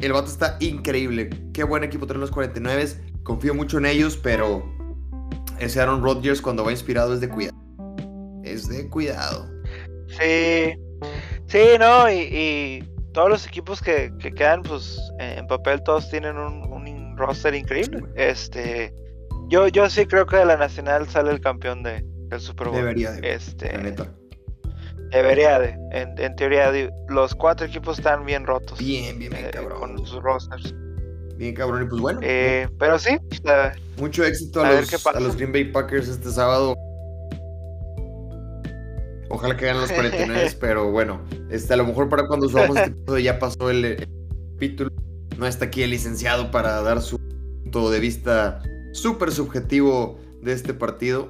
[0.00, 1.30] El vato está increíble.
[1.52, 2.88] Qué buen equipo traen los 49.
[3.22, 4.64] Confío mucho en ellos, pero
[5.58, 7.56] ese Aaron Rodgers cuando va inspirado es de cuidado.
[8.42, 9.46] Es de cuidado.
[10.08, 10.72] Sí,
[11.48, 16.36] sí, no, y, y todos los equipos que, que quedan, pues en papel todos tienen
[16.36, 18.04] un, un roster increíble.
[18.14, 18.94] Este,
[19.48, 22.76] yo, yo sí creo que de la Nacional sale el campeón de, del Super Bowl.
[22.76, 23.34] Debería de.
[23.34, 24.06] Este, La neta.
[25.10, 28.78] debería de, en, en teoría, di- los cuatro equipos están bien rotos.
[28.78, 29.78] Bien, bien, bien, eh, cabrón.
[29.96, 30.72] con sus rosters.
[31.36, 31.84] Bien, cabrón.
[31.84, 32.20] Y pues bueno.
[32.22, 36.76] Eh, pero sí, eh, Mucho éxito los, a los Green Bay Packers este sábado.
[39.30, 42.90] Ojalá que ganen los 49, pero bueno, este, a lo mejor para cuando subamos este
[42.90, 44.08] episodio ya pasó el, el
[44.54, 44.90] capítulo.
[45.36, 50.74] No está aquí el licenciado para dar su punto de vista súper subjetivo de este
[50.74, 51.28] partido.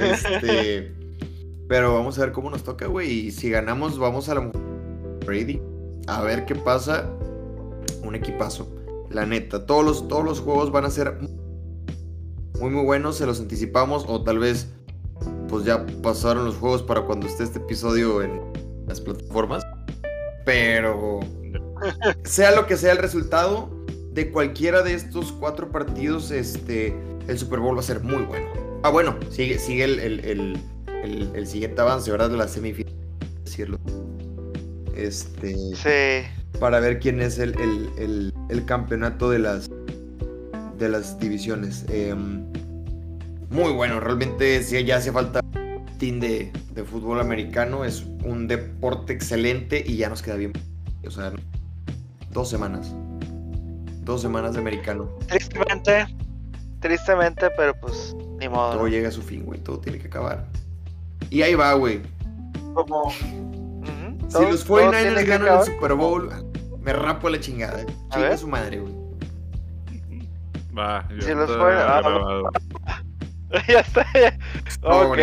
[0.00, 0.94] Este,
[1.68, 3.10] pero vamos a ver cómo nos toca, güey.
[3.10, 4.50] Y si ganamos, vamos a la
[5.26, 5.60] Brady.
[6.06, 7.10] A ver qué pasa.
[8.02, 8.74] Un equipazo.
[9.10, 11.18] La neta, todos los, todos los juegos van a ser
[12.58, 14.68] muy muy buenos, se los anticipamos o tal vez
[15.48, 18.40] pues ya pasaron los juegos para cuando esté este episodio en
[18.86, 19.62] las plataformas.
[20.44, 21.20] Pero
[22.24, 23.70] sea lo que sea el resultado
[24.12, 26.94] de cualquiera de estos cuatro partidos, este
[27.28, 28.46] el Super Bowl va a ser muy bueno.
[28.82, 30.58] Ah, bueno, sigue, sigue el, el- el-
[31.04, 32.30] el- el siguiente avance, ¿verdad?
[32.30, 32.92] De la semifinal,
[33.44, 33.78] decirlo.
[34.96, 37.52] Este sí, para ver quién es el,
[38.66, 39.68] campeonato de las
[40.78, 41.84] de las divisiones.
[41.88, 42.44] Em,
[43.50, 47.84] muy bueno, realmente sí, ya hace falta un team de, de fútbol americano.
[47.84, 50.52] Es un deporte excelente y ya nos queda bien.
[51.06, 51.32] O sea,
[52.30, 52.92] dos semanas.
[54.02, 55.08] Dos semanas de americano.
[55.28, 56.06] tristemente,
[56.80, 58.72] tristemente, pero pues Ni modo.
[58.72, 58.88] Todo ¿no?
[58.88, 59.60] llega a su fin, güey.
[59.60, 60.46] Todo tiene que acabar.
[61.30, 62.00] Y ahí va, güey.
[62.74, 63.10] Como.
[64.28, 65.64] Si los todo 49ers tiene que ganan el.
[65.64, 66.30] Super Bowl,
[66.80, 67.84] me rapo a la chingada.
[68.12, 68.94] Chinga su madre, güey.
[70.78, 72.50] Va, Si los está fue- ah, grabado.
[73.68, 74.06] ya está.
[74.14, 74.38] ya-
[74.82, 75.18] Ok,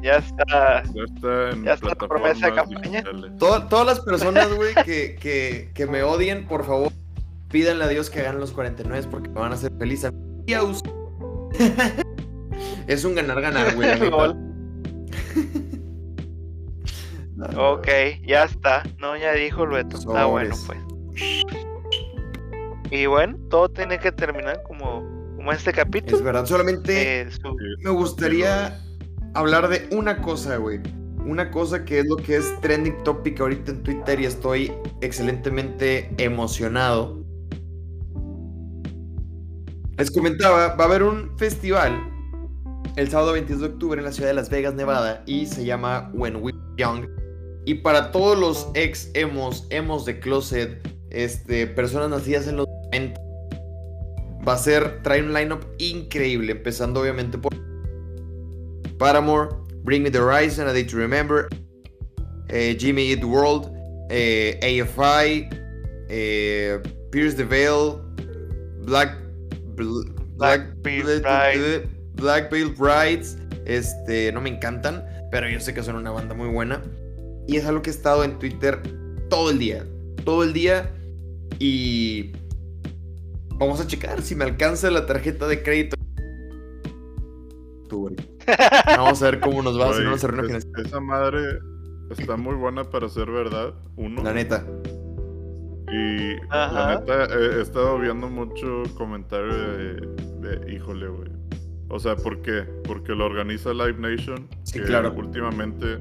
[0.00, 0.82] ya está.
[0.84, 3.04] Ya está en Ya está la promesa de campaña.
[3.38, 6.92] Toda- todas las personas, güey, que, que, que me odien, por favor,
[7.50, 10.04] pídanle a Dios que ganen los 49 porque me van a hacer feliz.
[10.04, 10.18] a mí
[12.86, 13.88] es un ganar-ganar, güey.
[17.56, 17.86] Ok,
[18.26, 18.82] ya está.
[18.98, 19.96] No, ya dijo el Beto.
[19.96, 20.82] Está bueno, Sobres.
[21.14, 21.44] pues.
[22.90, 25.04] Y bueno, todo tiene que terminar como,
[25.48, 26.22] como este Es capítulo.
[26.22, 28.78] verdad, solamente Eh, su- me gustaría
[29.32, 30.78] hablar de una cosa, güey.
[31.26, 34.70] Una cosa que es lo que es trending topic ahorita en Twitter y estoy
[35.00, 37.24] excelentemente emocionado.
[39.96, 41.98] Les comentaba, va a haber un festival
[42.96, 46.10] el sábado 22 de octubre en la ciudad de Las Vegas, Nevada, y se llama
[46.12, 47.06] When We Were Young.
[47.64, 53.18] Y para todos los ex emos, emos de closet, este, personas nacidas en los 90,
[54.46, 57.52] va a ser, trae un lineup increíble, empezando obviamente por
[58.98, 59.50] Paramore,
[59.84, 61.48] Bring Me the Horizon, A Day to Remember,
[62.48, 63.70] eh, Jimmy Eat World,
[64.10, 65.48] eh, AFI,
[66.08, 66.78] eh,
[67.10, 68.00] Pierce the Veil,
[68.82, 69.16] Black,
[69.76, 70.62] Bl- Black,
[72.14, 73.36] Black Veil Brides,
[73.66, 76.82] este, no me encantan, pero yo sé que son una banda muy buena.
[77.46, 78.80] Y es algo que he estado en Twitter
[79.30, 79.84] todo el día,
[80.24, 80.90] todo el día.
[81.58, 82.32] Y
[83.58, 85.96] vamos a checar si me alcanza la tarjeta de crédito.
[87.82, 88.16] Octubre.
[88.86, 90.66] Vamos a ver cómo nos va, si no nos arruina es-.
[90.84, 91.58] Esa madre
[92.10, 94.22] está muy buena para ser verdad, uno.
[94.22, 94.64] La neta.
[95.90, 96.72] Y Ajá.
[96.72, 99.94] la neta, he, he estado viendo mucho comentario de,
[100.40, 101.30] de, híjole, güey.
[101.88, 102.64] O sea, ¿por qué?
[102.84, 104.46] Porque lo organiza Live Nation.
[104.64, 105.14] Sí, que claro.
[105.14, 105.98] Últimamente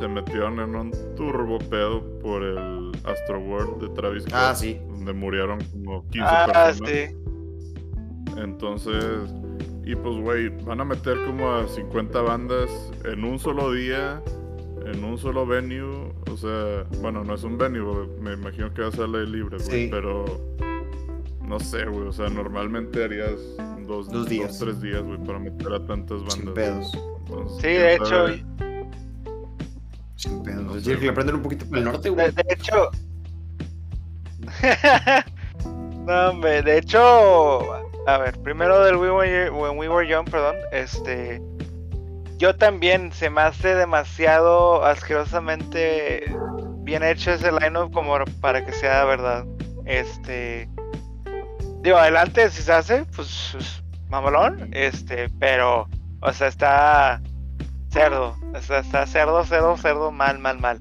[0.00, 4.34] se metieron en un turbo pedo por el Astro World de Travis Scott.
[4.34, 4.80] Ah, sí.
[4.88, 6.90] Donde murieron como 15 Ah, personas.
[6.90, 7.16] sí.
[8.36, 9.04] Entonces,
[9.84, 12.70] y pues, güey, van a meter como a 50 bandas
[13.04, 14.22] en un solo día,
[14.86, 16.12] en un solo venue.
[16.30, 19.26] O sea, bueno, no es un venue, güey, me imagino que va a ser aire
[19.26, 19.88] libre, güey, Sí.
[19.90, 20.24] pero
[21.42, 23.34] no sé, güey, o sea, normalmente harías
[23.86, 24.58] dos, Dos días.
[24.58, 26.34] tres días, güey, para meter a tantas bandas.
[26.34, 26.54] Sin güey.
[26.54, 26.92] pedos.
[27.26, 28.44] Entonces, Sí, de hecho, sabe.
[30.20, 30.62] Sin pedos.
[30.64, 31.14] No Es sé, decir, que le güey.
[31.14, 32.30] prenden un poquito para el norte, de, güey.
[32.32, 32.90] de hecho.
[36.06, 37.72] no, hombre, de hecho.
[38.06, 40.56] A ver, primero del We Were, When We Were Young, perdón.
[40.72, 41.40] Este.
[42.38, 46.24] Yo también se me hace demasiado asquerosamente
[46.78, 49.44] bien hecho ese lineup como para que sea verdad.
[49.86, 50.68] Este.
[51.82, 54.68] Digo, adelante si se hace, pues, pues, mamalón.
[54.72, 55.88] Este, pero.
[56.22, 57.22] O sea, está.
[57.90, 58.36] Cerdo.
[58.54, 60.80] Está cerdo, cerdo, cerdo, mal, mal, mal.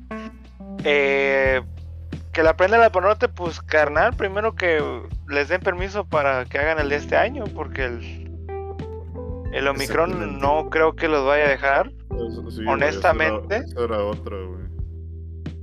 [0.84, 1.62] Eh,
[2.32, 4.82] que la aprendan a ponerte, pues carnal, primero que
[5.28, 8.32] les den permiso para que hagan el de este año, porque el,
[9.52, 11.92] el Omicron no creo que los vaya a dejar.
[12.12, 13.64] Eso- sí, güey, honestamente.
[13.76, 14.70] Era, era güey.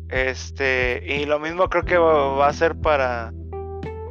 [0.08, 3.32] Este, y lo mismo creo que va, a ser para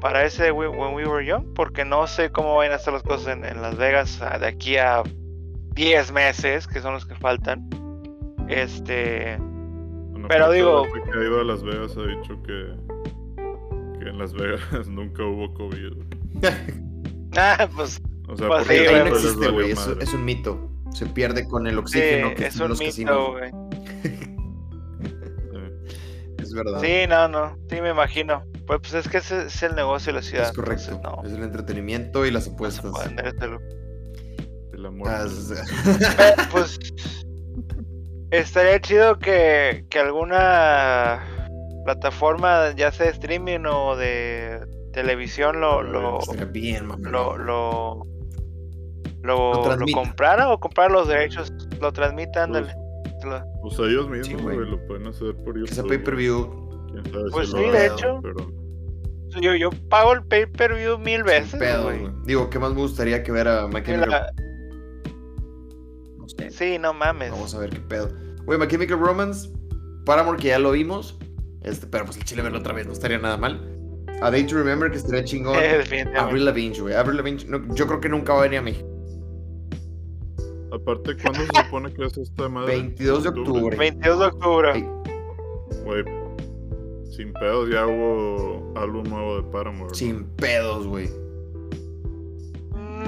[0.02, 3.36] para ese When We Were Young, porque no sé cómo van a estar las cosas
[3.36, 5.02] en, en Las Vegas de aquí a
[5.76, 7.68] 10 meses, que son los que faltan.
[8.48, 12.74] Este, Bueno, Pero digo- que ha ido a Las Vegas ha dicho que,
[14.00, 15.94] que en Las Vegas nunca hubo COVID.
[17.38, 19.72] ah, pues O sea, Pues porque sí, Ahí no existe, güey.
[19.72, 20.04] Es, madre.
[20.04, 20.72] es un mito.
[20.94, 23.52] Se pierde con el sí, oxígeno que es un los mito, güey.
[25.52, 26.42] Sí.
[26.44, 26.80] Es verdad.
[26.82, 28.44] Sí, no, no, sí me imagino.
[28.68, 30.46] Pues, pues es que ese es el negocio de la ciudad.
[30.50, 30.92] es correcto.
[30.92, 32.86] entonces, no, Es el entretenimiento y las no apuestas.
[32.86, 33.02] lujo.
[34.86, 35.08] El amor.
[35.10, 36.80] Ah, es- Eh, pues
[38.32, 41.22] estaría chido que, que alguna
[41.86, 44.60] plataforma, ya sea de streaming o de
[44.94, 46.20] televisión, lo, lo,
[46.52, 47.10] bien, mamá.
[47.10, 48.02] lo, lo,
[49.22, 49.98] Lo lo, lo transmita.
[50.00, 51.52] comprara o comprar los derechos,
[51.82, 52.52] lo transmitan.
[52.54, 52.68] Lo-
[53.62, 54.70] Pues ellos mismos, Sí, güey, güey.
[54.70, 55.70] lo pueden hacer por YouTube.
[55.72, 55.98] Ese güey.
[55.98, 58.20] pay-per-view Quién sabe Pues si sí, de hecho.
[58.22, 58.52] pero-
[59.42, 62.00] Yo, yo pago el pay-per-view mil sin veces, pedos, güey.
[62.02, 62.14] güey.
[62.26, 64.45] Digo, ¿qué más me gustaría que ver a la- No
[66.38, 66.52] sé.
[66.52, 67.32] Sí, no mames.
[67.32, 68.10] Vamos a ver qué pedo.
[68.46, 69.50] Güey, My Chemical Romance,
[70.06, 71.18] Paramore, que ya lo vimos.
[71.64, 73.60] Este, pero pues el chile verlo otra vez no estaría nada mal.
[74.22, 75.58] A Day to Remember, que estaría chingón.
[75.62, 76.06] Eh.
[76.16, 76.94] Avril Lavigne, güey.
[76.94, 78.88] Avril Lavigne, no, yo creo que nunca va a venir a México.
[80.72, 82.76] Aparte, ¿cuándo se supone que es esta madre?
[82.76, 83.78] 22 de octubre.
[83.78, 84.90] 22 de octubre.
[85.86, 86.04] Güey,
[87.16, 89.90] sin pedos ya hubo álbum nuevo de Paramore.
[89.90, 89.96] ¿no?
[89.96, 91.10] sin pedos, güey.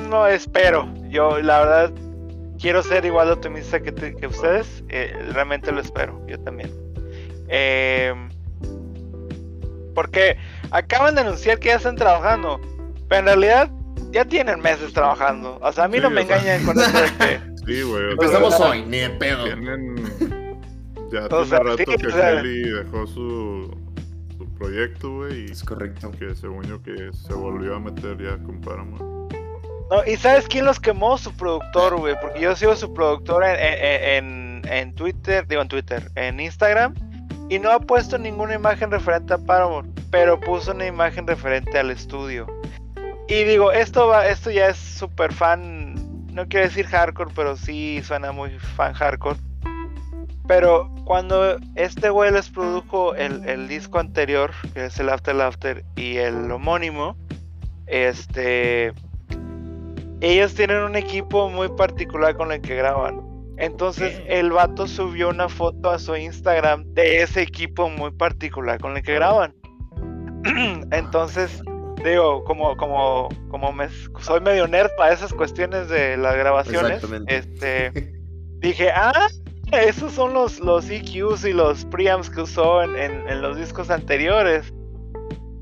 [0.10, 0.88] No espero.
[1.10, 1.94] Yo, la verdad,
[2.60, 4.84] quiero ser igual de optimista que, te- que ustedes.
[4.90, 6.72] eh, realmente lo espero, yo también.
[7.50, 8.14] Eh,
[9.96, 10.38] porque
[10.72, 12.60] acaban de anunciar que ya están trabajando,
[13.08, 13.70] pero en realidad
[14.12, 15.58] ya tienen meses trabajando.
[15.62, 16.38] O sea, a mí Sí, no me sea.
[16.38, 17.58] engañan con eso de que.
[17.68, 18.12] Sí, güey.
[18.12, 19.44] Empezamos hoy, ni de pedo.
[19.44, 19.96] Tienen.
[21.10, 23.78] Ya O tiene sea, rato sí, que o sea- Kelly dejó su,
[24.38, 25.46] su proyecto, güey.
[25.46, 26.12] Es correcto.
[26.12, 29.34] que según yo que se volvió a meter ya con Paramount.
[29.90, 31.18] No, ¿y sabes quién los quemó?
[31.18, 32.16] Su productor, güey.
[32.22, 36.94] Porque yo sigo su productor en, en, en- Twitter, digo en Twitter, en Instagram.
[37.50, 39.98] Y no ha puesto ninguna imagen referente a Paramount.
[40.12, 42.48] Pero puso una imagen referente al estudio.
[43.30, 45.96] Y digo, esto va, esto ya es súper fan.
[46.34, 49.40] No quiero decir hardcore, pero sí suena muy fan hardcore.
[50.48, 55.84] Pero cuando este güey les produjo el, el disco anterior, que es el After Laughter,
[55.96, 57.18] y el homónimo,
[57.86, 58.94] este
[60.22, 63.22] ellos tienen un equipo muy particular con el que graban.
[63.58, 64.40] Entonces ¿Qué?
[64.40, 69.04] el vato subió una foto a su Instagram de ese equipo muy particular con el
[69.04, 69.56] que graban.
[70.92, 71.62] Entonces,
[72.04, 73.88] digo, como, como, como me,
[74.20, 77.92] soy medio nerd para esas cuestiones de las grabaciones, este
[78.60, 79.28] dije, ah,
[79.72, 83.90] esos son los, los EQs y los preamps que usó en, en- en los discos
[83.90, 84.72] anteriores.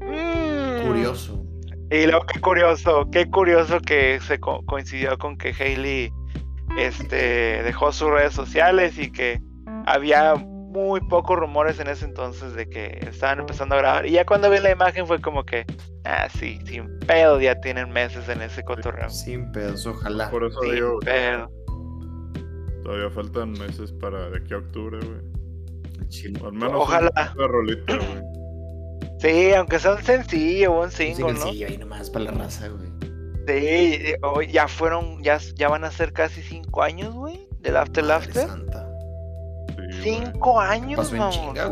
[0.02, 0.86] Mm.
[0.88, 1.35] Curioso.
[2.02, 6.12] Y luego qué curioso, qué curioso que se co- coincidió con que Hailey
[6.78, 9.40] este, dejó sus redes sociales y que
[9.86, 14.06] había muy pocos rumores en ese entonces de que estaban empezando a grabar.
[14.06, 15.66] Y ya cuando vi la imagen fue como que,
[16.04, 19.10] ah, sí, sin pedo, ya tienen meses en ese cotorreo.
[19.10, 20.30] Sin pedos, ojalá.
[20.30, 21.50] Por eso Sin digo, pedo.
[22.84, 25.36] todavía faltan meses para de aquí a octubre, güey.
[26.46, 27.34] Al menos Ojalá.
[27.38, 28.35] una rolita, güey.
[29.26, 31.46] Sí, aunque sea un sencillo o un Un single, ¿no?
[31.46, 32.90] ahí nomás para la raza, güey.
[33.48, 38.04] Sí, hoy ya fueron, ya, ya van a ser casi cinco años, güey, del After
[38.04, 38.48] Madre Laughter.
[38.48, 38.88] santa.
[40.04, 40.26] Sí, güey.
[40.26, 41.14] Cinco años,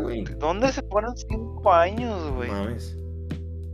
[0.02, 0.24] güey.
[0.38, 2.50] ¿Dónde se fueron cinco años, güey?
[2.50, 2.96] Mames.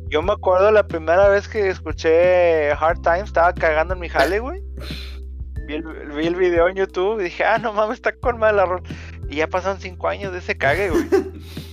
[0.09, 4.40] Yo me acuerdo la primera vez que escuché Hard Times, estaba cagando en mi jale,
[4.40, 4.62] güey.
[5.66, 8.57] Vi el, vi el video en YouTube y dije, ah, no mames, está con mal
[8.57, 8.82] la rola.
[9.28, 11.05] Y ya pasaron cinco años de ese cague, güey.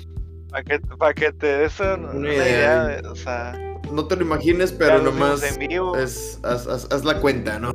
[0.49, 3.01] Para que, pa' que te des un- una, idea, idea, güey.
[3.01, 3.53] de- o sea,
[3.91, 5.95] No te lo imagines, pero nomás en vivo.
[5.97, 7.71] es, haz, haz- haz la cuenta, ¿no?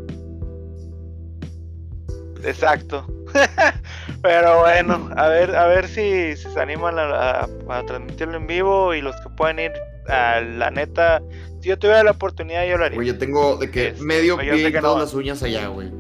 [2.45, 3.07] Exacto.
[4.23, 7.05] Pero bueno, a ver, a ver si, si se animan a,
[7.43, 9.73] a- a transmitirlo en vivo y los que pueden ir,
[10.09, 11.23] a la neta,
[11.61, 12.97] si yo tuviera la oportunidad yo lo haría.
[12.97, 15.01] Güey, yo tengo de que Es- medio pie y que todas no.
[15.03, 15.93] las uñas allá, güey.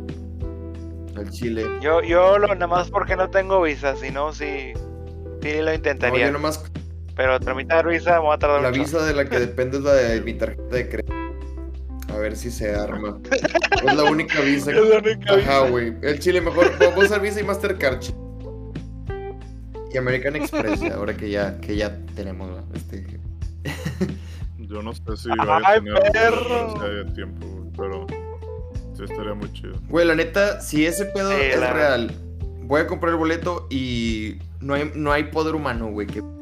[1.17, 1.65] Al chile.
[1.81, 4.73] Yo, yo lo, nada más porque no tengo visa, si no, sí,
[5.43, 6.27] sí lo No, intentaría.
[6.27, 6.63] yo nomás
[7.17, 8.81] Pero tramitar visa me va a tardar la mucho.
[8.83, 11.13] visa de la que depende es la de mi tarjeta de crédito.
[12.13, 13.19] A ver si se arma.
[13.31, 15.95] Es la única visa Es la única Ajá, güey.
[16.03, 16.71] El chile mejor.
[16.79, 18.01] Puedo usar Visa y Mastercard.
[19.93, 23.07] Y American Express, ya, ahora que ya, que ya tenemos este.
[24.59, 26.75] Yo no sé si ¡Ay, vaya a tener perro!
[26.79, 28.07] si haya tiempo, güey, pero
[28.97, 29.75] sí estaría muy chido.
[29.89, 32.15] Güey, la neta, si ese pedo Sí, es la- real,
[32.63, 36.07] voy a comprar el boleto y no hay, no hay poder humano, güey.
[36.07, 36.23] Que...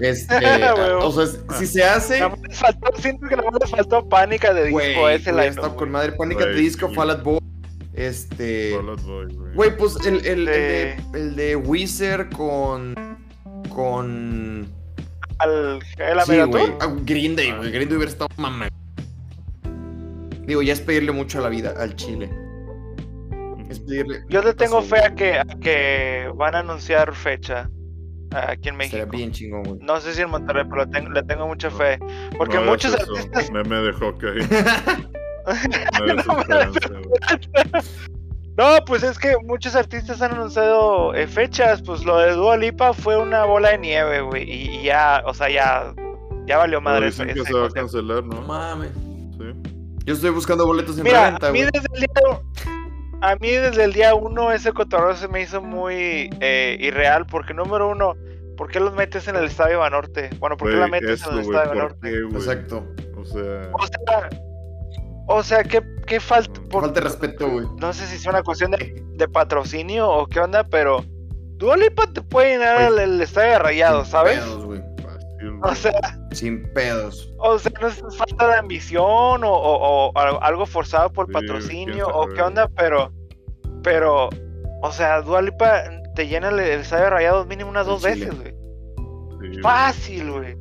[0.00, 1.06] Este, Huevo.
[1.06, 1.26] o sea,
[1.58, 5.16] si se hace, les faltó- siento que nada más les faltó pánica de disco güey,
[5.16, 6.94] ese güey, está con madre pánica de disco, sí.
[6.94, 7.38] Fall Out Boy.
[7.94, 8.74] Este.
[8.76, 9.54] Fall Out Boy, güey.
[9.54, 12.94] Güey, pues el, el, el de, el de Wizard con.
[13.70, 14.68] Con.
[15.40, 16.66] Al el Sí, güey.
[16.80, 17.72] Ah, Green Day, güey.
[17.72, 18.68] Green Day hubiera estado mamá.
[20.46, 22.30] Digo, ya es pedirle mucho a la vida, al chile.
[23.68, 24.24] Es pedirle.
[24.28, 27.68] Yo le tengo fe a que, a que van a anunciar fecha
[28.30, 29.06] aquí en México.
[29.10, 29.78] bien chingón, güey.
[29.80, 31.98] No sé si en Monterrey, pero le tengo, le tengo mucha fe.
[32.36, 33.50] Porque No muchos eso, artistas.
[33.50, 34.28] Meme de hockey.
[35.98, 37.82] No eres No me esperanza, güey.
[38.58, 41.80] No, pues es que muchos artistas han anunciado eh, fechas.
[41.82, 44.42] Pues lo de Dua Lipa fue una bola de nieve, güey.
[44.50, 45.94] Y, y ya, o sea, ya,
[46.46, 48.46] ya valió madre dicen ese- que ese se va a cancelar, No ¿no?
[48.46, 48.90] mames.
[49.38, 49.72] Sí.
[50.04, 51.70] Yo estoy buscando boletos en Mira, reventa, a mí güey.
[51.72, 52.40] desde el día
[53.20, 57.54] a mí desde el día uno ese cotorreo se me hizo muy eh, irreal porque
[57.54, 58.14] número uno,
[58.56, 60.30] ¿por qué los metes en el Estadio Banorte?
[60.38, 62.10] Bueno, ¿por qué la metes eso, en el Estadio ¿por Banorte?
[62.10, 62.36] qué?
[62.36, 62.86] Exacto.
[63.16, 64.30] O sea, O sea,
[65.26, 66.60] o sea, ¿qué, qué falta?
[66.70, 67.66] por- Falta de respeto, güey.
[67.78, 71.04] no sé si es una cuestión de, de patrocinio o qué onda, pero
[71.56, 74.38] Dua Lipa te puede llenar el, el Estadio de Rayados, ¿sabes?
[74.38, 74.64] pedos,
[75.62, 75.92] O sea,
[76.32, 77.32] Sin pedos.
[77.38, 82.06] o sea, no es falta de ambición o, o- o algo- forzado por Sí, patrocinio
[82.08, 82.34] o sabe.
[82.34, 83.12] qué onda, pero,
[83.82, 84.28] pero,
[84.82, 88.26] o sea, Dua Lipa te llena el, el estadio de rayados mínimo unas dos chile.
[88.26, 88.54] veces, güey.
[89.54, 89.60] Sí.
[89.62, 90.56] Fácil, güey.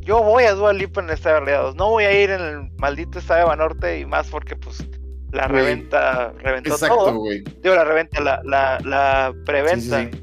[0.00, 2.40] Yo voy a Dua Lipa en el estadio de rayados, no voy a ir en
[2.40, 4.86] el maldito estadio de Banorte y más porque, pues,
[5.32, 7.14] la reventa, reventó Exacto, todo.
[7.16, 7.42] güey.
[7.62, 10.00] Digo, la reventa, la, la, la Sí, sí, preventa.
[10.10, 10.22] sí.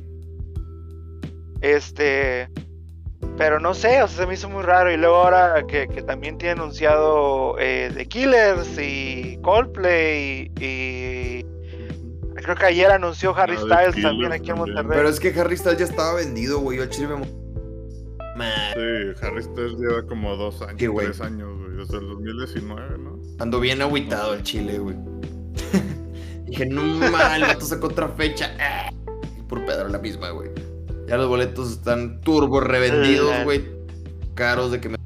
[1.62, 2.50] Este.
[3.38, 4.92] Pero no sé, o sea, se me hizo muy raro.
[4.92, 11.46] Y luego ahora que, que también tiene anunciado eh, The Killers y Coldplay y, y
[12.44, 14.58] creo que ayer anunció Harry Styles Killers también aquí en.
[14.58, 14.86] Monterrey.
[14.90, 16.78] Pero es que Harry Styles ya estaba vendido, güey.
[16.78, 17.26] Yo al chile me...
[18.74, 21.06] Sí, Harry Styles lleva como dos años, güey.
[21.06, 23.20] tres años, güey, desde el 2019, ¿no?
[23.40, 24.96] Ando bien agüitado el chile, güey.
[26.46, 28.52] Dije, no mal, el vato sacó otra fecha.
[29.38, 30.50] Y Por Pedro la misma, güey.
[31.08, 33.64] Ya los boletos están turbo revendidos, güey.
[34.36, 34.98] Caros de que me...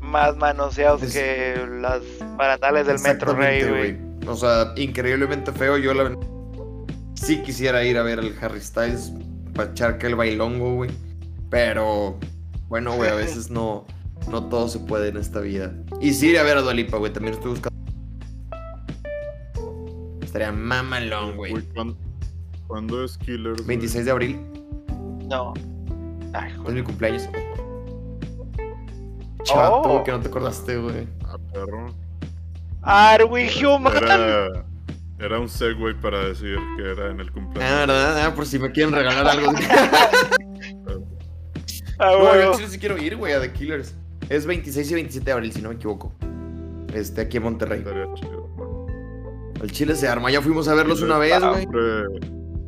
[0.00, 2.02] Más manoseados Es- que las
[2.36, 3.98] baratales del Metro Rey, güey.
[4.26, 5.78] O sea, increíblemente feo.
[5.78, 6.16] Yo la
[7.14, 9.12] sí quisiera ir a ver al Harry Styles
[9.54, 10.90] para echar que el bailongo, güey.
[11.48, 12.18] Pero,
[12.68, 13.86] bueno, güey, a veces no,
[14.30, 15.72] no todo se puede en esta vida.
[16.00, 17.12] Y sí ir a ver a Dualipa, güey.
[17.12, 17.72] También estoy buscando.
[20.22, 21.54] Estaría mamalón, güey.
[22.72, 23.56] Uy, ¿cuán- ¿Cuándo es Killers?
[23.58, 23.66] güey?
[23.68, 24.40] 26 de abril,
[25.28, 25.52] No.
[26.34, 27.28] Ay, es mi cumpleaños.
[29.44, 30.04] Chato, Oh.
[30.04, 31.06] que no te acordaste, güey.
[31.26, 31.88] Ah, perro.
[32.82, 33.94] Are we human?
[33.96, 34.64] Era,
[35.18, 37.86] era un segue para decir que era en el Ah, cumpleaños.
[37.86, 38.24] ¿verdad?
[38.26, 39.52] Ah, por si me quieren regalar algo.
[41.98, 42.42] Ah, No, yo bueno.
[42.52, 43.94] en Chile sí quiero ir, güey, a The Killers.
[44.28, 46.12] Es 26 y 27 de abril, si no me equivoco.
[46.92, 47.78] Este, aquí en Monterrey.
[47.80, 48.48] Estaría chido.
[49.62, 50.28] El Chile se arma.
[50.30, 51.68] Ya fuimos a verlos una vez, güey.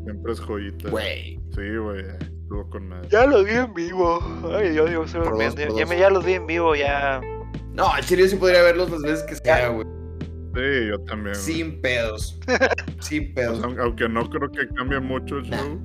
[0.05, 0.91] Siempre, es joyita.
[0.91, 1.41] Güey.
[1.55, 2.01] Sí, güey.
[2.21, 3.09] Estuvo con madre.
[3.11, 4.19] Ya los vi en vivo.
[4.55, 5.89] Ay, yo digo, se me dos, ya, dos.
[5.89, 7.21] me- ya los vi en vivo, ya.
[7.73, 9.87] No, al Chile sí podría verlos las veces que sea, güey.
[10.55, 11.35] Sí, yo también.
[11.35, 12.39] Sin pedos.
[13.01, 13.59] Sin O pedos.
[13.61, 15.81] sea, aunque no creo que cambie mucho el show.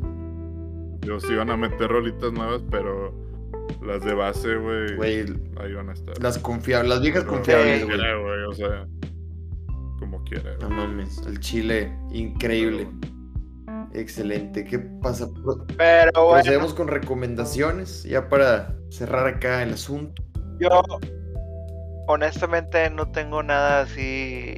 [1.02, 3.12] Yo sí van a meter rolitas nuevas, pero
[3.82, 5.20] las de base, güey, Güey,
[5.60, 6.22] ahí van a estar.
[6.22, 8.00] las confiables, las viejas Pero confiables, como güey.
[8.00, 8.88] quiera, güey, o sea,
[10.00, 10.52] como quiera.
[10.62, 10.78] No güey.
[10.78, 12.88] mames, el Chile, increíble.
[13.94, 14.64] Excelente.
[14.64, 15.28] ¿Qué pasa?
[15.78, 20.22] Pero bueno, Procedemos con recomendaciones, ya para cerrar acá el asunto.
[20.60, 20.82] yo
[22.08, 24.56] honestamente no tengo nada así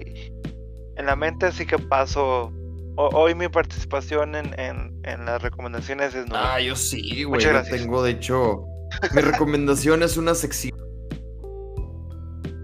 [0.98, 2.52] en la mente, así que paso.
[2.98, 6.56] ho- Hoy mi participación en, en, en las recomendaciones es nula.
[6.56, 7.41] Ah, yo sí, güey.
[7.41, 8.66] Yo tengo, de hecho,
[9.14, 10.78] mi recomendación es una sección.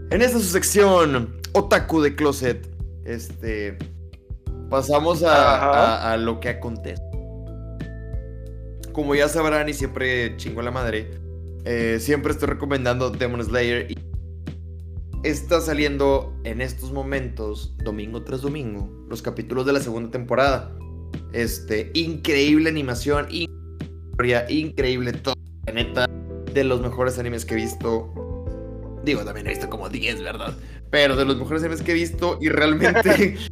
[0.10, 2.68] En esta su sección, Otaku de Closet,
[3.06, 3.78] este,
[4.70, 5.72] pasamos a, Ajá.
[6.10, 7.02] a- a lo que acontece.
[8.94, 11.12] Como ya sabrán y siempre chingo a la madre,
[11.66, 13.98] eh, siempre estoy recomendando Demon Slayer y
[15.24, 20.72] está saliendo en estos momentos, domingo tras domingo, los capítulos de la segunda temporada.
[21.34, 25.36] Este, increíble animación, historia, increíble todo.
[25.68, 26.08] La neta,
[26.54, 28.12] de los mejores animes que he visto.
[29.04, 30.56] Digo, también he visto como 10, ¿verdad?
[30.90, 33.38] Pero de los mejores animes que he visto y realmente...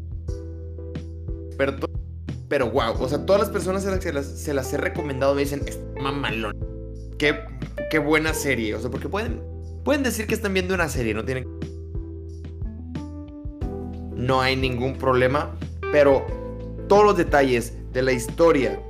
[1.57, 1.75] pero,
[2.47, 5.41] pero wow, o sea, todas las personas se las, las, se las he recomendado me
[5.41, 6.53] dicen, es mamalón.
[7.17, 7.39] Qué,
[7.89, 8.75] qué buena serie.
[8.75, 9.41] O sea, porque pueden,
[9.83, 11.45] pueden decir que están viendo una serie, no tienen...
[14.15, 15.55] No hay ningún problema,
[15.91, 16.25] pero
[16.87, 18.81] todos los detalles de la historia,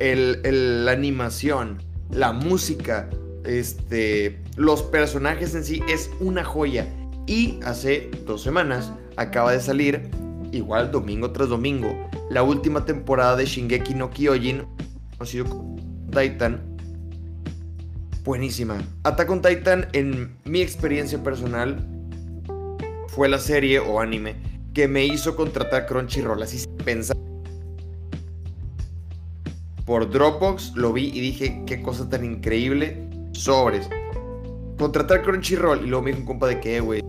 [0.00, 3.08] el, el- la animación, la música,
[3.44, 6.86] este, los personajes en sí es una joya.
[7.26, 10.10] Y hace dos semanas acaba de salir,
[10.56, 14.64] igual domingo tras domingo, la última temporada de Shingeki no Kyojin,
[15.16, 15.76] conocido como
[16.10, 16.60] Titan.
[18.24, 18.82] Buenísima.
[19.04, 21.86] Attack on Titan, en mi experiencia personal,
[23.08, 24.34] fue la serie o anime
[24.74, 27.16] que me hizo contratar Crunchyroll, así pensar.
[29.86, 33.08] Por Dropbox lo vi y dije, qué cosa tan increíble.
[33.32, 33.88] Sobres.
[34.76, 37.02] Contratar Crunchyroll y luego me dijo un compa de que, "Eh, güey,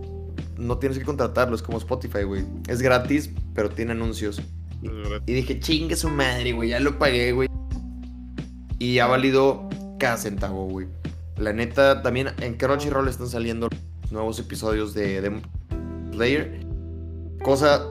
[0.58, 2.44] no tienes que contratarlo, es como Spotify, güey.
[2.66, 4.42] Es gratis, pero tiene anuncios.
[5.26, 7.48] Y dije, chingue su madre, güey, ya lo pagué, güey.
[8.78, 9.68] Y ha valido
[9.98, 10.88] cada centavo, güey.
[11.36, 13.68] La neta, también en Crunchyroll están saliendo
[14.10, 15.42] nuevos episodios de Demon
[16.12, 16.66] Slayer.
[17.42, 17.86] Cosa,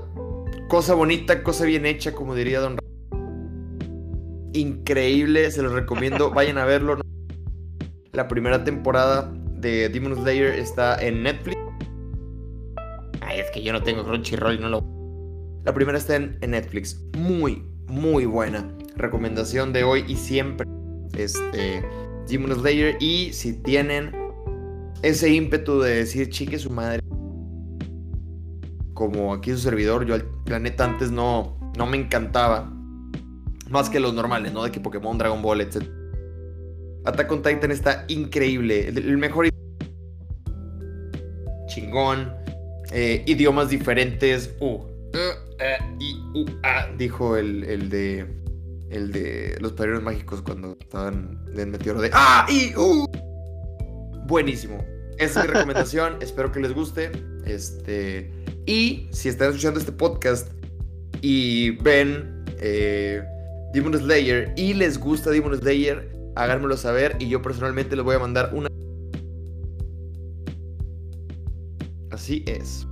[0.69, 2.77] cosa bonita, cosa bien hecha, como diría Don
[4.53, 6.99] Increíble, se los recomiendo, vayan a verlo.
[8.11, 11.66] La primera temporada de Demon Slayer está en Netflix.
[13.39, 14.97] Es que yo no tengo Crunchyroll y no lo
[15.67, 17.03] la primera está en, Netflix.
[17.17, 18.73] Muy, muy buena.
[18.95, 20.65] Recomendación de hoy y siempre.
[21.13, 21.83] Este.
[22.25, 22.95] Demon Slayer.
[23.01, 24.15] Y si tienen
[25.01, 27.01] ese ímpetu de decir chique su madre.
[28.93, 30.05] Como aquí su servidor.
[30.05, 32.71] Yo, al- la neta, antes no, no me encantaba.
[33.69, 34.63] Más que los normales, ¿no?
[34.63, 35.83] De que Pokémon, Dragon Ball, etc.
[37.03, 38.87] Attack on Titan está increíble.
[38.87, 39.49] El mejor.
[41.67, 42.46] Chingón.
[42.91, 44.53] Eh, idiomas diferentes.
[44.59, 44.81] U,
[45.59, 48.25] E, I, U, A, dijo el, el de.
[48.89, 53.05] El de los padrinos mágicos cuando estaban en el meteoro de A, I, U.
[54.27, 54.77] Buenísimo.
[55.17, 56.17] Esa es mi recomendación.
[56.21, 57.11] Espero que les guste.
[57.45, 58.31] Este.
[58.65, 60.49] Y si están escuchando este podcast
[61.21, 63.21] y ven eh,
[63.73, 68.19] Demon Slayer y les gusta Demon Slayer, háganmelo saber y yo personalmente les voy a
[68.19, 68.66] mandar una.
[72.17, 72.87] Así es.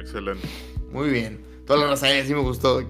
[0.00, 0.48] Excelente.
[0.90, 1.42] Muy bien.
[1.66, 2.80] Toda la raza sí me gustó.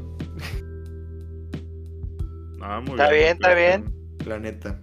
[2.63, 3.93] Ah, muy Está bien, está bien.
[4.27, 4.81] La neta.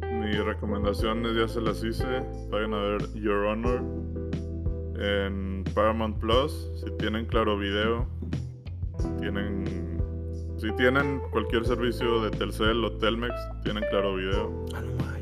[0.00, 2.06] Mi recomendación ya se las hice.
[2.48, 3.82] Vayan a ver Your Honor
[4.98, 6.70] en Paramount Plus.
[6.82, 8.08] Si tienen Claro Video,
[9.20, 10.00] tienen.
[10.56, 15.15] Si tienen cualquier servicio de Telcel o Telmex, tienen Claro Video Ah, no.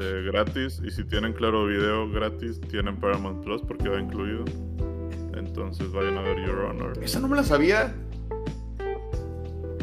[0.00, 0.80] Eh, gratis.
[0.84, 4.44] Y si tienen Claro Video gratis, tienen Paramount Plus porque va incluido.
[5.36, 6.98] Entonces vayan a ver Your Honor.
[7.02, 7.94] Esa no me la sabía.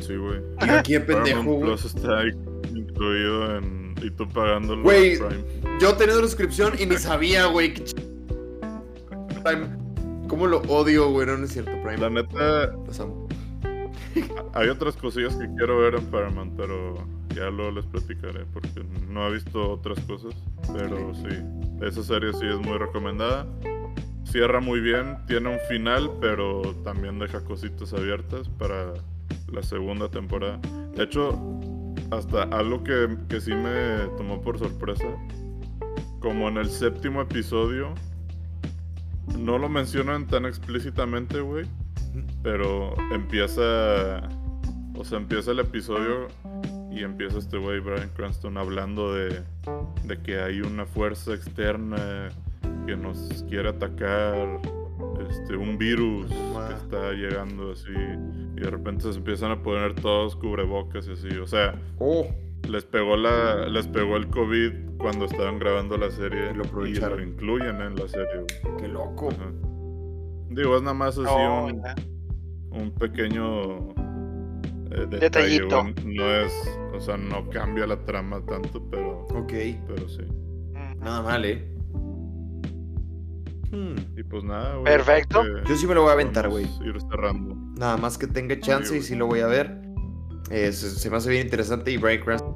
[0.01, 0.41] Sí, güey.
[0.57, 1.63] Aquí de pendejo, Paramount.
[1.63, 2.23] Plus está
[2.75, 3.95] incluido en.
[4.01, 5.17] Y tú pagándolo Güey.
[5.79, 7.73] Yo teniendo la suscripción y ni sabía, güey.
[9.43, 9.67] Prime.
[10.27, 11.25] ¿Cómo lo odio, güey?
[11.25, 11.97] No, no es cierto, Prime.
[11.97, 13.27] La neta, Los amo.
[14.53, 16.95] Hay otras cosillas que quiero ver en Paramount, pero
[17.37, 20.33] ya luego les platicaré porque no he visto otras cosas.
[20.73, 21.29] Pero sí,
[21.81, 23.45] esa serie sí es muy recomendada.
[24.23, 28.93] Cierra muy bien, tiene un final, pero también deja cositas abiertas para
[29.51, 30.59] la segunda temporada.
[30.95, 31.39] De hecho,
[32.11, 35.07] hasta algo que, que sí me tomó por sorpresa,
[36.19, 37.93] como en el séptimo episodio,
[39.37, 41.65] no lo mencionan tan explícitamente, güey.
[42.43, 44.27] Pero empieza.
[44.95, 46.27] O sea, empieza el episodio
[46.99, 49.41] y empieza este güey, Brian Cranston, hablando de,
[50.05, 52.29] de que hay una fuerza externa
[52.85, 54.59] que nos quiere atacar.
[55.29, 56.67] Este, un virus Wow.
[56.69, 57.91] que está llegando así.
[58.55, 61.27] Y de repente se empiezan a poner todos cubrebocas y así.
[61.37, 62.27] O sea, Oh,
[62.67, 63.67] les pegó la.
[63.67, 66.51] Les pegó el COVID cuando estaban grabando la serie.
[66.51, 67.17] Y lo y aprovecharon.
[67.19, 68.45] lo incluyen en la serie.
[68.79, 69.29] qué loco.
[69.29, 69.51] Ajá.
[70.49, 71.83] Digo, es nada más así un,
[72.71, 73.89] un pequeño
[74.91, 75.81] eh, detalle, Detallito.
[75.83, 76.15] güey.
[76.15, 79.53] No es, o sea, no cambia la trama tanto, pero, Ok.
[79.87, 80.21] pero sí.
[80.99, 81.73] Nada mal, ¿eh?
[83.71, 84.85] Hmm, Y pues nada, güey.
[84.85, 85.41] Perfecto.
[85.43, 86.65] que Yo sí me lo voy a aventar, güey.
[86.85, 87.55] Ir cerrando.
[87.77, 89.81] Nada más que tenga chance y sí lo voy a ver.
[90.49, 92.55] Eh, se, se me hace bien interesante y Cranston,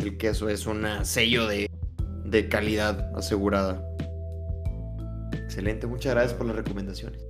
[0.00, 1.70] el queso es un sello de,
[2.26, 3.82] de calidad asegurada.
[5.32, 7.26] Excelente, muchas gracias por las recomendaciones.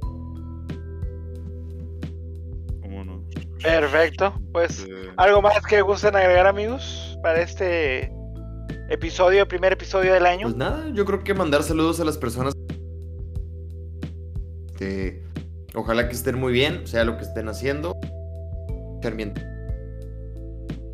[3.67, 4.33] Perfecto.
[4.53, 7.19] Pues, Eh, ¿algo más que gusten agregar, amigos?
[7.23, 8.13] Para este
[8.89, 10.47] episodio, primer episodio del año.
[10.47, 12.55] Pues nada, yo creo que mandar saludos a las personas.
[14.69, 15.25] Este,
[15.75, 17.97] ojalá que estén muy bien, sea lo que estén haciendo.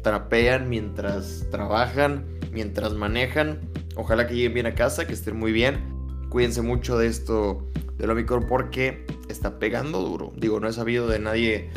[0.03, 3.61] Trapean, mientras trabajan, mientras manejan.
[3.97, 5.79] Ojalá que lleguen bien a casa, que estén muy bien.
[6.31, 7.69] Cuídense mucho de esto
[7.99, 10.33] del Omicron porque está pegando duro.
[10.37, 11.71] Digo, no he sabido de nadie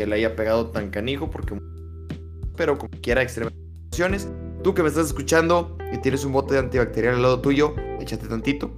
[0.00, 1.60] que le haya pegado tan canijo porque...
[2.56, 3.52] Pero como quiera, extremas.
[4.62, 8.26] Tú que me estás escuchando y tienes un bote de antibacterial al lado tuyo, échate
[8.26, 8.70] tantito.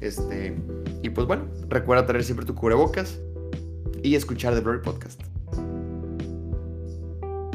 [0.00, 0.54] Este,
[1.02, 3.18] y pues bueno, recuerda traer siempre tu cubrebocas
[4.02, 5.18] y escuchar The Blurry Podcast.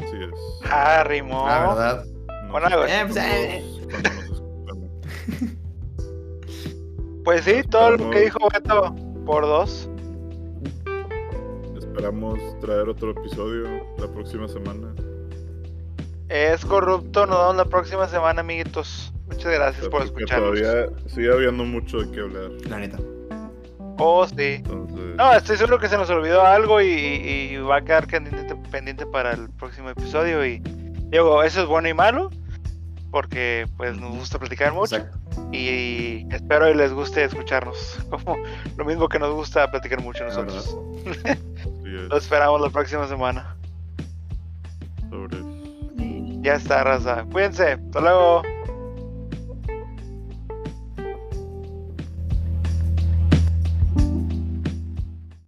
[0.00, 0.68] así es.
[0.68, 1.46] Ah, rimó.
[1.46, 2.04] La verdad.
[2.04, 4.90] Nos Bueno, Eh, cuando nos escuchamos.
[7.24, 9.88] Pues sí, todo lo que dijo Beto por dos.
[11.92, 14.94] Esperamos traer otro episodio la próxima semana.
[16.30, 19.12] Es corrupto, nos vemos la próxima semana, amiguitos.
[19.26, 20.58] Muchas gracias por escucharnos.
[20.58, 22.50] todavía sigue habiendo mucho de qué hablar.
[22.66, 22.98] La neta.
[23.98, 24.34] Oh, sí.
[24.38, 28.56] Entonces, No, estoy seguro que se nos olvidó algo y, y va a quedar pendiente,
[28.70, 30.46] pendiente para el próximo episodio.
[30.46, 30.62] Y
[31.10, 32.30] digo, eso es bueno y malo,
[33.10, 34.96] porque pues nos gusta platicar mucho.
[34.96, 35.18] Exacto.
[35.52, 37.98] Y espero y les guste escucharnos.
[38.10, 38.38] Como
[38.78, 40.74] lo mismo que nos gusta platicar mucho nosotros.
[41.96, 43.56] es, Lo esperamos la próxima semana.
[45.10, 45.38] sobre
[46.42, 47.24] Ya está, raza.
[47.30, 47.72] Cuídense.
[47.72, 48.42] Hasta luego.